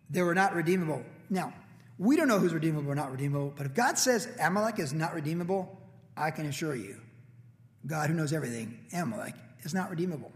they 0.09 0.23
were 0.23 0.35
not 0.35 0.55
redeemable. 0.55 1.03
Now, 1.29 1.53
we 1.99 2.17
don't 2.17 2.29
know 2.29 2.39
who's 2.39 2.55
redeemable 2.55 2.91
or 2.91 2.95
not 2.95 3.13
redeemable, 3.13 3.53
but 3.57 3.67
if 3.67 3.75
God 3.75 3.99
says 3.99 4.29
Amalek 4.41 4.79
is 4.79 4.93
not 4.93 5.15
redeemable, 5.15 5.79
I 6.17 6.31
can 6.31 6.47
assure 6.47 6.75
you, 6.75 7.01
God 7.87 8.09
who 8.09 8.17
knows 8.17 8.33
everything, 8.33 8.79
Amalek 8.93 9.35
is 9.63 9.75
not 9.75 9.91
redeemable. 9.91 10.33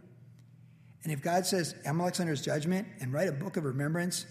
And 1.03 1.13
if 1.13 1.23
God 1.23 1.47
says 1.47 1.75
Amalek's 1.85 2.21
under 2.21 2.31
his 2.33 2.41
judgment 2.41 2.89
and 3.01 3.13
write 3.13 3.29
a 3.29 3.33
book 3.33 3.57
of 3.57 3.65
remembrance, 3.65 4.27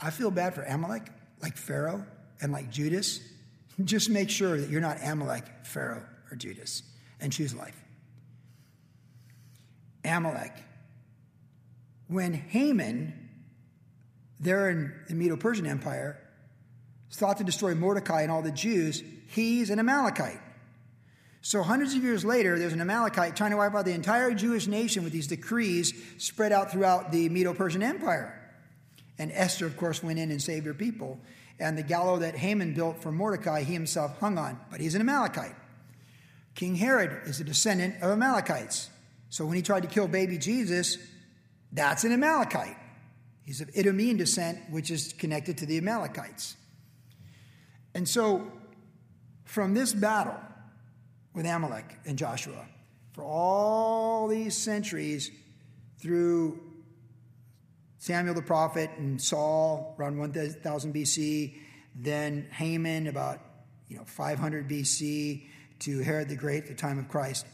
I 0.00 0.10
feel 0.10 0.30
bad 0.30 0.54
for 0.54 0.62
Amalek, 0.62 1.08
like 1.42 1.56
Pharaoh 1.56 2.04
and 2.40 2.52
like 2.52 2.70
Judas. 2.70 3.20
Just 3.84 4.10
make 4.10 4.28
sure 4.28 4.60
that 4.60 4.68
you're 4.70 4.80
not 4.80 4.98
Amalek, 5.02 5.44
Pharaoh, 5.64 6.04
or 6.30 6.36
Judas, 6.36 6.82
and 7.20 7.32
choose 7.32 7.54
life. 7.54 7.76
Amalek. 10.04 10.52
When 12.10 12.34
Haman, 12.34 13.30
there 14.40 14.68
in 14.68 14.92
the 15.08 15.14
Medo 15.14 15.36
Persian 15.36 15.64
Empire, 15.64 16.18
thought 17.12 17.38
to 17.38 17.44
destroy 17.44 17.76
Mordecai 17.76 18.22
and 18.22 18.32
all 18.32 18.42
the 18.42 18.50
Jews, 18.50 19.00
he's 19.28 19.70
an 19.70 19.78
Amalekite. 19.78 20.40
So, 21.40 21.62
hundreds 21.62 21.94
of 21.94 22.02
years 22.02 22.24
later, 22.24 22.58
there's 22.58 22.72
an 22.72 22.80
Amalekite 22.80 23.36
trying 23.36 23.52
to 23.52 23.58
wipe 23.58 23.76
out 23.76 23.84
the 23.84 23.92
entire 23.92 24.34
Jewish 24.34 24.66
nation 24.66 25.04
with 25.04 25.12
these 25.12 25.28
decrees 25.28 25.94
spread 26.18 26.50
out 26.50 26.72
throughout 26.72 27.12
the 27.12 27.28
Medo 27.28 27.54
Persian 27.54 27.82
Empire. 27.82 28.36
And 29.16 29.30
Esther, 29.30 29.66
of 29.66 29.76
course, 29.76 30.02
went 30.02 30.18
in 30.18 30.32
and 30.32 30.42
saved 30.42 30.66
her 30.66 30.74
people. 30.74 31.20
And 31.60 31.78
the 31.78 31.84
gallows 31.84 32.20
that 32.20 32.34
Haman 32.34 32.74
built 32.74 33.00
for 33.00 33.12
Mordecai, 33.12 33.62
he 33.62 33.72
himself 33.72 34.18
hung 34.18 34.36
on, 34.36 34.58
but 34.68 34.80
he's 34.80 34.96
an 34.96 35.00
Amalekite. 35.00 35.54
King 36.56 36.74
Herod 36.74 37.20
is 37.26 37.38
a 37.38 37.44
descendant 37.44 38.02
of 38.02 38.10
Amalekites. 38.10 38.90
So 39.28 39.46
when 39.46 39.54
he 39.54 39.62
tried 39.62 39.84
to 39.84 39.88
kill 39.88 40.08
baby 40.08 40.38
Jesus, 40.38 40.98
that's 41.72 42.04
an 42.04 42.12
Amalekite. 42.12 42.76
He's 43.42 43.60
of 43.60 43.68
Idumean 43.76 44.16
descent, 44.16 44.58
which 44.70 44.90
is 44.90 45.12
connected 45.12 45.58
to 45.58 45.66
the 45.66 45.78
Amalekites. 45.78 46.56
And 47.94 48.08
so, 48.08 48.50
from 49.44 49.74
this 49.74 49.92
battle 49.92 50.38
with 51.34 51.46
Amalek 51.46 51.98
and 52.06 52.16
Joshua, 52.16 52.66
for 53.12 53.24
all 53.24 54.28
these 54.28 54.56
centuries 54.56 55.30
through 56.00 56.60
Samuel 57.98 58.34
the 58.34 58.42
prophet 58.42 58.90
and 58.96 59.20
Saul 59.20 59.94
around 59.98 60.18
1000 60.18 60.94
BC, 60.94 61.56
then 61.94 62.46
Haman 62.52 63.08
about 63.08 63.40
you 63.88 63.96
know 63.96 64.04
500 64.04 64.68
BC 64.68 65.46
to 65.80 65.98
Herod 66.00 66.28
the 66.28 66.36
Great 66.36 66.64
at 66.64 66.68
the 66.68 66.74
time 66.74 66.98
of 66.98 67.08
Christ. 67.08 67.46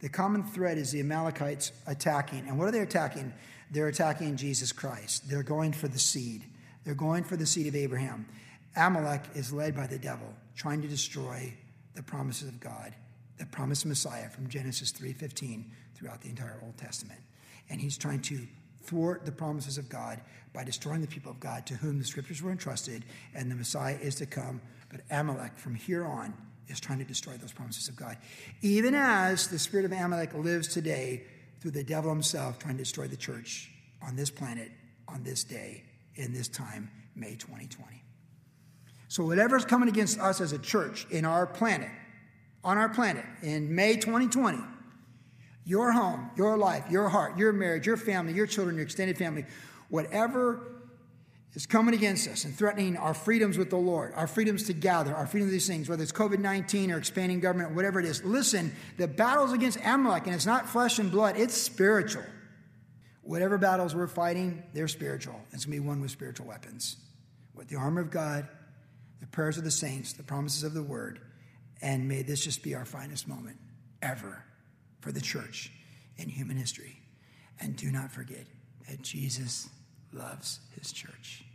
The 0.00 0.08
common 0.08 0.44
thread 0.44 0.78
is 0.78 0.92
the 0.92 1.00
Amalekites 1.00 1.72
attacking. 1.86 2.46
And 2.48 2.58
what 2.58 2.68
are 2.68 2.72
they 2.72 2.80
attacking? 2.80 3.32
They're 3.70 3.88
attacking 3.88 4.36
Jesus 4.36 4.72
Christ. 4.72 5.28
They're 5.28 5.42
going 5.42 5.72
for 5.72 5.88
the 5.88 5.98
seed. 5.98 6.44
They're 6.84 6.94
going 6.94 7.24
for 7.24 7.36
the 7.36 7.46
seed 7.46 7.66
of 7.66 7.74
Abraham. 7.74 8.26
Amalek 8.76 9.22
is 9.34 9.52
led 9.52 9.74
by 9.74 9.86
the 9.86 9.98
devil, 9.98 10.32
trying 10.54 10.82
to 10.82 10.88
destroy 10.88 11.52
the 11.94 12.02
promises 12.02 12.48
of 12.48 12.60
God, 12.60 12.94
the 13.38 13.46
promised 13.46 13.86
Messiah 13.86 14.28
from 14.28 14.48
Genesis 14.48 14.92
3:15 14.92 15.72
throughout 15.94 16.20
the 16.20 16.28
entire 16.28 16.60
Old 16.62 16.76
Testament. 16.76 17.20
And 17.70 17.80
he's 17.80 17.96
trying 17.96 18.20
to 18.22 18.46
thwart 18.82 19.24
the 19.24 19.32
promises 19.32 19.78
of 19.78 19.88
God 19.88 20.20
by 20.52 20.62
destroying 20.62 21.00
the 21.00 21.08
people 21.08 21.32
of 21.32 21.40
God 21.40 21.66
to 21.66 21.74
whom 21.74 21.98
the 21.98 22.04
scriptures 22.04 22.42
were 22.42 22.52
entrusted, 22.52 23.04
and 23.34 23.50
the 23.50 23.56
Messiah 23.56 23.96
is 23.96 24.14
to 24.16 24.26
come. 24.26 24.60
But 24.90 25.00
Amalek, 25.10 25.58
from 25.58 25.74
here 25.74 26.04
on, 26.04 26.34
is 26.68 26.80
trying 26.80 26.98
to 26.98 27.04
destroy 27.04 27.34
those 27.34 27.52
promises 27.52 27.88
of 27.88 27.96
God. 27.96 28.16
Even 28.62 28.94
as 28.94 29.48
the 29.48 29.58
spirit 29.58 29.84
of 29.84 29.92
Amalek 29.92 30.34
lives 30.34 30.68
today 30.68 31.24
through 31.60 31.70
the 31.72 31.84
devil 31.84 32.10
himself 32.10 32.58
trying 32.58 32.74
to 32.74 32.82
destroy 32.82 33.06
the 33.06 33.16
church 33.16 33.70
on 34.02 34.16
this 34.16 34.30
planet, 34.30 34.70
on 35.08 35.22
this 35.22 35.44
day, 35.44 35.84
in 36.16 36.32
this 36.32 36.48
time, 36.48 36.90
May 37.14 37.34
2020. 37.36 38.02
So, 39.08 39.24
whatever's 39.24 39.64
coming 39.64 39.88
against 39.88 40.18
us 40.18 40.40
as 40.40 40.52
a 40.52 40.58
church 40.58 41.06
in 41.10 41.24
our 41.24 41.46
planet, 41.46 41.90
on 42.64 42.76
our 42.76 42.88
planet, 42.88 43.24
in 43.42 43.74
May 43.74 43.94
2020, 43.94 44.58
your 45.64 45.92
home, 45.92 46.30
your 46.36 46.58
life, 46.58 46.84
your 46.90 47.08
heart, 47.08 47.38
your 47.38 47.52
marriage, 47.52 47.86
your 47.86 47.96
family, 47.96 48.32
your 48.32 48.46
children, 48.46 48.76
your 48.76 48.84
extended 48.84 49.16
family, 49.16 49.44
whatever 49.88 50.75
is 51.56 51.64
coming 51.64 51.94
against 51.94 52.28
us 52.28 52.44
and 52.44 52.54
threatening 52.54 52.98
our 52.98 53.14
freedoms 53.14 53.56
with 53.56 53.70
the 53.70 53.78
Lord, 53.78 54.12
our 54.14 54.26
freedoms 54.26 54.64
to 54.64 54.74
gather, 54.74 55.14
our 55.16 55.26
freedom 55.26 55.48
of 55.48 55.52
these 55.52 55.66
things, 55.66 55.88
whether 55.88 56.02
it's 56.02 56.12
COVID 56.12 56.38
19 56.38 56.92
or 56.92 56.98
expanding 56.98 57.40
government, 57.40 57.74
whatever 57.74 57.98
it 57.98 58.04
is. 58.04 58.22
Listen, 58.22 58.72
the 58.98 59.08
battle's 59.08 59.54
against 59.54 59.78
Amalek, 59.82 60.26
and 60.26 60.34
it's 60.34 60.44
not 60.44 60.68
flesh 60.68 60.98
and 60.98 61.10
blood, 61.10 61.38
it's 61.38 61.54
spiritual. 61.54 62.22
Whatever 63.22 63.56
battles 63.56 63.94
we're 63.94 64.06
fighting, 64.06 64.62
they're 64.74 64.86
spiritual. 64.86 65.40
It's 65.50 65.64
going 65.64 65.78
to 65.78 65.82
be 65.82 65.88
won 65.88 66.00
with 66.02 66.10
spiritual 66.10 66.46
weapons, 66.46 66.96
with 67.54 67.68
the 67.68 67.76
armor 67.76 68.02
of 68.02 68.10
God, 68.10 68.46
the 69.20 69.26
prayers 69.26 69.56
of 69.56 69.64
the 69.64 69.70
saints, 69.70 70.12
the 70.12 70.22
promises 70.22 70.62
of 70.62 70.74
the 70.74 70.82
word, 70.82 71.20
and 71.80 72.06
may 72.06 72.20
this 72.20 72.44
just 72.44 72.62
be 72.62 72.74
our 72.74 72.84
finest 72.84 73.26
moment 73.26 73.56
ever 74.02 74.44
for 75.00 75.10
the 75.10 75.22
church 75.22 75.72
in 76.18 76.28
human 76.28 76.58
history. 76.58 77.00
And 77.58 77.74
do 77.76 77.90
not 77.90 78.12
forget 78.12 78.44
that 78.88 79.00
Jesus 79.00 79.70
loves 80.12 80.60
his 80.78 80.92
church. 80.92 81.45